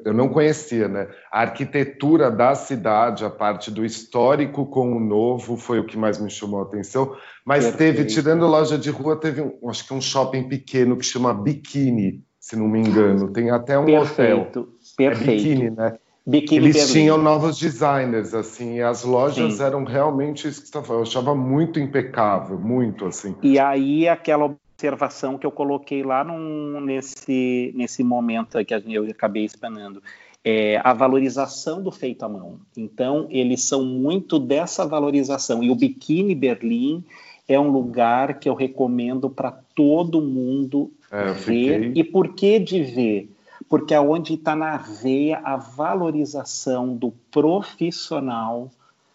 eu, 0.05 0.12
não 0.12 0.29
conhecia, 0.29 0.89
né? 0.89 1.09
A 1.31 1.43
arquitetura 1.43 2.31
da 2.31 2.55
cidade, 2.55 3.24
a 3.24 3.31
parte 3.31 3.70
do 3.70 3.85
histórico 3.85 4.66
com 4.66 4.97
o 4.97 5.01
novo, 5.01 5.57
foi 5.57 5.79
o 5.79 5.85
que 5.85 5.97
mais 5.97 6.20
me 6.20 6.31
chamou 6.31 6.61
a 6.61 6.64
atenção. 6.64 7.16
Mas 7.45 7.66
Perfeito. 7.66 7.97
teve, 7.97 8.09
tirando 8.09 8.47
loja 8.47 8.77
de 8.77 8.91
rua, 8.91 9.16
teve 9.16 9.41
um, 9.41 9.70
acho 9.70 9.87
que 9.87 9.95
um 9.95 10.01
shopping 10.01 10.49
pequeno 10.49 10.97
que 10.97 11.05
chama 11.05 11.33
Biquíni, 11.33 12.24
se 12.41 12.57
não 12.57 12.68
me 12.68 12.81
engano. 12.81 13.33
Tem 13.33 13.51
até 13.51 13.79
um 13.79 13.85
Perfeito. 13.85 14.61
hotel. 14.61 14.68
Perfeito. 14.97 15.31
É 15.31 15.37
biquíni, 15.37 15.70
né? 15.70 15.99
Biquíni 16.27 16.64
Eles 16.64 16.77
Berlim. 16.77 16.93
tinham 16.93 17.18
novos 17.18 17.57
designers, 17.57 18.35
assim, 18.35 18.79
e 18.79 18.83
as 18.83 19.05
lojas 19.05 19.55
Sim. 19.55 19.62
eram 19.62 19.85
realmente 19.85 20.49
isso 20.49 20.61
que 20.61 20.68
você 20.68 20.93
eu 20.93 21.03
achava 21.03 21.37
muito 21.37 21.79
impecável, 21.79 22.59
muito 22.59 23.07
assim. 23.07 23.37
E 23.43 23.61
aí 23.61 24.09
aquela 24.09 24.57
observação 24.77 25.39
que 25.39 25.47
eu 25.47 25.51
coloquei 25.51 26.03
lá 26.03 26.22
num, 26.22 26.81
nesse, 26.83 27.72
nesse 27.74 28.05
momento 28.05 28.62
que 28.62 28.74
eu 28.74 29.05
acabei 29.11 29.45
explanando. 29.45 30.03
É 30.45 30.81
a 30.85 30.93
valorização 30.93 31.83
do 31.83 31.91
feito 31.91 32.24
à 32.24 32.29
mão. 32.29 32.61
Então, 32.77 33.27
eles 33.31 33.64
são 33.64 33.85
muito 33.85 34.39
dessa 34.39 34.87
valorização. 34.87 35.64
E 35.64 35.70
o 35.70 35.74
Biquíni 35.74 36.35
Berlim 36.37 37.03
é 37.49 37.59
um 37.59 37.70
lugar 37.70 38.39
que 38.39 38.49
eu 38.49 38.55
recomendo 38.55 39.29
para 39.29 39.51
todo 39.74 40.22
mundo 40.22 40.93
é, 41.11 41.33
ver. 41.33 41.83
Fiquei... 41.83 41.93
E 41.97 42.05
por 42.05 42.35
que 42.35 42.61
de 42.61 42.83
ver? 42.83 43.31
Porque 43.68 43.93
é 43.93 44.01
onde 44.01 44.35
está 44.35 44.55
na 44.55 44.77
veia 44.77 45.41
a 45.43 45.57
valorização 45.57 46.95
do 46.95 47.12
profissional 47.31 48.70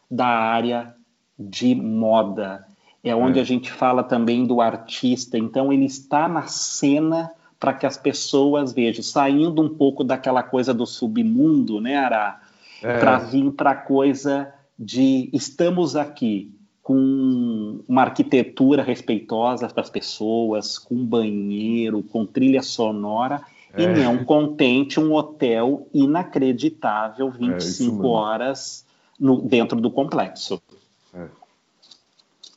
da 0.10 0.28
área 0.28 0.94
de 1.40 1.74
moda, 1.74 2.68
é 3.04 3.16
onde 3.16 3.40
é. 3.40 3.42
a 3.42 3.46
gente 3.46 3.72
fala 3.72 4.04
também 4.04 4.46
do 4.46 4.62
artista. 4.62 5.38
Então, 5.38 5.72
ele 5.72 5.86
está 5.86 6.28
na 6.28 6.44
cena 6.44 7.32
para 7.60 7.74
que 7.74 7.86
as 7.86 7.98
pessoas 7.98 8.74
vejam, 8.74 9.04
saindo 9.04 9.62
um 9.62 9.70
pouco 9.70 10.04
daquela 10.04 10.42
coisa 10.42 10.74
do 10.74 10.86
submundo, 10.86 11.80
né, 11.80 11.96
Ara? 11.96 12.40
É. 12.82 13.00
Para 13.00 13.20
vir 13.20 13.52
para 13.52 13.72
a 13.72 13.76
coisa 13.76 14.52
de 14.78 15.30
estamos 15.32 15.96
aqui 15.96 16.52
com 16.82 17.84
uma 17.88 18.02
arquitetura 18.02 18.82
respeitosa 18.82 19.68
para 19.68 19.82
as 19.82 19.90
pessoas, 19.90 20.80
com 20.80 20.96
banheiro, 21.06 22.02
com 22.02 22.26
trilha 22.26 22.64
sonora, 22.64 23.44
é. 23.74 23.84
e 23.84 23.88
não 23.88 24.26
contente 24.26 25.00
um 25.00 25.14
hotel 25.14 25.88
inacreditável 25.94 27.30
25 27.30 28.04
é, 28.04 28.08
horas 28.08 28.86
no, 29.20 29.40
dentro 29.42 29.80
do 29.80 29.92
complexo. 29.92 30.60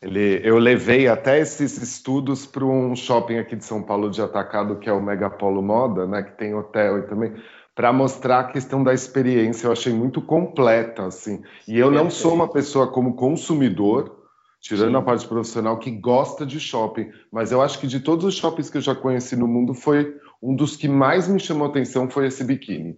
Ele, 0.05 0.39
eu 0.45 0.59
levei 0.59 1.09
até 1.09 1.41
esses 1.41 1.81
estudos 1.81 2.45
para 2.45 2.63
um 2.63 2.95
shopping 2.95 3.39
aqui 3.39 3.57
de 3.57 3.65
São 3.65 3.83
Paulo 3.83 4.11
de 4.11 4.21
atacado, 4.21 4.77
que 4.77 4.87
é 4.87 4.93
o 4.93 5.03
Megapolo 5.03 5.63
Moda, 5.63 6.07
né, 6.07 6.23
que 6.23 6.37
tem 6.37 6.55
hotel 6.55 6.99
e 6.99 7.03
também, 7.05 7.33
para 7.75 7.91
mostrar 7.91 8.41
a 8.41 8.45
questão 8.45 8.85
da 8.85 8.93
experiência. 8.93 9.67
Eu 9.67 9.73
achei 9.73 9.95
muito 9.95 10.21
completa, 10.21 11.07
assim. 11.07 11.43
E 11.67 11.79
eu 11.79 11.91
não 11.91 12.11
sou 12.11 12.35
uma 12.35 12.47
pessoa 12.47 12.87
como 12.87 13.15
consumidor, 13.15 14.27
tirando 14.61 14.91
Sim. 14.91 14.97
a 14.97 15.03
parte 15.03 15.27
profissional, 15.27 15.79
que 15.79 15.91
gosta 15.91 16.45
de 16.45 16.61
shopping, 16.61 17.11
mas 17.33 17.51
eu 17.51 17.63
acho 17.63 17.81
que 17.81 17.87
de 17.87 17.99
todos 17.99 18.27
os 18.27 18.37
shoppings 18.37 18.69
que 18.69 18.77
eu 18.77 18.83
já 18.83 18.95
conheci 18.95 19.35
no 19.35 19.49
mundo, 19.49 19.73
foi 19.73 20.15
um 20.43 20.55
dos 20.55 20.77
que 20.77 20.87
mais 20.87 21.27
me 21.27 21.41
chamou 21.41 21.67
atenção 21.67 22.11
foi 22.11 22.27
esse 22.27 22.45
biquíni. 22.45 22.95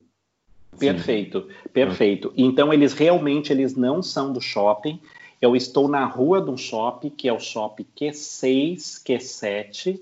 Perfeito, 0.77 1.47
perfeito. 1.73 2.33
Então 2.37 2.73
eles 2.73 2.95
realmente 2.95 3.53
eles 3.53 3.77
não 3.77 4.03
são 4.03 4.33
do 4.33 4.41
shopping, 4.41 5.01
eu 5.41 5.55
estou 5.55 5.89
na 5.89 6.05
rua 6.05 6.41
de 6.41 6.51
um 6.51 6.57
shopping, 6.57 7.11
que 7.11 7.29
é 7.29 7.33
o 7.33 7.39
shopping 7.39 7.87
Q6, 7.97 9.03
Q7. 9.05 10.01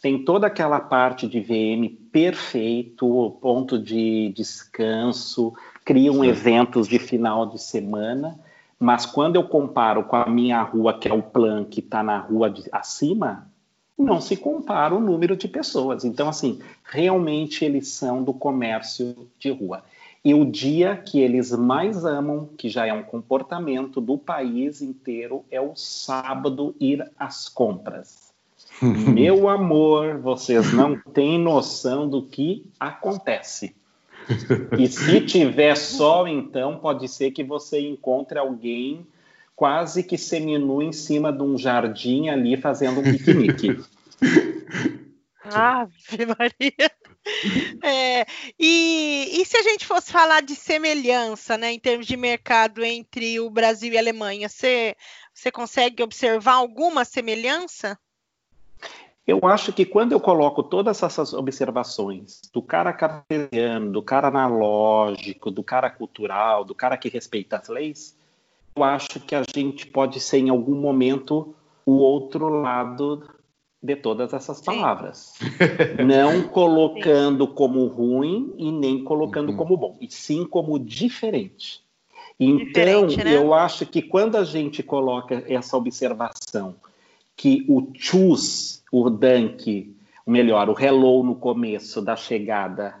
Tem 0.00 0.24
toda 0.24 0.46
aquela 0.46 0.80
parte 0.80 1.26
de 1.26 1.40
VM 1.40 1.94
perfeito, 2.10 3.36
ponto 3.40 3.78
de 3.78 4.32
descanso, 4.34 5.52
criam 5.84 6.24
eventos 6.24 6.88
de 6.88 6.98
final 6.98 7.46
de 7.46 7.60
semana, 7.60 8.38
mas 8.78 9.04
quando 9.04 9.36
eu 9.36 9.44
comparo 9.44 10.04
com 10.04 10.16
a 10.16 10.26
minha 10.26 10.62
rua, 10.62 10.98
que 10.98 11.06
é 11.06 11.12
o 11.12 11.22
Plan, 11.22 11.64
que 11.64 11.80
está 11.80 12.02
na 12.02 12.18
rua 12.18 12.48
de, 12.48 12.64
acima, 12.72 13.50
não 13.98 14.20
se 14.20 14.36
compara 14.36 14.94
o 14.94 15.00
número 15.00 15.36
de 15.36 15.46
pessoas. 15.46 16.04
Então, 16.04 16.28
assim, 16.28 16.60
realmente 16.84 17.64
eles 17.64 17.88
são 17.88 18.22
do 18.22 18.32
comércio 18.32 19.28
de 19.38 19.50
rua. 19.50 19.82
E 20.22 20.34
o 20.34 20.44
dia 20.44 20.96
que 20.96 21.18
eles 21.18 21.50
mais 21.50 22.04
amam, 22.04 22.50
que 22.58 22.68
já 22.68 22.86
é 22.86 22.92
um 22.92 23.02
comportamento 23.02 24.00
do 24.00 24.18
país 24.18 24.82
inteiro, 24.82 25.44
é 25.50 25.60
o 25.60 25.74
sábado 25.74 26.74
ir 26.78 27.10
às 27.18 27.48
compras. 27.48 28.30
Meu 28.82 29.48
amor, 29.48 30.18
vocês 30.18 30.72
não 30.72 30.98
têm 30.98 31.38
noção 31.38 32.08
do 32.08 32.22
que 32.22 32.66
acontece. 32.78 33.74
E 34.78 34.86
se 34.86 35.22
tiver 35.22 35.74
sol, 35.74 36.28
então 36.28 36.78
pode 36.78 37.08
ser 37.08 37.30
que 37.30 37.42
você 37.42 37.80
encontre 37.80 38.38
alguém 38.38 39.06
quase 39.56 40.02
que 40.02 40.16
seminu 40.16 40.82
em 40.82 40.92
cima 40.92 41.32
de 41.32 41.42
um 41.42 41.58
jardim 41.58 42.28
ali 42.28 42.56
fazendo 42.56 43.00
um 43.00 43.02
piquenique. 43.02 43.78
Ave 45.42 46.26
Maria. 46.26 46.89
É, 47.82 48.26
e, 48.58 49.40
e, 49.40 49.44
se 49.44 49.56
a 49.56 49.62
gente 49.62 49.86
fosse 49.86 50.12
falar 50.12 50.42
de 50.42 50.54
semelhança, 50.54 51.56
né, 51.56 51.72
em 51.72 51.78
termos 51.78 52.06
de 52.06 52.16
mercado 52.16 52.84
entre 52.84 53.40
o 53.40 53.48
Brasil 53.48 53.92
e 53.92 53.96
a 53.96 54.00
Alemanha, 54.00 54.48
você, 54.48 54.94
você 55.32 55.50
consegue 55.50 56.02
observar 56.02 56.54
alguma 56.54 57.04
semelhança? 57.04 57.98
Eu 59.26 59.40
acho 59.44 59.72
que 59.72 59.86
quando 59.86 60.12
eu 60.12 60.20
coloco 60.20 60.62
todas 60.62 61.02
essas 61.02 61.32
observações 61.32 62.40
do 62.52 62.60
cara 62.60 62.92
cartesiano, 62.92 63.92
do 63.92 64.02
cara 64.02 64.28
analógico, 64.28 65.50
do 65.50 65.62
cara 65.62 65.88
cultural, 65.88 66.64
do 66.64 66.74
cara 66.74 66.96
que 66.96 67.08
respeita 67.08 67.56
as 67.56 67.68
leis, 67.68 68.16
eu 68.74 68.82
acho 68.82 69.20
que 69.20 69.34
a 69.34 69.42
gente 69.42 69.86
pode 69.86 70.18
ser 70.20 70.38
em 70.38 70.50
algum 70.50 70.74
momento 70.74 71.54
o 71.86 71.98
outro 71.98 72.48
lado 72.48 73.22
de 73.82 73.96
todas 73.96 74.32
essas 74.32 74.60
palavras. 74.60 75.34
Não 76.04 76.42
colocando 76.48 77.46
sim. 77.46 77.52
como 77.54 77.86
ruim 77.86 78.52
e 78.58 78.70
nem 78.70 79.02
colocando 79.02 79.50
uhum. 79.50 79.56
como 79.56 79.76
bom, 79.76 79.96
e 80.00 80.10
sim 80.10 80.44
como 80.44 80.78
diferente. 80.78 81.82
Então, 82.38 83.06
diferente, 83.06 83.24
né? 83.24 83.36
eu 83.36 83.52
acho 83.52 83.84
que 83.86 84.00
quando 84.00 84.36
a 84.36 84.44
gente 84.44 84.82
coloca 84.82 85.44
essa 85.46 85.76
observação 85.76 86.74
que 87.36 87.64
o 87.68 87.90
choose, 87.94 88.82
o 88.92 89.08
dunk, 89.08 89.94
ou 90.26 90.32
melhor, 90.32 90.68
o 90.68 90.78
hello 90.78 91.22
no 91.22 91.34
começo 91.34 92.02
da 92.02 92.16
chegada 92.16 92.94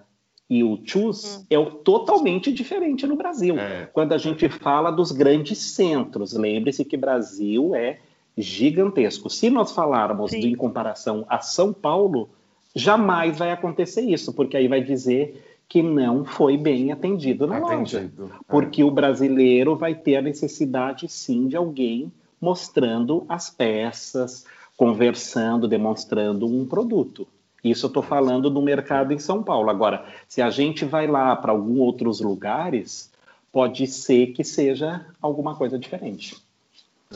e 0.48 0.64
o 0.64 0.80
choose 0.84 1.38
uhum. 1.38 1.44
é 1.48 1.58
o 1.58 1.70
totalmente 1.70 2.52
diferente 2.52 3.06
no 3.06 3.16
Brasil. 3.16 3.58
É. 3.58 3.88
Quando 3.92 4.12
a 4.12 4.18
gente 4.18 4.48
fala 4.48 4.90
dos 4.90 5.12
grandes 5.12 5.58
centros, 5.58 6.32
lembre-se 6.32 6.84
que 6.84 6.96
Brasil 6.96 7.74
é 7.74 7.98
gigantesco. 8.36 9.28
Se 9.28 9.50
nós 9.50 9.72
falarmos 9.72 10.30
de, 10.30 10.48
em 10.48 10.54
comparação 10.54 11.24
a 11.28 11.40
São 11.40 11.72
Paulo, 11.72 12.28
jamais 12.74 13.38
vai 13.38 13.50
acontecer 13.50 14.02
isso, 14.02 14.32
porque 14.32 14.56
aí 14.56 14.68
vai 14.68 14.82
dizer 14.82 15.46
que 15.68 15.82
não 15.82 16.24
foi 16.24 16.56
bem 16.56 16.90
atendido 16.90 17.46
na 17.46 17.58
atendido. 17.58 18.22
loja. 18.22 18.34
É. 18.34 18.44
Porque 18.48 18.82
o 18.82 18.90
brasileiro 18.90 19.76
vai 19.76 19.94
ter 19.94 20.16
a 20.16 20.22
necessidade, 20.22 21.08
sim, 21.08 21.46
de 21.46 21.56
alguém 21.56 22.12
mostrando 22.40 23.24
as 23.28 23.50
peças, 23.50 24.44
conversando, 24.76 25.68
demonstrando 25.68 26.46
um 26.46 26.66
produto. 26.66 27.28
Isso 27.62 27.86
eu 27.86 27.88
estou 27.88 28.02
falando 28.02 28.48
do 28.48 28.62
mercado 28.62 29.12
em 29.12 29.18
São 29.18 29.42
Paulo. 29.42 29.68
Agora, 29.68 30.06
se 30.26 30.40
a 30.40 30.50
gente 30.50 30.84
vai 30.84 31.06
lá 31.06 31.36
para 31.36 31.52
alguns 31.52 31.78
outros 31.78 32.20
lugares, 32.20 33.12
pode 33.52 33.86
ser 33.86 34.28
que 34.28 34.42
seja 34.42 35.06
alguma 35.20 35.54
coisa 35.54 35.78
diferente. 35.78 36.36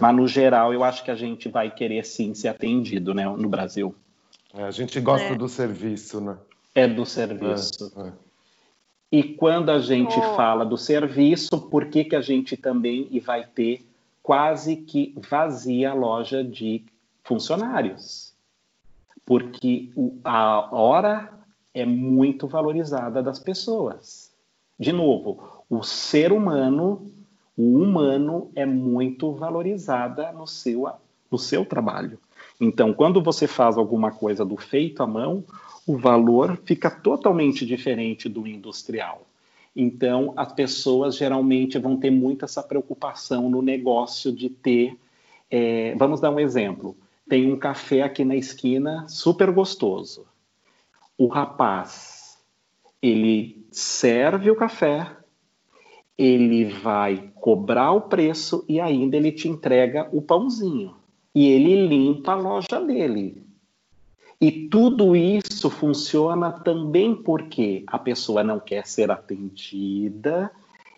Mas, 0.00 0.16
no 0.16 0.26
geral, 0.26 0.72
eu 0.72 0.82
acho 0.82 1.04
que 1.04 1.10
a 1.10 1.14
gente 1.14 1.48
vai 1.48 1.70
querer 1.70 2.04
sim 2.04 2.34
ser 2.34 2.48
atendido 2.48 3.14
né, 3.14 3.24
no 3.24 3.48
Brasil. 3.48 3.94
É, 4.52 4.64
a 4.64 4.70
gente 4.70 5.00
gosta 5.00 5.28
é. 5.28 5.34
do 5.34 5.48
serviço, 5.48 6.20
né? 6.20 6.36
É 6.74 6.88
do 6.88 7.06
serviço. 7.06 7.92
É, 7.96 8.08
é. 8.08 8.12
e 9.12 9.22
quando 9.22 9.70
a 9.70 9.78
gente 9.78 10.18
oh. 10.18 10.34
fala 10.34 10.64
do 10.64 10.76
serviço, 10.76 11.60
por 11.68 11.86
que, 11.86 12.04
que 12.04 12.16
a 12.16 12.20
gente 12.20 12.56
também 12.56 13.08
vai 13.20 13.46
ter 13.46 13.86
quase 14.22 14.76
que 14.76 15.14
vazia 15.28 15.90
a 15.90 15.94
loja 15.94 16.42
de 16.42 16.84
funcionários? 17.22 18.34
Porque 19.24 19.90
a 20.24 20.74
hora 20.74 21.32
é 21.72 21.86
muito 21.86 22.48
valorizada 22.48 23.22
das 23.22 23.38
pessoas. 23.38 24.32
De 24.78 24.92
novo, 24.92 25.64
o 25.70 25.82
ser 25.82 26.32
humano 26.32 27.13
o 27.56 27.78
humano 27.78 28.50
é 28.54 28.66
muito 28.66 29.32
valorizada 29.32 30.32
no 30.32 30.46
seu, 30.46 30.88
no 31.30 31.38
seu 31.38 31.64
trabalho. 31.64 32.18
Então, 32.60 32.92
quando 32.92 33.22
você 33.22 33.46
faz 33.46 33.76
alguma 33.76 34.10
coisa 34.10 34.44
do 34.44 34.56
feito 34.56 35.02
à 35.02 35.06
mão, 35.06 35.44
o 35.86 35.96
valor 35.96 36.58
fica 36.64 36.90
totalmente 36.90 37.66
diferente 37.66 38.28
do 38.28 38.46
industrial. 38.46 39.26
Então, 39.74 40.32
as 40.36 40.52
pessoas 40.52 41.16
geralmente 41.16 41.78
vão 41.78 41.96
ter 41.96 42.10
muito 42.10 42.44
essa 42.44 42.62
preocupação 42.62 43.50
no 43.50 43.60
negócio 43.60 44.32
de 44.32 44.48
ter. 44.48 44.96
É, 45.50 45.94
vamos 45.96 46.20
dar 46.20 46.30
um 46.30 46.38
exemplo. 46.38 46.96
Tem 47.28 47.52
um 47.52 47.58
café 47.58 48.02
aqui 48.02 48.24
na 48.24 48.36
esquina 48.36 49.06
super 49.08 49.50
gostoso. 49.50 50.26
O 51.18 51.26
rapaz, 51.26 52.38
ele 53.02 53.66
serve 53.70 54.50
o 54.50 54.56
café, 54.56 55.10
ele 56.16 56.64
vai 56.66 57.30
cobrar 57.34 57.92
o 57.92 58.02
preço 58.02 58.64
e 58.68 58.80
ainda 58.80 59.16
ele 59.16 59.32
te 59.32 59.48
entrega 59.48 60.08
o 60.12 60.22
pãozinho. 60.22 60.94
E 61.34 61.48
ele 61.48 61.86
limpa 61.86 62.32
a 62.32 62.36
loja 62.36 62.80
dele. 62.80 63.44
E 64.40 64.68
tudo 64.68 65.16
isso 65.16 65.70
funciona 65.70 66.52
também 66.52 67.14
porque 67.14 67.82
a 67.86 67.98
pessoa 67.98 68.44
não 68.44 68.60
quer 68.60 68.86
ser 68.86 69.10
atendida, 69.10 70.50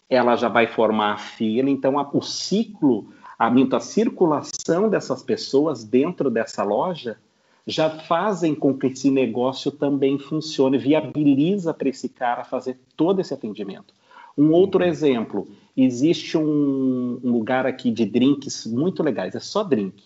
ela 0.08 0.36
já 0.36 0.48
vai 0.48 0.66
formar 0.66 1.12
a 1.12 1.18
fila, 1.18 1.70
então 1.70 1.98
a, 1.98 2.08
o 2.12 2.22
ciclo, 2.22 3.08
a, 3.38 3.48
a 3.48 3.80
circulação 3.80 4.88
dessas 4.88 5.22
pessoas 5.22 5.84
dentro 5.84 6.30
dessa 6.30 6.62
loja 6.62 7.18
já 7.66 7.90
fazem 7.90 8.54
com 8.54 8.76
que 8.76 8.86
esse 8.86 9.10
negócio 9.10 9.70
também 9.72 10.18
funcione, 10.18 10.78
viabiliza 10.78 11.74
para 11.74 11.88
esse 11.88 12.08
cara 12.08 12.44
fazer 12.44 12.78
todo 12.96 13.20
esse 13.20 13.34
atendimento. 13.34 13.92
Um 14.36 14.52
outro 14.52 14.84
exemplo, 14.84 15.48
existe 15.74 16.36
um, 16.36 17.20
um, 17.24 17.32
lugar 17.32 17.66
aqui 17.66 17.90
de 17.90 18.04
drinks 18.04 18.66
muito 18.66 19.02
legais, 19.02 19.34
é 19.34 19.40
só 19.40 19.64
drink. 19.64 20.02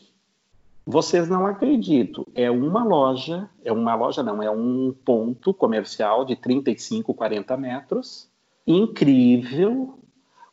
Vocês 0.86 1.28
não 1.28 1.46
acreditam, 1.46 2.24
é 2.34 2.50
uma 2.50 2.84
loja, 2.84 3.48
é 3.64 3.72
uma 3.72 3.94
loja 3.94 4.22
não, 4.22 4.42
é 4.42 4.50
um 4.50 4.94
ponto 5.04 5.52
comercial 5.52 6.24
de 6.24 6.36
35, 6.36 7.12
40 7.12 7.56
metros, 7.56 8.28
incrível, 8.66 9.98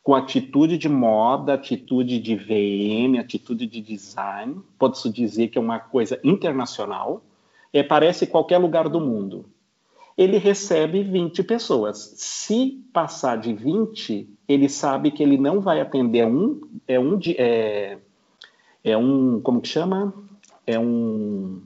com 0.02 0.14
atitude 0.14 0.76
de 0.76 0.88
moda, 0.88 1.54
atitude 1.54 2.18
de 2.18 2.34
VM, 2.34 3.18
atitude 3.18 3.66
de 3.66 3.80
design, 3.80 4.60
pode-se 4.78 5.10
dizer 5.10 5.48
que 5.48 5.58
é 5.58 5.60
uma 5.60 5.78
coisa 5.78 6.20
internacional, 6.24 7.22
é, 7.72 7.82
parece 7.82 8.26
qualquer 8.26 8.58
lugar 8.58 8.88
do 8.88 9.00
mundo 9.00 9.44
ele 10.18 10.36
recebe 10.36 11.04
20 11.04 11.44
pessoas. 11.44 12.12
Se 12.16 12.84
passar 12.92 13.38
de 13.38 13.54
20, 13.54 14.28
ele 14.48 14.68
sabe 14.68 15.12
que 15.12 15.22
ele 15.22 15.38
não 15.38 15.60
vai 15.60 15.80
atender 15.80 16.26
um, 16.26 16.60
é 16.88 16.98
um, 16.98 17.20
é, 17.38 17.98
é 18.82 18.96
um, 18.96 19.40
como 19.40 19.60
que 19.60 19.68
chama? 19.68 20.12
É 20.66 20.76
um, 20.76 21.62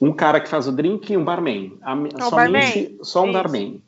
um 0.00 0.12
cara 0.12 0.40
que 0.40 0.48
faz 0.48 0.68
o 0.68 0.72
drink 0.72 1.12
e 1.12 1.16
um 1.16 1.24
barman. 1.24 1.76
A, 1.82 1.96
somente, 1.96 2.30
barman. 2.30 2.98
Só 3.02 3.22
um 3.22 3.24
Isso. 3.24 3.32
barman. 3.32 3.82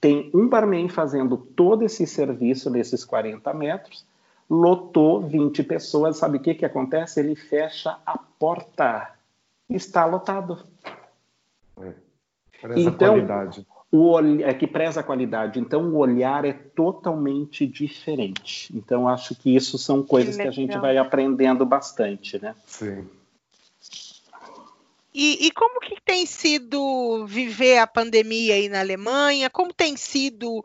Tem 0.00 0.30
um 0.32 0.48
barman 0.48 0.88
fazendo 0.88 1.36
todo 1.36 1.82
esse 1.82 2.06
serviço 2.06 2.70
nesses 2.70 3.04
40 3.04 3.52
metros, 3.54 4.06
lotou 4.48 5.22
20 5.22 5.64
pessoas, 5.64 6.16
sabe 6.16 6.38
o 6.38 6.40
que, 6.40 6.54
que 6.54 6.64
acontece? 6.64 7.18
Ele 7.18 7.34
fecha 7.34 7.98
a 8.06 8.16
porta. 8.16 9.14
Está 9.68 10.06
lotado. 10.06 10.64
É. 11.82 12.08
Preza 12.60 12.80
então, 12.80 13.14
qualidade. 13.14 13.66
O 13.90 14.18
é 14.42 14.52
que 14.52 14.66
preza 14.66 15.00
a 15.00 15.02
qualidade. 15.02 15.58
Então, 15.58 15.88
o 15.88 15.96
olhar 15.96 16.44
é 16.44 16.52
totalmente 16.52 17.66
diferente. 17.66 18.70
Então, 18.76 19.08
acho 19.08 19.34
que 19.34 19.54
isso 19.54 19.78
são 19.78 20.02
coisas 20.02 20.36
que, 20.36 20.42
que 20.42 20.48
a 20.48 20.52
gente 20.52 20.76
vai 20.76 20.98
aprendendo 20.98 21.64
bastante, 21.64 22.40
né? 22.40 22.54
Sim. 22.66 23.08
E, 25.14 25.46
e, 25.46 25.50
como 25.50 25.80
que 25.80 26.00
tem 26.04 26.26
sido 26.26 27.26
viver 27.26 27.78
a 27.78 27.86
pandemia 27.86 28.54
aí 28.54 28.68
na 28.68 28.80
Alemanha? 28.80 29.48
Como 29.48 29.72
tem 29.72 29.96
sido 29.96 30.64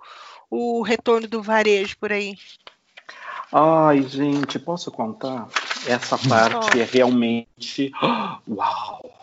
o 0.50 0.82
retorno 0.82 1.28
do 1.28 1.42
varejo 1.42 1.98
por 1.98 2.12
aí? 2.12 2.36
Ai, 3.52 4.04
gente, 4.04 4.60
posso 4.60 4.92
contar? 4.92 5.48
Essa 5.88 6.18
parte 6.18 6.78
oh. 6.78 6.82
é 6.82 6.84
realmente. 6.84 7.92
Uau! 8.48 9.23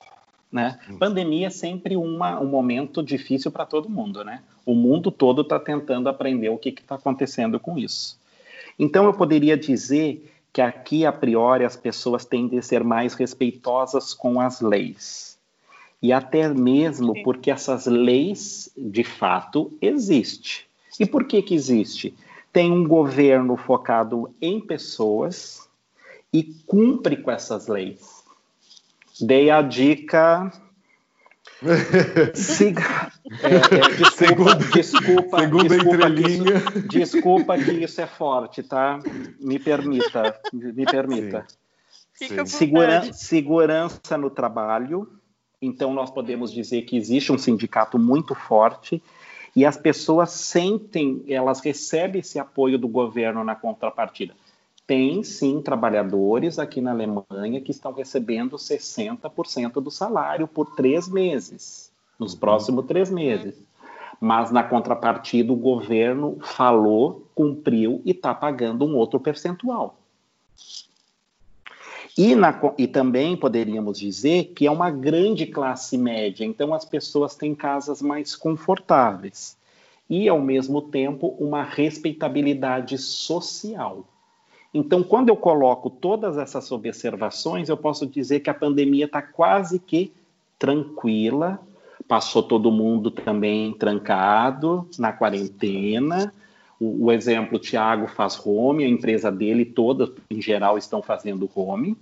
Né? 0.50 0.78
Hum. 0.88 0.98
Pandemia 0.98 1.46
é 1.46 1.50
sempre 1.50 1.96
uma, 1.96 2.40
um 2.40 2.46
momento 2.46 3.02
difícil 3.02 3.52
para 3.52 3.64
todo 3.64 3.88
mundo, 3.88 4.24
né? 4.24 4.42
O 4.66 4.74
mundo 4.74 5.10
todo 5.10 5.42
está 5.42 5.60
tentando 5.60 6.08
aprender 6.08 6.48
o 6.48 6.58
que 6.58 6.70
está 6.70 6.96
acontecendo 6.96 7.60
com 7.60 7.78
isso. 7.78 8.18
Então, 8.78 9.04
eu 9.04 9.12
poderia 9.14 9.56
dizer 9.56 10.28
que 10.52 10.60
aqui, 10.60 11.06
a 11.06 11.12
priori, 11.12 11.64
as 11.64 11.76
pessoas 11.76 12.24
tendem 12.24 12.58
a 12.58 12.62
ser 12.62 12.82
mais 12.82 13.14
respeitosas 13.14 14.12
com 14.12 14.40
as 14.40 14.60
leis. 14.60 15.38
E 16.02 16.12
até 16.12 16.48
mesmo 16.48 17.22
porque 17.22 17.50
essas 17.50 17.86
leis, 17.86 18.72
de 18.76 19.04
fato, 19.04 19.70
existem. 19.80 20.64
E 20.98 21.06
por 21.06 21.24
que 21.24 21.42
que 21.42 21.54
existe? 21.54 22.14
Tem 22.52 22.72
um 22.72 22.88
governo 22.88 23.56
focado 23.56 24.34
em 24.40 24.60
pessoas 24.60 25.68
e 26.32 26.42
cumpre 26.42 27.16
com 27.18 27.30
essas 27.30 27.68
leis. 27.68 28.19
Dei 29.20 29.50
a 29.50 29.62
dica 29.62 30.50
Siga. 32.34 33.12
É, 33.42 33.54
é, 33.54 33.88
desculpa, 33.96 34.10
segundo, 34.16 34.72
desculpa, 34.72 35.40
segundo 35.40 35.68
desculpa, 35.68 36.10
que 36.10 36.22
isso, 36.22 36.88
desculpa 36.88 37.58
que 37.58 37.70
isso 37.72 38.00
é 38.00 38.06
forte, 38.06 38.62
tá? 38.62 38.98
Me 39.38 39.58
permita, 39.58 40.40
me 40.52 40.84
permita. 40.84 41.46
Segura, 42.46 43.12
segurança 43.12 44.16
no 44.18 44.30
trabalho. 44.30 45.08
Então, 45.60 45.92
nós 45.92 46.10
podemos 46.10 46.52
dizer 46.52 46.82
que 46.82 46.96
existe 46.96 47.30
um 47.30 47.38
sindicato 47.38 47.98
muito 47.98 48.34
forte 48.34 49.02
e 49.54 49.66
as 49.66 49.76
pessoas 49.76 50.30
sentem, 50.30 51.22
elas 51.28 51.60
recebem 51.60 52.20
esse 52.20 52.38
apoio 52.38 52.78
do 52.78 52.88
governo 52.88 53.44
na 53.44 53.54
contrapartida. 53.54 54.34
Tem 54.90 55.22
sim 55.22 55.62
trabalhadores 55.62 56.58
aqui 56.58 56.80
na 56.80 56.90
Alemanha 56.90 57.60
que 57.60 57.70
estão 57.70 57.92
recebendo 57.92 58.56
60% 58.56 59.74
do 59.74 59.88
salário 59.88 60.48
por 60.48 60.74
três 60.74 61.08
meses, 61.08 61.92
nos 62.18 62.34
próximos 62.34 62.86
três 62.86 63.08
meses. 63.08 63.54
Mas 64.20 64.50
na 64.50 64.64
contrapartida, 64.64 65.52
o 65.52 65.56
governo 65.56 66.38
falou, 66.40 67.24
cumpriu 67.36 68.02
e 68.04 68.10
está 68.10 68.34
pagando 68.34 68.84
um 68.84 68.96
outro 68.96 69.20
percentual. 69.20 69.96
E, 72.18 72.34
na, 72.34 72.60
e, 72.76 72.88
também 72.88 73.36
poderíamos 73.36 73.96
dizer 73.96 74.46
que 74.56 74.66
é 74.66 74.70
uma 74.72 74.90
grande 74.90 75.46
classe 75.46 75.96
média, 75.96 76.44
então 76.44 76.74
as 76.74 76.84
pessoas 76.84 77.36
têm 77.36 77.54
casas 77.54 78.02
mais 78.02 78.34
confortáveis 78.34 79.56
e, 80.08 80.28
ao 80.28 80.40
mesmo 80.40 80.82
tempo, 80.82 81.28
uma 81.38 81.62
respeitabilidade 81.62 82.98
social. 82.98 84.04
Então, 84.72 85.02
quando 85.02 85.28
eu 85.28 85.36
coloco 85.36 85.90
todas 85.90 86.38
essas 86.38 86.70
observações, 86.70 87.68
eu 87.68 87.76
posso 87.76 88.06
dizer 88.06 88.40
que 88.40 88.50
a 88.50 88.54
pandemia 88.54 89.06
está 89.06 89.20
quase 89.20 89.80
que 89.80 90.12
tranquila, 90.58 91.60
passou 92.06 92.42
todo 92.42 92.70
mundo 92.70 93.10
também 93.10 93.72
trancado 93.72 94.88
na 94.98 95.12
quarentena. 95.12 96.32
O, 96.78 97.06
o 97.06 97.12
exemplo, 97.12 97.56
o 97.56 97.60
Tiago 97.60 98.06
faz 98.06 98.40
home, 98.44 98.84
a 98.84 98.88
empresa 98.88 99.30
dele, 99.30 99.64
todas 99.64 100.10
em 100.30 100.40
geral 100.40 100.78
estão 100.78 101.02
fazendo 101.02 101.50
home. 101.54 101.90
Uhum. 101.90 101.96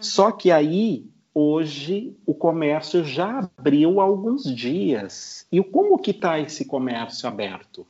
Só 0.00 0.30
que 0.30 0.52
aí, 0.52 1.04
hoje, 1.34 2.16
o 2.24 2.32
comércio 2.32 3.04
já 3.04 3.48
abriu 3.58 4.00
alguns 4.00 4.44
dias. 4.44 5.46
E 5.50 5.62
como 5.62 5.98
que 5.98 6.12
está 6.12 6.38
esse 6.38 6.64
comércio 6.64 7.28
aberto? 7.28 7.84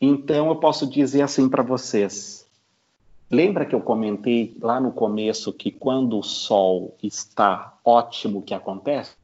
Então, 0.00 0.48
eu 0.48 0.56
posso 0.56 0.86
dizer 0.86 1.22
assim 1.22 1.48
para 1.48 1.62
vocês, 1.62 2.41
Lembra 3.32 3.64
que 3.64 3.74
eu 3.74 3.80
comentei 3.80 4.54
lá 4.60 4.78
no 4.78 4.92
começo 4.92 5.54
que 5.54 5.70
quando 5.70 6.18
o 6.18 6.22
sol 6.22 6.94
está 7.02 7.78
ótimo, 7.82 8.40
o 8.40 8.42
que 8.42 8.52
acontece? 8.52 9.16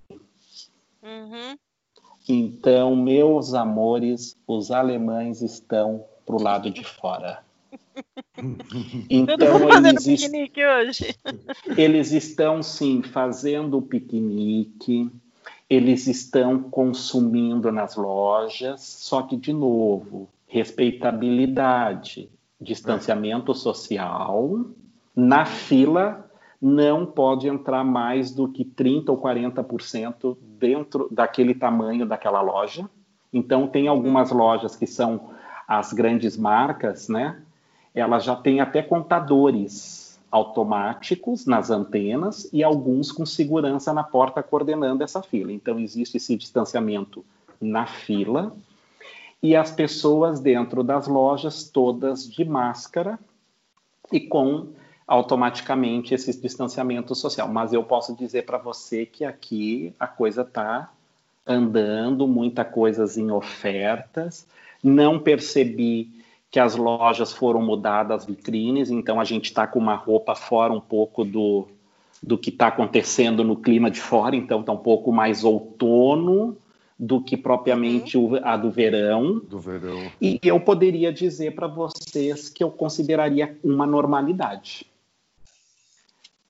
Uhum. 1.02 1.58
Então, 2.26 2.96
meus 2.96 3.52
amores, 3.52 4.34
os 4.46 4.70
alemães 4.70 5.42
estão 5.42 6.06
para 6.24 6.36
o 6.36 6.42
lado 6.42 6.70
de 6.70 6.82
fora. 6.84 7.40
Então, 9.10 9.36
eles, 9.68 10.04
piquenique 10.04 10.64
hoje. 10.64 11.12
eles 11.76 12.12
estão, 12.12 12.62
sim, 12.62 13.02
fazendo 13.02 13.82
piquenique, 13.82 15.10
eles 15.68 16.06
estão 16.06 16.62
consumindo 16.62 17.72
nas 17.72 17.96
lojas, 17.96 18.80
só 18.80 19.22
que, 19.22 19.36
de 19.36 19.52
novo, 19.52 20.28
respeitabilidade 20.46 22.30
distanciamento 22.60 23.54
social. 23.54 24.66
Na 25.14 25.44
fila, 25.44 26.28
não 26.60 27.06
pode 27.06 27.48
entrar 27.48 27.84
mais 27.84 28.32
do 28.32 28.48
que 28.48 28.64
30% 28.64 29.08
ou 29.08 29.20
40% 29.20 30.36
dentro 30.58 31.08
daquele 31.10 31.54
tamanho 31.54 32.06
daquela 32.06 32.40
loja. 32.40 32.88
Então, 33.32 33.66
tem 33.66 33.86
algumas 33.86 34.30
lojas 34.30 34.74
que 34.74 34.86
são 34.86 35.30
as 35.66 35.92
grandes 35.92 36.36
marcas, 36.36 37.08
né? 37.08 37.40
Elas 37.94 38.24
já 38.24 38.34
têm 38.34 38.60
até 38.60 38.82
contadores 38.82 40.18
automáticos 40.30 41.46
nas 41.46 41.70
antenas 41.70 42.48
e 42.52 42.62
alguns 42.62 43.10
com 43.12 43.24
segurança 43.24 43.92
na 43.92 44.02
porta 44.02 44.42
coordenando 44.42 45.02
essa 45.02 45.22
fila. 45.22 45.52
Então, 45.52 45.78
existe 45.78 46.16
esse 46.16 46.36
distanciamento 46.36 47.24
na 47.60 47.86
fila 47.86 48.54
e 49.42 49.54
as 49.54 49.70
pessoas 49.70 50.40
dentro 50.40 50.82
das 50.82 51.06
lojas 51.06 51.64
todas 51.64 52.28
de 52.28 52.44
máscara 52.44 53.18
e 54.12 54.20
com 54.20 54.68
automaticamente 55.06 56.12
esse 56.14 56.38
distanciamento 56.40 57.14
social. 57.14 57.48
Mas 57.48 57.72
eu 57.72 57.82
posso 57.82 58.14
dizer 58.14 58.44
para 58.44 58.58
você 58.58 59.06
que 59.06 59.24
aqui 59.24 59.94
a 59.98 60.06
coisa 60.06 60.42
está 60.42 60.90
andando, 61.46 62.26
muita 62.26 62.64
coisas 62.64 63.16
em 63.16 63.30
ofertas. 63.30 64.46
Não 64.82 65.18
percebi 65.18 66.10
que 66.50 66.60
as 66.60 66.76
lojas 66.76 67.32
foram 67.32 67.62
mudadas, 67.62 68.22
as 68.22 68.26
vitrines, 68.26 68.90
então 68.90 69.20
a 69.20 69.24
gente 69.24 69.46
está 69.46 69.66
com 69.66 69.78
uma 69.78 69.94
roupa 69.94 70.34
fora 70.34 70.72
um 70.72 70.80
pouco 70.80 71.24
do, 71.24 71.68
do 72.22 72.38
que 72.38 72.50
está 72.50 72.68
acontecendo 72.68 73.44
no 73.44 73.56
clima 73.56 73.90
de 73.90 74.00
fora, 74.00 74.34
então 74.34 74.60
está 74.60 74.72
um 74.72 74.78
pouco 74.78 75.12
mais 75.12 75.44
outono, 75.44 76.56
do 76.98 77.22
que 77.22 77.36
propriamente 77.36 78.18
uhum. 78.18 78.40
a 78.42 78.56
do 78.56 78.70
verão. 78.70 79.38
Do 79.38 79.60
verão. 79.60 80.10
E 80.20 80.40
eu 80.42 80.58
poderia 80.58 81.12
dizer 81.12 81.54
para 81.54 81.68
vocês 81.68 82.48
que 82.48 82.64
eu 82.64 82.70
consideraria 82.70 83.56
uma 83.62 83.86
normalidade. 83.86 84.84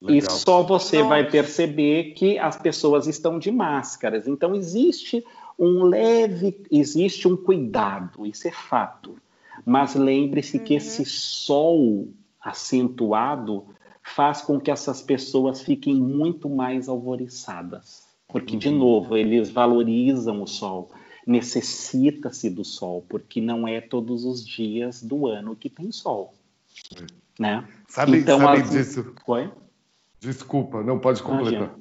Legal. 0.00 0.16
E 0.16 0.30
só 0.30 0.62
você 0.62 0.98
Nossa. 0.98 1.08
vai 1.08 1.28
perceber 1.28 2.12
que 2.14 2.38
as 2.38 2.56
pessoas 2.56 3.06
estão 3.06 3.38
de 3.38 3.50
máscaras. 3.50 4.26
Então 4.26 4.54
existe 4.54 5.24
um 5.58 5.82
leve, 5.84 6.64
existe 6.70 7.28
um 7.28 7.36
cuidado, 7.36 8.24
isso 8.24 8.48
é 8.48 8.52
fato. 8.52 9.16
Mas 9.66 9.94
lembre-se 9.94 10.56
uhum. 10.56 10.64
que 10.64 10.74
esse 10.74 11.04
sol 11.04 12.08
acentuado 12.40 13.66
faz 14.02 14.40
com 14.40 14.58
que 14.58 14.70
essas 14.70 15.02
pessoas 15.02 15.60
fiquem 15.60 15.94
muito 15.94 16.48
mais 16.48 16.88
alvoriçadas. 16.88 18.07
Porque, 18.28 18.56
de 18.56 18.68
uhum. 18.68 18.78
novo, 18.78 19.16
eles 19.16 19.50
valorizam 19.50 20.42
o 20.42 20.46
sol. 20.46 20.90
Necessita-se 21.26 22.50
do 22.50 22.64
sol, 22.64 23.04
porque 23.08 23.40
não 23.40 23.66
é 23.66 23.80
todos 23.80 24.24
os 24.24 24.46
dias 24.46 25.02
do 25.02 25.26
ano 25.26 25.56
que 25.56 25.68
tem 25.68 25.90
sol. 25.90 26.34
É. 26.94 27.06
Né? 27.38 27.68
Sabe, 27.88 28.18
então, 28.18 28.38
sabe 28.38 28.60
as... 28.60 28.70
disso? 28.70 29.14
Oi? 29.26 29.50
Desculpa, 30.20 30.82
não 30.82 30.98
pode 30.98 31.22
completar. 31.22 31.74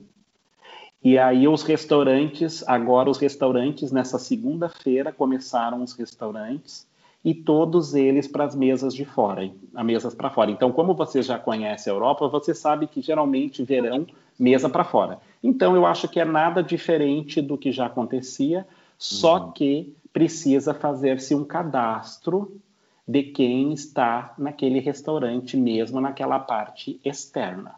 E 1.03 1.17
aí 1.17 1.47
os 1.47 1.63
restaurantes, 1.63 2.63
agora 2.67 3.09
os 3.09 3.17
restaurantes, 3.17 3.91
nessa 3.91 4.17
segunda-feira 4.17 5.11
começaram 5.11 5.83
os 5.83 5.93
restaurantes 5.93 6.87
e 7.23 7.33
todos 7.33 7.93
eles 7.93 8.27
para 8.27 8.45
as 8.45 8.55
mesas 8.55 8.93
de 8.93 9.05
fora, 9.05 9.51
a 9.75 9.83
mesas 9.83 10.13
para 10.13 10.29
fora. 10.29 10.51
Então, 10.51 10.71
como 10.71 10.93
você 10.93 11.21
já 11.21 11.37
conhece 11.37 11.89
a 11.89 11.93
Europa, 11.93 12.27
você 12.27 12.53
sabe 12.53 12.87
que 12.87 13.01
geralmente 13.01 13.63
verão 13.63 14.05
mesa 14.39 14.69
para 14.69 14.83
fora. 14.83 15.19
Então, 15.41 15.75
eu 15.75 15.85
acho 15.85 16.07
que 16.07 16.19
é 16.19 16.25
nada 16.25 16.61
diferente 16.63 17.41
do 17.41 17.57
que 17.57 17.71
já 17.71 17.85
acontecia, 17.85 18.65
só 18.97 19.37
uhum. 19.45 19.51
que 19.51 19.95
precisa 20.11 20.73
fazer-se 20.73 21.35
um 21.35 21.43
cadastro 21.43 22.59
de 23.07 23.23
quem 23.23 23.71
está 23.71 24.33
naquele 24.37 24.79
restaurante 24.79 25.55
mesmo 25.55 26.01
naquela 26.01 26.39
parte 26.39 26.99
externa. 27.05 27.75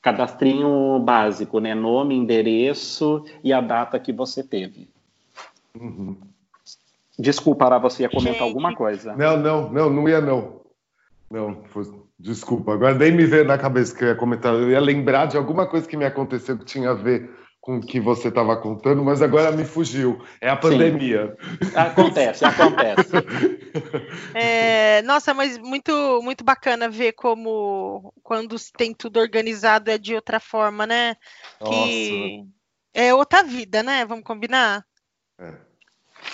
Cadastrinho 0.00 0.98
básico, 1.00 1.58
né? 1.58 1.74
Nome, 1.74 2.14
endereço 2.14 3.24
e 3.42 3.52
a 3.52 3.60
data 3.60 3.98
que 3.98 4.12
você 4.12 4.42
teve. 4.42 4.88
Uhum. 5.78 6.16
Desculpa, 7.18 7.64
Ara, 7.64 7.78
você 7.78 8.04
ia 8.04 8.08
comentar 8.08 8.34
Gente. 8.34 8.48
alguma 8.48 8.74
coisa. 8.74 9.16
Não, 9.16 9.36
não, 9.36 9.72
não, 9.72 9.90
não 9.90 10.08
ia 10.08 10.20
não. 10.20 10.60
Não, 11.30 11.64
foi... 11.64 12.05
desculpa. 12.18 12.74
Agora 12.74 12.94
nem 12.94 13.12
me 13.12 13.26
veio 13.26 13.44
na 13.44 13.58
cabeça 13.58 13.94
que 13.94 14.04
eu 14.04 14.08
ia 14.08 14.14
comentar. 14.14 14.54
Eu 14.54 14.70
ia 14.70 14.80
lembrar 14.80 15.26
de 15.26 15.36
alguma 15.36 15.66
coisa 15.66 15.88
que 15.88 15.96
me 15.96 16.04
aconteceu 16.04 16.58
que 16.58 16.64
tinha 16.64 16.90
a 16.90 16.94
ver 16.94 17.30
com 17.60 17.78
o 17.78 17.80
que 17.80 17.98
você 17.98 18.28
estava 18.28 18.56
contando, 18.56 19.04
mas 19.04 19.20
agora 19.20 19.50
me 19.50 19.64
fugiu. 19.64 20.24
É 20.40 20.48
a 20.48 20.56
pandemia. 20.56 21.36
Sim. 21.62 21.76
Acontece, 21.76 22.44
acontece. 22.44 23.10
É, 24.32 25.02
nossa, 25.02 25.34
mas 25.34 25.58
muito, 25.58 25.92
muito 26.22 26.42
bacana 26.42 26.88
ver 26.88 27.12
como 27.12 28.10
quando 28.22 28.56
tem 28.74 28.94
tudo 28.94 29.20
organizado 29.20 29.90
é 29.90 29.98
de 29.98 30.14
outra 30.14 30.40
forma, 30.40 30.86
né? 30.86 31.14
Nossa. 31.60 31.72
Que 31.72 32.46
é 32.94 33.14
outra 33.14 33.42
vida, 33.42 33.82
né? 33.82 34.06
Vamos 34.06 34.24
combinar? 34.24 34.82
É. 35.38 35.52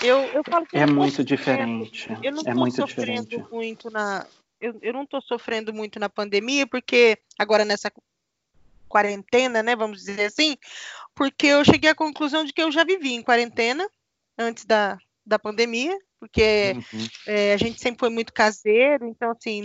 Eu, 0.00 0.18
eu 0.18 0.42
falo 0.48 0.66
que 0.66 0.76
é 0.76 0.86
muito 0.86 1.24
diferente. 1.24 2.08
Eu 2.22 2.32
não 2.32 2.42
é 2.46 2.54
muito 2.54 2.76
sofrendo 2.76 3.24
diferente. 3.24 3.52
muito 3.52 3.90
na. 3.90 4.24
Eu, 4.62 4.78
eu 4.80 4.92
não 4.92 5.02
estou 5.02 5.20
sofrendo 5.20 5.74
muito 5.74 5.98
na 5.98 6.08
pandemia, 6.08 6.66
porque 6.66 7.18
agora 7.38 7.64
nessa 7.64 7.92
quarentena, 8.88 9.62
né? 9.62 9.74
Vamos 9.74 10.04
dizer 10.04 10.26
assim, 10.26 10.56
porque 11.14 11.48
eu 11.48 11.64
cheguei 11.64 11.90
à 11.90 11.94
conclusão 11.94 12.44
de 12.44 12.52
que 12.52 12.62
eu 12.62 12.70
já 12.70 12.84
vivi 12.84 13.12
em 13.12 13.22
quarentena 13.22 13.88
antes 14.38 14.64
da, 14.64 14.96
da 15.26 15.38
pandemia, 15.38 15.98
porque 16.20 16.74
uhum. 16.76 17.06
é, 17.26 17.52
a 17.54 17.56
gente 17.56 17.80
sempre 17.80 17.98
foi 17.98 18.10
muito 18.10 18.32
caseiro, 18.32 19.06
então 19.06 19.32
assim, 19.32 19.64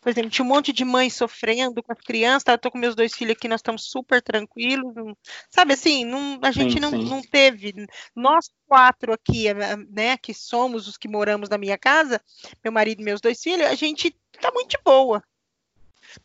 por 0.00 0.10
exemplo, 0.10 0.30
tinha 0.30 0.44
um 0.44 0.48
monte 0.48 0.72
de 0.72 0.84
mães 0.84 1.14
sofrendo 1.14 1.82
com 1.82 1.92
as 1.92 2.00
crianças, 2.00 2.44
tá? 2.44 2.52
eu 2.52 2.58
tô 2.58 2.70
com 2.70 2.78
meus 2.78 2.94
dois 2.94 3.14
filhos 3.14 3.32
aqui, 3.36 3.48
nós 3.48 3.60
estamos 3.60 3.90
super 3.90 4.22
tranquilos, 4.22 4.94
não, 4.94 5.16
sabe 5.50 5.74
assim, 5.74 6.04
não, 6.04 6.38
a 6.42 6.50
gente 6.50 6.74
sim, 6.74 6.80
não, 6.80 6.90
sim. 6.90 7.04
não 7.04 7.22
teve, 7.22 7.74
nós 8.14 8.50
quatro 8.66 9.12
aqui, 9.12 9.46
né, 9.90 10.16
que 10.16 10.32
somos 10.32 10.88
os 10.88 10.96
que 10.96 11.08
moramos 11.08 11.48
na 11.48 11.58
minha 11.58 11.76
casa, 11.76 12.20
meu 12.62 12.72
marido 12.72 13.00
e 13.00 13.04
meus 13.04 13.20
dois 13.20 13.40
filhos, 13.40 13.66
a 13.66 13.74
gente 13.74 14.16
tá 14.40 14.50
muito 14.52 14.70
de 14.70 14.78
boa, 14.84 15.22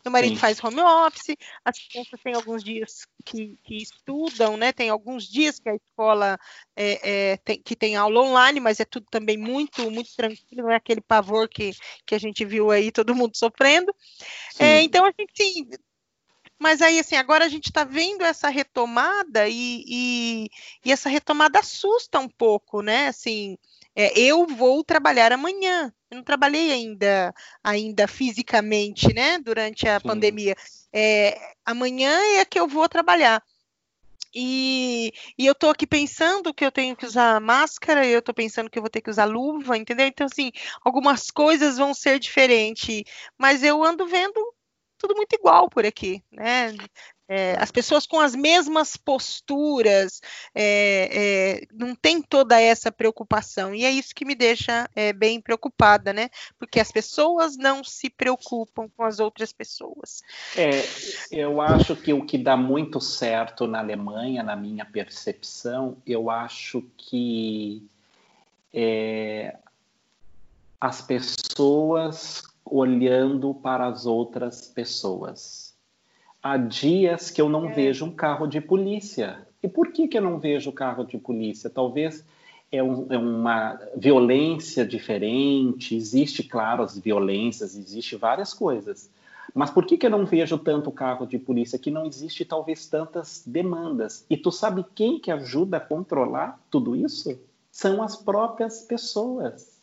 meu 0.03 0.11
marido 0.11 0.35
Sim. 0.35 0.39
faz 0.39 0.63
home 0.63 0.81
office, 0.81 1.35
as 1.63 1.77
crianças 1.87 2.19
têm 2.23 2.33
alguns 2.33 2.63
dias 2.63 3.05
que, 3.25 3.57
que, 3.63 3.77
estudam, 3.77 4.57
né? 4.57 4.71
Tem 4.71 4.89
alguns 4.89 5.25
dias 5.25 5.59
que 5.59 5.69
a 5.69 5.75
escola 5.75 6.39
é, 6.75 7.31
é, 7.31 7.37
tem, 7.37 7.61
que 7.61 7.75
tem 7.75 7.95
aula 7.95 8.21
online, 8.21 8.59
mas 8.59 8.79
é 8.79 8.85
tudo 8.85 9.05
também 9.09 9.37
muito, 9.37 9.89
muito 9.91 10.15
tranquilo, 10.15 10.63
não 10.63 10.71
é 10.71 10.75
aquele 10.75 11.01
pavor 11.01 11.47
que, 11.47 11.71
que 12.05 12.15
a 12.15 12.19
gente 12.19 12.45
viu 12.45 12.71
aí 12.71 12.91
todo 12.91 13.15
mundo 13.15 13.35
sofrendo. 13.35 13.93
É, 14.59 14.81
então, 14.81 15.05
a 15.05 15.11
gente 15.17 15.31
sim, 15.35 15.67
mas 16.63 16.81
aí, 16.81 16.97
assim, 16.97 17.17
agora 17.17 17.43
a 17.43 17.49
gente 17.49 17.65
está 17.65 17.83
vendo 17.83 18.23
essa 18.23 18.47
retomada 18.47 19.49
e, 19.49 19.83
e, 19.85 20.49
e, 20.85 20.93
essa 20.93 21.09
retomada 21.09 21.59
assusta 21.59 22.19
um 22.19 22.29
pouco, 22.29 22.81
né? 22.81 23.07
Assim, 23.07 23.57
é, 23.93 24.17
eu 24.17 24.47
vou 24.47 24.81
trabalhar 24.81 25.33
amanhã. 25.33 25.93
Eu 26.13 26.17
não 26.17 26.23
trabalhei 26.23 26.71
ainda, 26.71 27.33
ainda 27.63 28.07
fisicamente, 28.07 29.11
né? 29.13 29.39
Durante 29.39 29.87
a 29.87 29.99
Sim. 29.99 30.07
pandemia. 30.07 30.55
É, 30.93 31.55
amanhã 31.65 32.15
é 32.37 32.45
que 32.45 32.59
eu 32.59 32.67
vou 32.67 32.87
trabalhar. 32.87 33.43
E, 34.35 35.11
e, 35.37 35.45
eu 35.45 35.53
estou 35.53 35.69
aqui 35.69 35.85
pensando 35.85 36.53
que 36.53 36.65
eu 36.65 36.71
tenho 36.71 36.95
que 36.95 37.05
usar 37.05 37.39
máscara, 37.39 38.05
eu 38.05 38.19
estou 38.19 38.33
pensando 38.33 38.69
que 38.69 38.77
eu 38.77 38.81
vou 38.81 38.89
ter 38.89 39.01
que 39.01 39.09
usar 39.09 39.25
luva, 39.25 39.77
entendeu? 39.77 40.07
Então, 40.07 40.25
assim, 40.25 40.51
algumas 40.83 41.29
coisas 41.29 41.77
vão 41.77 41.93
ser 41.93 42.19
diferentes, 42.19 43.03
mas 43.37 43.63
eu 43.63 43.83
ando 43.83 44.07
vendo 44.07 44.39
tudo 44.97 45.15
muito 45.15 45.33
igual 45.33 45.69
por 45.69 45.85
aqui, 45.85 46.23
né? 46.31 46.75
É, 47.35 47.55
as 47.59 47.71
pessoas 47.71 48.05
com 48.05 48.19
as 48.19 48.35
mesmas 48.35 48.95
posturas, 48.95 50.21
é, 50.53 51.09
é, 51.11 51.67
não 51.73 51.95
tem 51.95 52.21
toda 52.21 52.61
essa 52.61 52.91
preocupação, 52.91 53.73
e 53.73 53.83
é 53.83 53.89
isso 53.89 54.13
que 54.13 54.23
me 54.23 54.35
deixa 54.35 54.87
é, 54.95 55.11
bem 55.11 55.41
preocupada, 55.41 56.13
né? 56.13 56.29
Porque 56.59 56.79
as 56.79 56.91
pessoas 56.91 57.57
não 57.57 57.83
se 57.83 58.07
preocupam 58.07 58.87
com 58.95 59.03
as 59.03 59.19
outras 59.19 59.51
pessoas. 59.51 60.21
É, 60.55 60.83
eu 61.31 61.59
acho 61.59 61.95
que 61.95 62.13
o 62.13 62.23
que 62.23 62.37
dá 62.37 62.55
muito 62.55 63.01
certo 63.01 63.65
na 63.65 63.79
Alemanha, 63.79 64.43
na 64.43 64.55
minha 64.55 64.85
percepção, 64.85 65.97
eu 66.05 66.29
acho 66.29 66.83
que 66.95 67.83
é, 68.71 69.57
as 70.79 71.01
pessoas 71.01 72.43
olhando 72.63 73.55
para 73.55 73.87
as 73.87 74.05
outras 74.05 74.67
pessoas 74.67 75.62
há 76.43 76.57
dias 76.57 77.31
que 77.31 77.41
eu 77.41 77.47
não 77.47 77.69
é. 77.69 77.73
vejo 77.73 78.05
um 78.05 78.11
carro 78.11 78.45
de 78.45 78.59
polícia. 78.59 79.47
E 79.63 79.67
por 79.69 79.93
que, 79.93 80.09
que 80.09 80.17
eu 80.17 80.21
não 80.21 80.37
vejo 80.37 80.73
carro 80.73 81.05
de 81.05 81.17
polícia? 81.17 81.69
Talvez 81.69 82.25
é, 82.69 82.83
um, 82.83 83.07
é, 83.09 83.17
uma 83.17 83.79
violência 83.95 84.85
diferente, 84.85 85.95
existe, 85.95 86.43
claro, 86.43 86.83
as 86.83 86.99
violências, 86.99 87.77
existe 87.77 88.17
várias 88.17 88.53
coisas. 88.53 89.09
Mas 89.53 89.69
por 89.69 89.85
que, 89.85 89.97
que 89.97 90.05
eu 90.05 90.09
não 90.09 90.25
vejo 90.25 90.57
tanto 90.57 90.91
carro 90.91 91.25
de 91.25 91.37
polícia? 91.37 91.79
Que 91.79 91.91
não 91.91 92.05
existe 92.05 92.43
talvez 92.43 92.87
tantas 92.87 93.43
demandas. 93.45 94.25
E 94.29 94.35
tu 94.35 94.51
sabe 94.51 94.85
quem 94.95 95.19
que 95.19 95.31
ajuda 95.31 95.77
a 95.77 95.79
controlar 95.79 96.59
tudo 96.69 96.95
isso? 96.95 97.39
São 97.71 98.01
as 98.01 98.15
próprias 98.15 98.81
pessoas. 98.81 99.79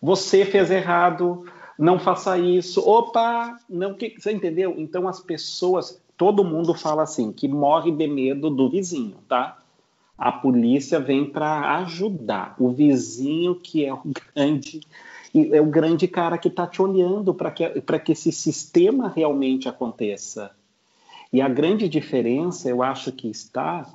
Você 0.00 0.44
fez 0.44 0.70
errado, 0.70 1.44
não 1.78 1.98
faça 1.98 2.36
isso, 2.36 2.80
opa, 2.80 3.56
não 3.68 3.94
que 3.94 4.14
você 4.18 4.32
entendeu? 4.32 4.74
Então 4.76 5.06
as 5.06 5.20
pessoas, 5.20 6.02
todo 6.16 6.44
mundo 6.44 6.74
fala 6.74 7.04
assim, 7.04 7.32
que 7.32 7.46
morre 7.46 7.92
de 7.92 8.08
medo 8.08 8.50
do 8.50 8.68
vizinho, 8.68 9.16
tá? 9.28 9.58
A 10.16 10.32
polícia 10.32 10.98
vem 10.98 11.24
para 11.24 11.76
ajudar 11.76 12.56
o 12.58 12.70
vizinho 12.70 13.54
que 13.54 13.84
é 13.84 13.94
o 13.94 14.02
grande 14.34 14.80
é 15.52 15.60
o 15.60 15.66
grande 15.66 16.08
cara 16.08 16.38
que 16.38 16.48
está 16.48 16.66
te 16.66 16.80
olhando 16.80 17.34
para 17.34 17.50
que, 17.50 17.68
que 18.04 18.12
esse 18.12 18.32
sistema 18.32 19.12
realmente 19.14 19.68
aconteça. 19.68 20.50
E 21.30 21.42
a 21.42 21.48
grande 21.48 21.86
diferença, 21.86 22.70
eu 22.70 22.82
acho 22.82 23.12
que 23.12 23.28
está, 23.28 23.86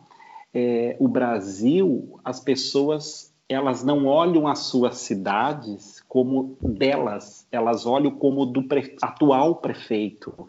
é, 0.53 0.95
o 0.99 1.07
Brasil, 1.07 2.19
as 2.23 2.39
pessoas 2.39 3.33
elas 3.49 3.83
não 3.83 4.05
olham 4.05 4.47
as 4.47 4.59
suas 4.59 4.97
cidades 4.97 6.02
como 6.13 6.55
delas, 6.61 7.47
elas 7.51 7.87
olham 7.87 8.11
como 8.11 8.45
do 8.45 8.61
pre 8.61 8.95
atual 9.01 9.55
prefeito 9.55 10.47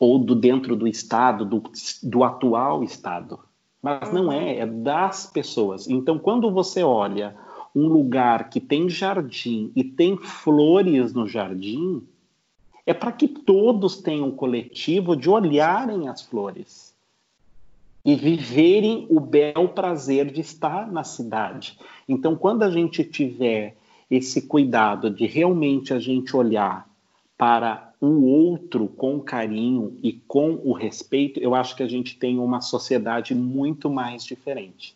ou 0.00 0.18
do 0.18 0.34
dentro 0.34 0.74
do 0.74 0.88
estado, 0.88 1.44
do, 1.44 1.62
do 2.02 2.24
atual 2.24 2.82
estado. 2.82 3.38
Mas 3.80 4.12
não 4.12 4.32
é, 4.32 4.58
é 4.58 4.66
das 4.66 5.26
pessoas. 5.26 5.86
Então, 5.88 6.18
quando 6.18 6.50
você 6.50 6.82
olha 6.82 7.36
um 7.72 7.86
lugar 7.86 8.50
que 8.50 8.58
tem 8.58 8.88
jardim 8.88 9.70
e 9.76 9.84
tem 9.84 10.16
flores 10.16 11.14
no 11.14 11.24
jardim, 11.28 12.02
é 12.84 12.92
para 12.92 13.12
que 13.12 13.28
todos 13.28 13.98
tenham 13.98 14.26
um 14.26 14.34
coletivo 14.34 15.14
de 15.14 15.30
olharem 15.30 16.08
as 16.08 16.20
flores 16.22 16.92
e 18.04 18.16
viverem 18.16 19.06
o 19.08 19.20
bel 19.20 19.68
prazer 19.68 20.32
de 20.32 20.40
estar 20.40 20.90
na 20.90 21.04
cidade. 21.04 21.78
Então, 22.08 22.34
quando 22.34 22.64
a 22.64 22.70
gente 22.72 23.04
tiver 23.04 23.76
esse 24.10 24.42
cuidado 24.42 25.10
de 25.10 25.26
realmente 25.26 25.92
a 25.92 25.98
gente 25.98 26.36
olhar 26.36 26.88
para 27.36 27.92
o 28.00 28.24
outro 28.24 28.86
com 28.86 29.18
carinho 29.20 29.96
e 30.02 30.12
com 30.12 30.60
o 30.64 30.72
respeito, 30.72 31.40
eu 31.40 31.54
acho 31.54 31.74
que 31.74 31.82
a 31.82 31.88
gente 31.88 32.18
tem 32.18 32.38
uma 32.38 32.60
sociedade 32.60 33.34
muito 33.34 33.90
mais 33.90 34.24
diferente. 34.24 34.94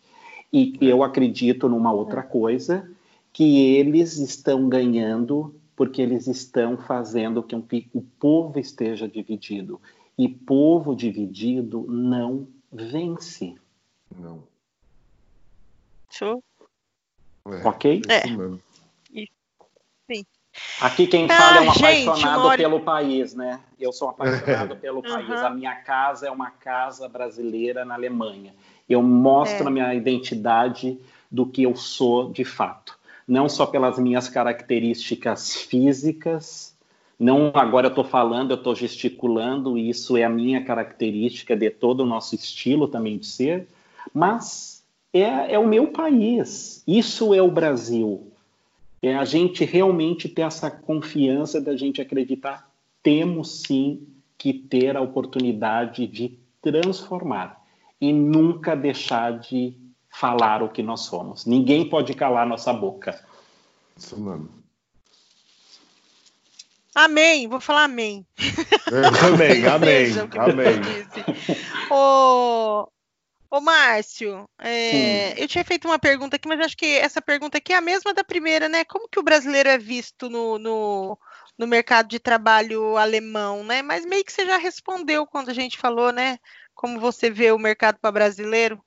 E 0.53 0.77
eu 0.81 1.03
acredito 1.03 1.69
numa 1.69 1.93
outra 1.93 2.23
coisa, 2.23 2.89
que 3.33 3.77
eles 3.77 4.19
estão 4.19 4.69
ganhando 4.69 5.55
porque 5.77 6.03
eles 6.03 6.27
estão 6.27 6.77
fazendo 6.77 7.41
com 7.41 7.63
que 7.63 7.89
o 7.95 8.03
povo 8.03 8.59
esteja 8.59 9.07
dividido. 9.07 9.81
E 10.19 10.29
povo 10.29 10.97
dividido 10.97 11.87
não 11.89 12.49
vence. 12.73 13.55
Não. 14.19 14.43
Show. 16.11 16.43
É, 17.47 17.69
ok? 17.69 18.03
É. 18.09 18.23
Sim. 20.11 20.25
Aqui 20.81 21.07
quem 21.07 21.29
fala 21.29 21.59
é 21.59 21.61
um 21.61 21.73
gente, 21.73 22.09
apaixonado 22.09 22.47
hora... 22.47 22.57
pelo 22.57 22.81
país, 22.81 23.35
né? 23.35 23.61
Eu 23.79 23.93
sou 23.93 24.09
apaixonado 24.09 24.75
pelo 24.81 25.03
país. 25.03 25.31
A 25.31 25.51
minha 25.51 25.75
casa 25.75 26.27
é 26.27 26.31
uma 26.31 26.51
casa 26.51 27.09
brasileira 27.09 27.85
na 27.85 27.95
Alemanha. 27.95 28.55
Eu 28.89 29.03
mostro 29.03 29.65
é. 29.65 29.67
a 29.69 29.71
minha 29.71 29.95
identidade 29.95 30.99
do 31.31 31.47
que 31.47 31.63
eu 31.63 31.77
sou 31.77 32.31
de 32.31 32.45
fato. 32.45 32.99
Não 33.27 33.49
só 33.49 33.67
pelas 33.67 33.99
minhas 33.99 34.29
características 34.29 35.55
físicas, 35.57 36.75
não 37.19 37.53
agora 37.55 37.89
eu 37.89 37.91
estou 37.91 38.05
falando, 38.05 38.53
eu 38.53 38.57
estou 38.57 38.75
gesticulando, 38.75 39.77
isso 39.77 40.17
é 40.17 40.25
a 40.25 40.31
minha 40.31 40.65
característica 40.65 41.55
de 41.55 41.69
todo 41.69 42.01
o 42.01 42.07
nosso 42.07 42.35
estilo 42.35 42.89
também 42.89 43.19
de 43.19 43.27
ser, 43.27 43.69
mas 44.15 44.83
é, 45.13 45.55
é 45.55 45.59
o 45.59 45.67
meu 45.67 45.89
país, 45.89 46.83
isso 46.87 47.35
é 47.35 47.43
o 47.43 47.51
Brasil. 47.51 48.28
É 49.03 49.14
a 49.14 49.24
gente 49.24 49.64
realmente 49.64 50.28
ter 50.28 50.42
essa 50.42 50.70
confiança 50.70 51.61
da 51.61 51.76
gente 51.76 52.01
acreditar, 52.01 52.68
temos 53.03 53.62
sim 53.62 54.07
que 54.36 54.53
ter 54.53 54.96
a 54.96 55.01
oportunidade 55.01 56.07
de 56.07 56.38
transformar 56.61 57.62
e 58.01 58.12
nunca 58.12 58.74
deixar 58.74 59.38
de 59.38 59.76
falar 60.11 60.62
o 60.62 60.68
que 60.68 60.82
nós 60.82 61.03
somos. 61.03 61.46
Ninguém 61.46 61.88
pode 61.88 62.14
calar 62.14 62.46
nossa 62.46 62.72
boca. 62.72 63.24
Isso 63.96 64.18
mesmo. 64.18 64.49
Amém, 66.94 67.46
vou 67.46 67.61
falar 67.61 67.84
amém. 67.84 68.26
amém, 69.22 69.64
amém, 69.66 70.12
amém. 70.36 70.80
Ô, 71.90 72.88
ô 73.51 73.61
Márcio, 73.61 74.49
é, 74.59 75.40
eu 75.42 75.49
tinha 75.49 75.64
feito 75.64 75.86
uma 75.88 75.99
pergunta 75.99 76.36
aqui, 76.36 76.49
mas 76.49 76.61
acho 76.61 76.76
que 76.76 76.86
essa 76.99 77.20
pergunta 77.22 77.59
aqui 77.59 77.72
é 77.72 77.76
a 77.76 77.80
mesma 77.80 78.12
da 78.14 78.24
primeira, 78.24 78.68
né? 78.68 78.84
Como 78.84 79.09
que 79.09 79.18
o 79.18 79.22
brasileiro 79.22 79.68
é 79.68 79.78
visto 79.78 80.28
no, 80.28 80.59
no, 80.59 81.18
no 81.57 81.66
mercado 81.66 82.09
de 82.09 82.18
trabalho 82.18 82.96
alemão, 82.96 83.64
né? 83.64 83.82
Mas 83.82 84.05
meio 84.07 84.24
que 84.24 84.32
você 84.32 84.46
já 84.46 84.57
respondeu 84.57 85.26
quando 85.26 85.51
a 85.51 85.55
gente 85.55 85.78
falou, 85.78 86.12
né? 86.12 86.38
Como 86.74 87.01
você 87.01 87.30
vê 87.30 87.53
o 87.53 87.59
mercado 87.59 87.99
para 88.01 88.12
brasileiro? 88.12 88.82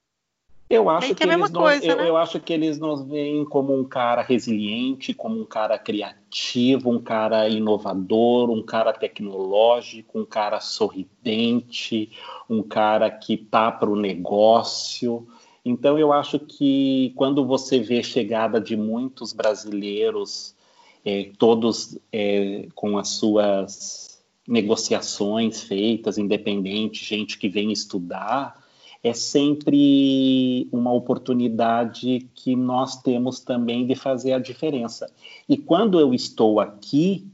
Eu 0.72 0.90
acho 0.90 1.14
que, 1.14 1.24
é 1.24 1.34
eles 1.34 1.50
coisa, 1.50 1.86
não, 1.86 1.96
né? 1.98 2.04
eu, 2.04 2.08
eu, 2.08 2.18
acho 2.18 2.40
que 2.40 2.54
eles 2.54 2.80
nos 2.80 3.04
veem 3.04 3.44
como 3.44 3.78
um 3.78 3.84
cara 3.84 4.22
resiliente, 4.22 5.14
como 5.14 5.38
um 5.38 5.44
cara 5.44 5.78
criativo, 5.78 6.90
um 6.90 7.02
cara 7.02 7.50
inovador, 7.50 8.50
um 8.50 8.64
cara 8.64 8.94
tecnológico, 8.94 10.18
um 10.18 10.24
cara 10.24 10.62
sorridente, 10.62 12.10
um 12.50 12.64
cara 12.64 13.12
que 13.12 13.36
tá 13.36 13.70
para 13.70 13.90
o 13.90 13.98
negócio. 13.98 15.28
Então 15.66 16.00
eu 16.00 16.14
acho 16.14 16.40
que 16.40 17.12
quando 17.18 17.46
você 17.46 17.78
vê 17.78 18.02
chegada 18.02 18.62
de 18.62 18.78
muitos 18.78 19.34
brasileiros, 19.34 20.56
é, 21.04 21.32
todos 21.38 22.00
é, 22.14 22.70
com 22.74 22.98
as 22.98 23.10
suas 23.10 24.24
negociações 24.48 25.64
feitas, 25.64 26.18
independente, 26.18 27.04
gente 27.04 27.38
que 27.38 27.50
vem 27.50 27.74
estudar 27.74 28.61
é 29.04 29.14
sempre 29.14 30.68
uma 30.72 30.94
oportunidade 30.94 32.30
que 32.36 32.56
nós 32.56 33.02
temos 33.02 33.40
também 33.40 33.86
de 33.86 33.96
fazer 33.96 34.34
a 34.34 34.40
diferença. 34.40 35.12
E 35.50 35.58
quando 35.58 36.00
eu 36.00 36.14
estou 36.14 36.60
aqui, 36.60 37.28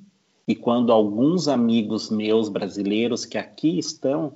e 0.47 0.55
quando 0.55 0.93
alguns 0.93 1.49
amigos 1.49 2.09
meus 2.09 2.47
brasileiros 2.47 3.25
que 3.25 3.37
aqui 3.37 3.77
estão, 3.77 4.33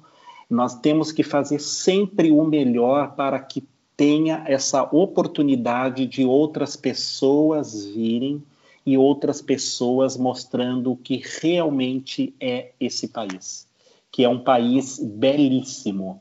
nós 0.49 0.75
temos 0.75 1.13
que 1.13 1.23
fazer 1.23 1.59
sempre 1.59 2.31
o 2.31 2.43
melhor 2.43 3.15
para 3.15 3.39
que 3.39 3.63
tenha 3.95 4.43
essa 4.45 4.83
oportunidade 4.83 6.05
de 6.05 6.25
outras 6.25 6.75
pessoas 6.75 7.85
virem 7.85 8.43
e 8.85 8.97
outras 8.97 9.41
pessoas 9.41 10.17
mostrando 10.17 10.91
o 10.91 10.97
que 10.97 11.21
realmente 11.41 12.33
é 12.41 12.71
esse 12.77 13.07
país, 13.07 13.65
que 14.11 14.25
é 14.25 14.27
um 14.27 14.39
país 14.39 14.99
belíssimo 14.99 16.19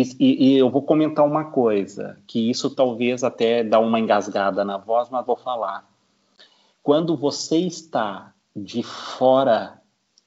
e, 0.00 0.16
e, 0.18 0.48
e, 0.54 0.58
eu 0.58 0.70
vou 0.70 0.82
comentar 0.82 1.24
uma 1.24 1.50
coisa, 1.50 2.18
que 2.26 2.50
isso 2.50 2.74
talvez 2.74 3.24
até 3.24 3.64
dá 3.64 3.80
uma 3.80 3.98
engasgada 3.98 4.64
na 4.64 4.76
voz, 4.76 5.08
mas 5.08 5.24
vou 5.24 5.36
falar. 5.36 5.88
Quando 6.82 7.16
você 7.16 7.58
está 7.58 8.32
de 8.54 8.82
fora, 8.82 9.80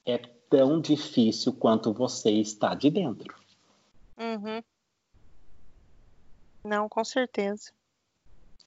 é 0.04 0.18
tão 0.50 0.80
difícil 0.80 1.52
quanto 1.52 1.92
você 1.92 2.30
está 2.30 2.74
de 2.74 2.90
dentro. 2.90 3.34
Uhum. 4.18 4.62
Não, 6.64 6.88
com 6.88 7.04
certeza. 7.04 7.72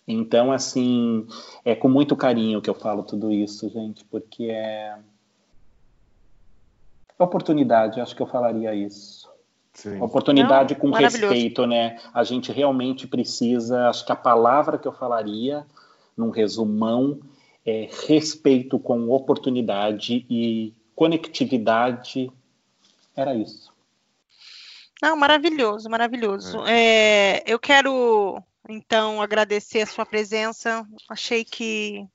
Então, 0.08 0.52
assim, 0.52 1.28
é 1.64 1.76
com 1.76 1.90
muito 1.90 2.16
carinho 2.16 2.62
que 2.62 2.70
eu 2.70 2.76
falo 2.76 3.04
tudo 3.04 3.32
isso, 3.32 3.70
gente, 3.70 4.06
porque 4.06 4.46
é. 4.46 4.98
Oportunidade, 7.18 8.02
acho 8.02 8.16
que 8.16 8.22
eu 8.22 8.28
falaria 8.28 8.76
isso. 8.76 9.35
Sim. 9.76 10.02
Oportunidade 10.02 10.74
Não, 10.74 10.82
com 10.82 10.90
respeito, 10.92 11.68
né? 11.68 12.00
A 12.14 12.24
gente 12.24 12.52
realmente 12.52 13.06
precisa, 13.06 13.90
acho 13.90 14.06
que 14.06 14.12
a 14.12 14.16
palavra 14.16 14.78
que 14.78 14.88
eu 14.88 14.94
falaria, 14.94 15.66
num 16.18 16.30
resumão, 16.30 17.20
é 17.66 17.90
respeito 18.08 18.80
com 18.80 19.10
oportunidade 19.10 20.26
e 20.30 20.74
conectividade. 20.96 22.32
Era 23.16 23.36
isso. 23.36 23.74
Não, 25.02 25.18
maravilhoso, 25.18 25.90
maravilhoso. 25.90 26.66
É. 26.66 27.36
É, 27.38 27.44
eu 27.46 27.60
quero, 27.60 28.42
então, 28.70 29.22
agradecer 29.22 29.82
a 29.82 29.86
sua 29.86 30.06
presença. 30.06 30.88
Achei 31.10 31.44
que 31.44 32.08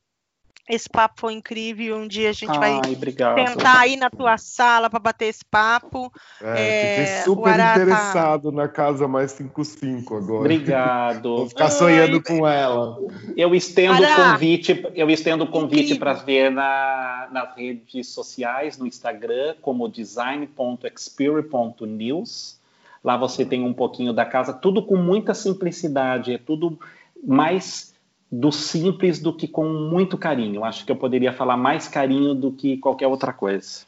esse 0.70 0.88
papo 0.88 1.20
foi 1.20 1.34
incrível. 1.34 1.96
Um 1.96 2.06
dia 2.06 2.30
a 2.30 2.32
gente 2.32 2.50
Ai, 2.50 2.58
vai 2.58 2.78
obrigado. 2.92 3.34
tentar 3.34 3.88
ir 3.88 3.96
na 3.96 4.08
tua 4.08 4.38
sala 4.38 4.88
para 4.88 5.00
bater 5.00 5.26
esse 5.26 5.44
papo. 5.44 6.12
É, 6.40 6.60
é, 6.60 7.04
fiquei 7.04 7.24
super 7.24 7.56
tá 7.56 7.72
interessado 7.72 8.52
na 8.52 8.68
casa 8.68 9.08
mais 9.08 9.32
55 9.32 10.16
agora. 10.16 10.40
Obrigado. 10.40 11.38
Vou 11.38 11.48
ficar 11.48 11.70
sonhando 11.70 12.16
Ai, 12.16 12.22
com 12.22 12.46
ela. 12.46 12.96
Eu 13.36 13.52
estendo 13.52 14.00
o 14.00 14.16
convite, 14.16 14.86
eu 14.94 15.10
estendo 15.10 15.42
o 15.42 15.48
convite 15.48 15.96
para 15.96 16.12
ver 16.12 16.50
na, 16.50 17.28
nas 17.32 17.56
redes 17.56 18.06
sociais, 18.08 18.78
no 18.78 18.86
Instagram, 18.86 19.56
como 19.60 19.88
design.experience.news. 19.88 22.60
Lá 23.02 23.16
você 23.16 23.44
tem 23.44 23.64
um 23.64 23.72
pouquinho 23.72 24.12
da 24.12 24.24
casa, 24.24 24.52
tudo 24.52 24.84
com 24.84 24.94
muita 24.94 25.34
simplicidade, 25.34 26.34
é 26.34 26.38
tudo 26.38 26.78
mais 27.24 27.89
do 28.30 28.52
simples 28.52 29.18
do 29.18 29.32
que 29.32 29.48
com 29.48 29.64
muito 29.64 30.16
carinho. 30.16 30.64
Acho 30.64 30.84
que 30.84 30.92
eu 30.92 30.96
poderia 30.96 31.32
falar 31.32 31.56
mais 31.56 31.88
carinho 31.88 32.34
do 32.34 32.52
que 32.52 32.76
qualquer 32.76 33.08
outra 33.08 33.32
coisa. 33.32 33.84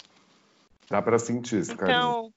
Dá 0.91 1.01
para 1.01 1.19
sentir 1.19 1.57
esse 1.57 1.75
carinho. 1.75 1.97
Então, 1.97 2.33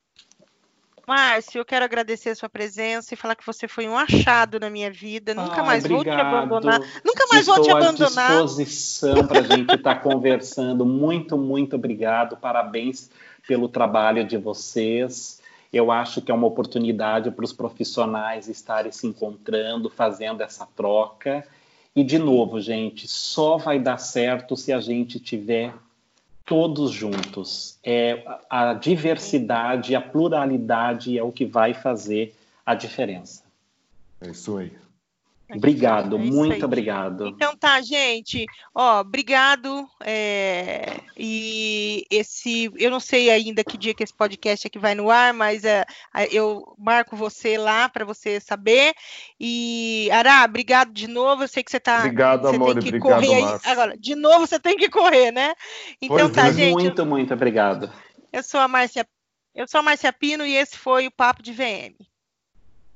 Márcio, 1.07 1.59
eu 1.59 1.65
quero 1.65 1.85
agradecer 1.85 2.29
a 2.29 2.35
sua 2.35 2.49
presença 2.49 3.13
e 3.13 3.17
falar 3.17 3.35
que 3.35 3.45
você 3.45 3.67
foi 3.67 3.87
um 3.87 3.97
achado 3.97 4.59
na 4.59 4.69
minha 4.69 4.91
vida. 4.91 5.33
Nunca 5.33 5.63
mais 5.63 5.85
obrigado. 5.85 6.03
vou 6.03 6.03
te 6.03 6.09
abandonar. 6.09 6.79
Nunca 7.03 7.27
mais 7.31 7.47
Estou 7.47 7.55
vou 7.55 7.63
te 7.63 7.71
abandonar. 7.71 8.31
Estou 8.31 8.43
à 8.43 8.45
disposição 8.45 9.27
para 9.27 9.39
a 9.39 9.43
gente 9.43 9.75
estar 9.75 9.95
tá 9.95 9.95
conversando. 9.95 10.85
Muito, 10.85 11.37
muito 11.37 11.75
obrigado. 11.75 12.37
Parabéns 12.37 13.09
pelo 13.47 13.69
trabalho 13.69 14.25
de 14.25 14.37
vocês. 14.37 15.41
Eu 15.71 15.91
acho 15.91 16.21
que 16.21 16.31
é 16.31 16.33
uma 16.33 16.47
oportunidade 16.47 17.29
para 17.29 17.45
os 17.45 17.53
profissionais 17.53 18.47
estarem 18.47 18.91
se 18.91 19.05
encontrando, 19.05 19.89
fazendo 19.89 20.41
essa 20.41 20.67
troca. 20.75 21.45
E, 21.95 22.03
de 22.03 22.17
novo, 22.17 22.59
gente, 22.59 23.07
só 23.07 23.57
vai 23.57 23.79
dar 23.79 23.97
certo 23.97 24.57
se 24.57 24.73
a 24.73 24.79
gente 24.81 25.19
tiver 25.19 25.73
todos 26.45 26.91
juntos. 26.91 27.79
É, 27.83 28.23
a 28.49 28.73
diversidade, 28.73 29.95
a 29.95 30.01
pluralidade 30.01 31.17
é 31.17 31.23
o 31.23 31.31
que 31.31 31.45
vai 31.45 31.73
fazer 31.73 32.35
a 32.65 32.75
diferença. 32.75 33.43
É 34.19 34.29
isso 34.29 34.57
aí. 34.57 34.71
Obrigado, 35.53 36.15
é 36.15 36.19
muito 36.19 36.65
obrigado. 36.65 37.27
Então 37.27 37.55
tá, 37.55 37.79
gente. 37.81 38.45
Ó, 38.73 39.01
obrigado. 39.01 39.87
É, 40.03 40.99
e 41.15 42.03
esse, 42.09 42.71
eu 42.77 42.89
não 42.89 42.99
sei 42.99 43.29
ainda 43.29 43.63
que 43.63 43.77
dia 43.77 43.93
que 43.93 44.03
esse 44.03 44.13
podcast 44.13 44.65
aqui 44.65 44.79
vai 44.79 44.95
no 44.95 45.09
ar, 45.09 45.33
mas 45.33 45.63
é, 45.63 45.85
eu 46.31 46.63
marco 46.77 47.15
você 47.15 47.57
lá 47.57 47.87
para 47.87 48.03
você 48.03 48.39
saber. 48.39 48.93
E 49.39 50.09
Ará, 50.11 50.43
obrigado 50.45 50.91
de 50.91 51.07
novo. 51.07 51.43
Eu 51.43 51.47
sei 51.47 51.63
que 51.63 51.69
você 51.69 51.79
tá. 51.79 51.99
Obrigado, 51.99 52.41
você 52.41 52.55
amor. 52.55 52.73
Tem 52.73 52.81
que 52.81 52.87
obrigado, 52.87 53.25
correr 53.25 53.35
aí. 53.35 53.59
Agora, 53.65 53.97
de 53.97 54.15
novo 54.15 54.47
você 54.47 54.59
tem 54.59 54.75
que 54.75 54.89
correr, 54.89 55.31
né? 55.31 55.53
Então 56.01 56.17
pois 56.17 56.31
tá, 56.31 56.47
é. 56.47 56.53
gente. 56.53 56.73
Muito, 56.73 57.05
muito 57.05 57.33
obrigado. 57.33 57.91
Eu 58.33 58.41
sou 58.41 58.59
a 58.59 58.67
Márcia. 58.67 59.07
Eu 59.53 59.67
sou 59.67 59.79
a 59.79 59.83
Márcia 59.83 60.11
Pino 60.11 60.45
e 60.45 60.55
esse 60.55 60.77
foi 60.77 61.05
o 61.07 61.11
Papo 61.11 61.43
de 61.43 61.53
VM. 61.53 61.95